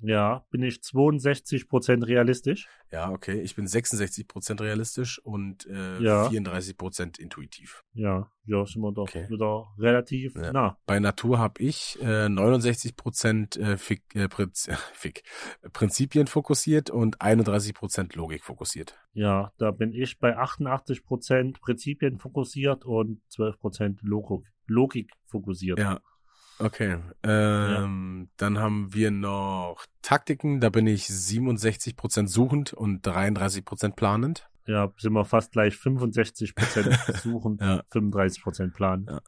Ja, 0.00 0.44
bin 0.50 0.62
ich 0.62 0.80
62 0.82 1.68
Prozent 1.68 2.06
realistisch. 2.06 2.68
Ja, 2.92 3.10
okay. 3.10 3.40
Ich 3.40 3.56
bin 3.56 3.66
66% 3.66 4.60
realistisch 4.62 5.18
und 5.24 5.66
äh, 5.66 5.98
Ja. 6.00 6.28
34% 6.28 7.18
intuitiv. 7.18 7.82
Ja, 7.94 8.30
ja, 8.44 8.64
sind 8.64 8.80
wir 8.82 8.92
doch 8.92 9.02
Okay. 9.02 9.28
wieder 9.28 9.66
relativ 9.76 10.34
Ja. 10.36 10.52
nah. 10.52 10.78
Bei 10.86 11.00
Natur 11.00 11.38
habe 11.38 11.60
ich 11.62 11.98
äh, 12.00 12.28
69% 12.28 13.58
äh, 13.58 13.76
Fik, 13.76 14.02
äh, 14.14 14.28
Prinz, 14.28 14.68
Fik, 14.94 15.22
Prinzipien 15.72 16.26
fokussiert 16.26 16.90
und 16.90 17.20
31% 17.20 18.16
Logik 18.16 18.44
fokussiert. 18.44 18.96
Ja, 19.12 19.52
da 19.58 19.70
bin 19.70 19.92
ich 19.92 20.18
bei 20.18 20.36
88 20.36 21.04
Prozent 21.04 21.60
Prinzipien 21.60 22.18
fokussiert 22.18 22.84
und 22.84 23.20
12 23.30 23.58
Prozent 23.58 24.00
Logik, 24.02 24.46
Logik 24.66 25.10
fokussiert. 25.26 25.78
Ja. 25.78 26.00
Okay. 26.58 26.98
Ähm, 27.22 28.28
Dann 28.36 28.58
haben 28.58 28.92
wir 28.92 29.10
noch 29.10 29.84
Taktiken. 30.02 30.60
Da 30.60 30.70
bin 30.70 30.86
ich 30.86 31.04
67% 31.04 32.26
suchend 32.26 32.72
und 32.72 33.06
33% 33.06 33.94
planend. 33.94 34.48
Ja, 34.66 34.92
sind 34.98 35.12
wir 35.12 35.24
fast 35.24 35.52
gleich 35.52 35.76
65 35.76 36.54
Prozent 36.54 36.92
suchen, 37.22 37.58
Ja. 37.60 37.82
35 37.90 38.42
Prozent 38.42 38.74
planen. 38.74 39.06
Ja. 39.08 39.20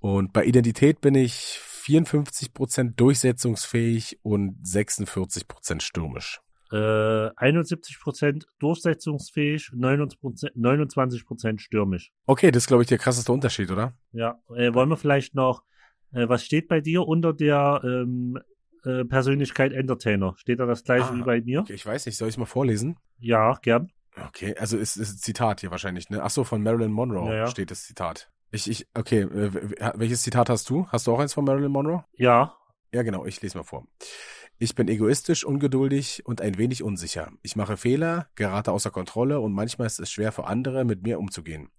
Und 0.00 0.32
bei 0.32 0.44
Identität 0.44 1.00
bin 1.00 1.14
ich 1.14 1.58
54% 1.84 2.94
durchsetzungsfähig 2.94 4.18
und 4.22 4.58
46% 4.62 5.80
stürmisch. 5.80 6.40
Äh, 6.72 7.30
71 7.36 8.00
Prozent 8.00 8.46
durchsetzungsfähig, 8.58 9.70
29 9.72 11.24
Prozent 11.26 11.60
stürmisch. 11.60 12.12
Okay, 12.26 12.50
das 12.50 12.64
ist, 12.64 12.66
glaube 12.66 12.82
ich, 12.82 12.88
der 12.88 12.98
krasseste 12.98 13.32
Unterschied, 13.32 13.70
oder? 13.70 13.94
Ja, 14.12 14.38
äh, 14.54 14.74
wollen 14.74 14.88
wir 14.88 14.96
vielleicht 14.96 15.34
noch, 15.34 15.62
äh, 16.14 16.28
was 16.28 16.44
steht 16.44 16.68
bei 16.68 16.80
dir 16.80 17.06
unter 17.06 17.32
der 17.32 17.80
ähm, 17.84 18.38
äh, 18.84 19.04
Persönlichkeit 19.04 19.72
Entertainer? 19.72 20.34
Steht 20.36 20.60
da 20.60 20.66
das 20.66 20.84
gleiche 20.84 21.06
Ah, 21.10 21.14
wie 21.14 21.22
bei 21.22 21.40
mir? 21.40 21.60
Okay, 21.60 21.74
ich 21.74 21.84
weiß 21.86 22.06
nicht, 22.06 22.16
soll 22.16 22.28
ich 22.28 22.34
es 22.34 22.38
mal 22.38 22.46
vorlesen? 22.46 22.96
Ja, 23.18 23.58
gern. 23.62 23.90
Okay, 24.28 24.54
also 24.56 24.76
ist, 24.78 24.96
ist 24.96 25.14
ein 25.14 25.18
Zitat 25.18 25.60
hier 25.60 25.70
wahrscheinlich, 25.70 26.08
ne? 26.10 26.22
Ach 26.22 26.30
so, 26.30 26.44
von 26.44 26.62
Marilyn 26.62 26.92
Monroe 26.92 27.28
Ja, 27.30 27.34
ja. 27.34 27.46
steht 27.48 27.70
das 27.70 27.82
Zitat. 27.84 28.30
Ich, 28.52 28.70
ich, 28.70 28.86
okay, 28.94 29.22
äh, 29.22 29.92
welches 29.96 30.22
Zitat 30.22 30.48
hast 30.48 30.70
du? 30.70 30.86
Hast 30.88 31.06
du 31.06 31.12
auch 31.12 31.18
eins 31.18 31.34
von 31.34 31.44
Marilyn 31.44 31.72
Monroe? 31.72 32.04
Ja, 32.16 32.54
Ja, 32.92 33.02
genau, 33.02 33.26
ich 33.26 33.42
lese 33.42 33.58
mal 33.58 33.64
vor. 33.64 33.86
Ich 34.58 34.76
bin 34.76 34.86
egoistisch, 34.86 35.44
ungeduldig 35.44 36.22
und 36.26 36.40
ein 36.40 36.56
wenig 36.58 36.84
unsicher. 36.84 37.32
Ich 37.42 37.56
mache 37.56 37.76
Fehler, 37.76 38.28
gerate 38.36 38.70
außer 38.70 38.92
Kontrolle 38.92 39.40
und 39.40 39.52
manchmal 39.52 39.88
ist 39.88 39.98
es 39.98 40.12
schwer 40.12 40.30
für 40.30 40.46
andere, 40.46 40.84
mit 40.84 41.02
mir 41.02 41.18
umzugehen. 41.18 41.70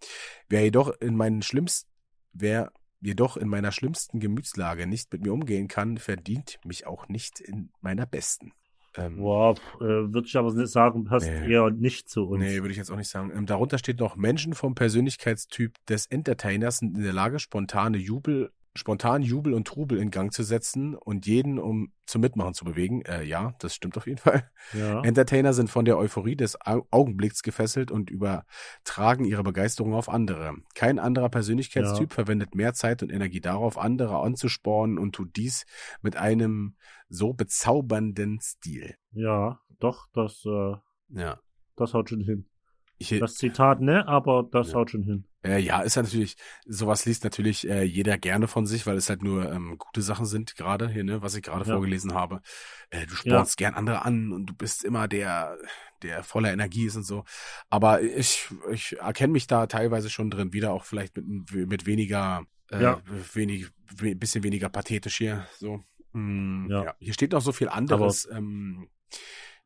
Wer 0.49 0.63
jedoch 0.63 0.89
in 0.99 1.15
meinen 1.15 1.41
schlimmsten, 1.41 1.89
wer 2.33 2.73
jedoch 3.05 3.37
in 3.37 3.47
meiner 3.47 3.71
schlimmsten 3.71 4.19
Gemütslage 4.19 4.87
nicht 4.87 5.11
mit 5.13 5.23
mir 5.23 5.33
umgehen 5.33 5.67
kann, 5.67 5.97
verdient 5.97 6.59
mich 6.65 6.87
auch 6.87 7.07
nicht 7.07 7.39
in 7.39 7.69
meiner 7.81 8.05
besten. 8.05 8.51
Ähm, 8.97 9.17
wow, 9.19 9.57
äh, 9.75 9.83
würde 9.83 10.25
ich 10.25 10.37
aber 10.37 10.53
nicht 10.53 10.71
sagen, 10.71 11.03
passt 11.03 11.27
Nee. 11.27 11.51
eher 11.51 11.69
nicht 11.69 12.09
zu 12.09 12.23
uns. 12.27 12.41
Nee, 12.41 12.61
würde 12.61 12.71
ich 12.71 12.77
jetzt 12.77 12.91
auch 12.91 12.95
nicht 12.95 13.09
sagen. 13.09 13.31
Ähm, 13.35 13.45
darunter 13.45 13.77
steht 13.77 13.99
noch, 13.99 14.15
Menschen 14.15 14.53
vom 14.53 14.73
Persönlichkeitstyp 14.73 15.73
des 15.87 16.05
Entertainers 16.07 16.77
sind 16.77 16.97
in 16.97 17.03
der 17.03 17.13
Lage, 17.13 17.39
spontane 17.39 17.97
Jubel, 17.97 18.51
spontan 18.75 19.21
Jubel 19.21 19.53
und 19.53 19.67
Trubel 19.67 19.97
in 19.97 20.11
Gang 20.11 20.33
zu 20.33 20.43
setzen 20.43 20.95
und 20.95 21.25
jeden 21.25 21.59
um 21.59 21.93
zum 22.05 22.21
Mitmachen 22.21 22.53
zu 22.53 22.65
bewegen. 22.65 23.01
Äh, 23.03 23.23
ja, 23.23 23.53
das 23.59 23.73
stimmt 23.73 23.97
auf 23.97 24.05
jeden 24.05 24.17
Fall. 24.19 24.49
Ja, 24.73 25.01
Entertainer 25.01 25.53
sind 25.53 25.69
von 25.69 25.85
der 25.85 25.97
Euphorie 25.97 26.35
des 26.35 26.59
Au 26.65 26.85
Augenblicks 26.91 27.41
gefesselt 27.41 27.89
und 27.89 28.09
übertragen 28.09 29.25
ihre 29.25 29.43
Begeisterung 29.43 29.93
auf 29.93 30.09
andere. 30.09 30.55
Kein 30.73 30.99
anderer 30.99 31.29
Persönlichkeitstyp 31.29 32.11
verwendet 32.13 32.53
mehr 32.55 32.73
Zeit 32.73 33.01
und 33.01 33.11
Energie 33.11 33.41
darauf, 33.41 33.77
andere 33.77 34.19
anzuspornen 34.19 34.97
und 34.99 35.13
tut 35.15 35.35
dies 35.35 35.65
mit 36.01 36.17
einem 36.17 36.75
so 37.09 37.33
bezaubernden 37.33 38.39
Stil. 38.41 38.95
ja, 39.11 39.59
doch, 39.79 40.07
das, 40.13 40.43
äh, 40.45 40.75
Ja. 41.09 41.39
das 41.75 41.93
haut 41.93 42.09
schon 42.09 42.21
hin. 42.21 42.49
Ich, 42.97 43.09
Das 43.19 43.35
Zitat, 43.35 43.81
ne, 43.81 44.07
aber 44.07 44.47
das 44.51 44.69
Ja. 44.69 44.75
haut 44.75 44.91
schon 44.91 45.03
hin. 45.03 45.25
Äh, 45.43 45.59
ja, 45.59 45.81
ist 45.81 45.95
ja 45.95 46.01
natürlich, 46.01 46.37
sowas 46.65 47.05
liest 47.05 47.23
natürlich 47.23 47.69
äh, 47.69 47.83
jeder 47.83 48.17
gerne 48.17 48.47
von 48.47 48.65
sich, 48.65 48.87
weil 48.87 48.95
es 48.97 49.09
halt 49.09 49.21
nur 49.21 49.51
ähm, 49.51 49.77
gute 49.77 50.01
Sachen 50.01 50.25
sind, 50.25 50.55
gerade 50.55 50.89
hier, 50.89 51.03
ne, 51.03 51.21
was 51.21 51.35
ich 51.35 51.43
gerade 51.43 51.65
Ja. 51.67 51.73
vorgelesen 51.73 52.13
habe. 52.13 52.41
Äh, 52.89 53.05
du 53.05 53.13
spornst 53.15 53.57
gern 53.57 53.75
andere 53.75 54.03
an 54.05 54.31
und 54.31 54.47
du 54.47 54.55
bist 54.55 54.83
immer 54.83 55.07
der, 55.07 55.55
der 56.01 56.23
voller 56.23 56.51
Energie 56.51 56.85
ist 56.85 56.95
und 56.95 57.03
so. 57.03 57.25
Aber 57.69 58.01
ich, 58.01 58.47
ich 58.71 58.97
erkenne 58.99 59.33
mich 59.33 59.45
da 59.45 59.67
teilweise 59.67 60.09
schon 60.09 60.31
drin 60.31 60.51
wieder, 60.53 60.71
auch 60.73 60.83
vielleicht 60.85 61.15
mit, 61.17 61.53
mit 61.69 61.85
weniger, 61.85 62.43
äh, 62.71 62.81
Ja. 62.81 63.01
wenig, 63.33 63.67
we, 63.97 64.15
bisschen 64.15 64.43
weniger 64.43 64.69
pathetisch 64.69 65.17
hier, 65.17 65.45
so. 65.59 65.83
Mm, 66.13 66.71
Ja. 66.71 66.83
ja. 66.85 66.95
Hier 66.97 67.13
steht 67.13 67.33
noch 67.33 67.41
so 67.41 67.51
viel 67.51 67.69
anderes. 67.69 68.27
ähm, 68.31 68.89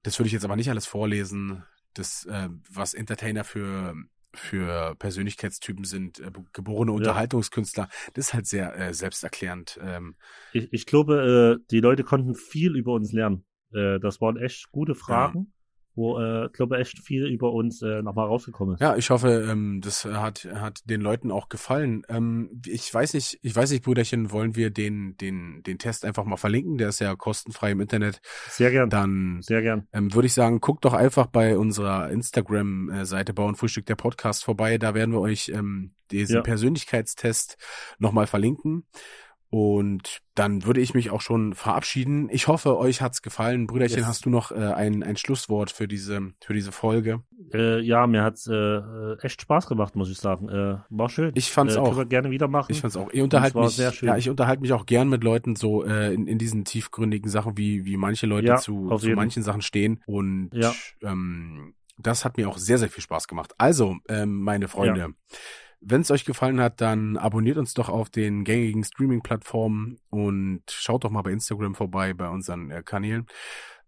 das 0.04 0.18
würde 0.20 0.28
ich 0.28 0.34
jetzt 0.34 0.46
aber 0.46 0.56
nicht 0.58 0.70
alles 0.70 0.88
vorlesen. 0.88 1.64
Das, 1.94 2.26
äh, 2.26 2.50
was 2.72 2.94
Entertainer 2.94 3.44
für 3.44 3.96
für 4.36 4.96
Persönlichkeitstypen 5.00 5.86
sind, 5.86 6.20
äh, 6.20 6.32
geborene 6.54 6.92
Ja. 6.92 6.98
Unterhaltungskünstler. 6.98 7.90
Das 8.14 8.28
ist 8.28 8.34
halt 8.36 8.46
sehr 8.46 8.78
äh, 8.78 8.94
selbsterklärend. 8.94 9.80
Ähm, 9.82 10.16
Ich, 10.54 10.72
ich 10.72 10.86
glaube, 10.86 11.60
äh, 11.60 11.66
die 11.72 11.80
Leute 11.80 12.04
konnten 12.04 12.36
viel 12.36 12.76
über 12.76 12.94
uns 12.94 13.12
lernen. 13.12 13.44
Äh, 13.74 14.00
das 14.00 14.22
waren 14.22 14.38
echt 14.38 14.72
gute 14.72 14.94
Fragen, 14.94 15.52
wo, 16.00 16.20
äh, 16.20 16.50
glaube 16.54 16.78
echt 16.80 17.00
viel 17.00 17.28
über 17.28 17.52
uns 17.52 17.82
äh, 17.82 18.02
nochmal 18.02 18.26
rausgekommen 18.28 18.76
ist. 18.76 18.82
ja, 18.82 18.96
ich 18.96 19.10
hoffe, 19.10 19.46
ähm, 19.50 19.82
das 19.82 20.06
hat 20.06 20.46
hat 20.56 20.82
den 20.90 21.02
Leuten 21.02 21.30
auch 21.32 21.50
gefallen. 21.50 22.02
Ähm, 22.10 22.62
ich 22.66 22.92
weiß 22.92 23.14
nicht, 23.14 23.38
ich 23.42 23.56
weiß 23.56 23.70
nicht, 23.72 23.84
Brüderchen, 23.84 24.32
wollen 24.32 24.56
wir 24.56 24.70
den 24.72 25.16
den 25.18 25.62
den 25.64 25.78
Test 25.78 26.06
einfach 26.06 26.24
mal 26.26 26.38
verlinken? 26.38 26.78
Der 26.78 26.90
ist 26.90 27.00
ja 27.00 27.16
kostenfrei 27.16 27.72
im 27.72 27.82
Internet. 27.82 28.22
Sehr 28.50 28.72
gern, 28.72 28.90
Dann 28.90 29.42
sehr 29.42 29.62
gern. 29.62 29.88
ähm, 29.94 30.14
würde 30.14 30.26
ich 30.26 30.34
sagen, 30.34 30.62
guckt 30.62 30.86
doch 30.86 30.94
einfach 30.94 31.28
bei 31.28 31.58
unserer 31.58 32.10
Instagram-Seite 32.10 33.34
Bau 33.34 33.48
und 33.48 33.58
Frühstück 33.58 33.86
der 33.86 33.96
Podcast 33.96 34.44
vorbei. 34.44 34.78
Da 34.78 34.94
werden 34.94 35.14
wir 35.14 35.20
euch 35.20 35.50
ähm, 35.50 35.94
diesen 36.12 36.38
Ja. 36.38 36.42
Persönlichkeitstest 36.42 37.58
nochmal 38.00 38.26
verlinken. 38.28 38.86
Und 39.52 40.20
dann 40.36 40.64
würde 40.66 40.80
ich 40.80 40.94
mich 40.94 41.10
auch 41.10 41.22
schon 41.22 41.56
verabschieden. 41.56 42.30
Ich 42.32 42.48
hoffe, 42.48 42.78
euch 42.78 43.02
hat's 43.02 43.24
gefallen. 43.24 43.66
Brüderchen, 43.66 43.98
Yes. 43.98 44.08
hast 44.08 44.26
du 44.26 44.30
noch 44.30 44.52
äh, 44.52 44.56
ein, 44.58 45.02
ein 45.02 45.18
Schlusswort 45.18 45.72
für 45.72 45.88
diese, 45.88 46.34
für 46.40 46.54
diese 46.54 46.72
Folge? 46.72 47.24
Äh, 47.52 47.80
ja, 47.82 48.06
mir 48.06 48.24
hat's 48.24 48.46
äh, 48.46 48.54
äh, 48.54 49.18
echt 49.24 49.42
Spaß 49.42 49.66
gemacht, 49.68 49.96
muss 49.96 50.12
ich 50.12 50.18
sagen. 50.20 50.50
Äh, 50.50 50.78
war 50.90 51.10
schön. 51.10 51.32
Ich 51.34 51.50
fand's 51.52 51.76
äh, 51.76 51.80
auch. 51.80 51.86
Können 51.86 51.98
wir 51.98 52.06
gerne 52.06 52.30
wieder 52.30 52.48
machen. 52.48 52.72
Ich 52.72 52.82
fand's 52.82 52.96
auch. 52.96 53.10
Ich 53.12 53.22
unterhalte 53.22 53.58
mich, 53.60 53.72
sehr 53.76 53.92
schön. 53.92 54.08
ja, 54.10 54.18
ich 54.18 54.30
unterhalte 54.30 54.62
mich 54.62 54.72
auch 54.74 54.86
gern 54.86 55.10
mit 55.10 55.24
Leuten 55.24 55.56
so 55.56 55.84
äh, 55.84 56.14
in, 56.14 56.28
in 56.28 56.38
diesen 56.38 56.64
tiefgründigen 56.64 57.30
Sachen, 57.32 57.58
wie, 57.58 57.86
wie 57.86 57.98
manche 57.98 58.28
Leute 58.28 58.48
Ja, 58.48 58.58
zu, 58.58 58.96
zu 58.98 59.10
manchen 59.10 59.42
Sachen 59.42 59.64
stehen. 59.64 60.04
Und 60.06 60.52
Ja. 60.54 60.74
ähm, 61.02 61.74
das 61.98 62.24
hat 62.24 62.38
mir 62.38 62.48
auch 62.50 62.58
sehr, 62.60 62.78
sehr 62.78 62.90
viel 62.90 63.04
Spaß 63.04 63.28
gemacht. 63.28 63.54
Also, 63.58 63.98
ähm, 64.08 64.42
meine 64.44 64.68
Freunde, 64.68 65.16
wenn 65.82 66.02
es 66.02 66.12
euch 66.12 66.26
gefallen 66.26 66.60
hat, 66.60 66.82
dann 66.82 67.18
abonniert 67.18 67.58
uns 67.58 67.74
doch 67.74 67.90
auf 67.90 68.10
den 68.10 68.44
gängigen 68.44 68.84
Streaming-Plattformen 68.84 70.00
und 70.10 70.64
schaut 70.70 71.04
doch 71.04 71.10
mal 71.10 71.22
bei 71.22 71.32
Instagram 71.32 71.76
vorbei, 71.76 72.14
bei 72.14 72.30
unseren 72.30 72.70
äh, 72.72 72.84
Kanälen. 72.84 73.26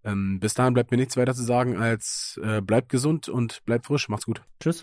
Ähm, 0.03 0.39
bis 0.39 0.53
dahin 0.53 0.73
bleibt 0.73 0.91
mir 0.91 0.97
nichts 0.97 1.17
weiter 1.17 1.35
zu 1.35 1.43
sagen 1.43 1.77
als 1.77 2.39
äh, 2.43 2.61
bleibt 2.61 2.89
gesund 2.89 3.29
und 3.29 3.63
bleibt 3.65 3.85
frisch. 3.85 4.09
Macht's 4.09 4.25
gut. 4.25 4.41
Tschüss. 4.59 4.79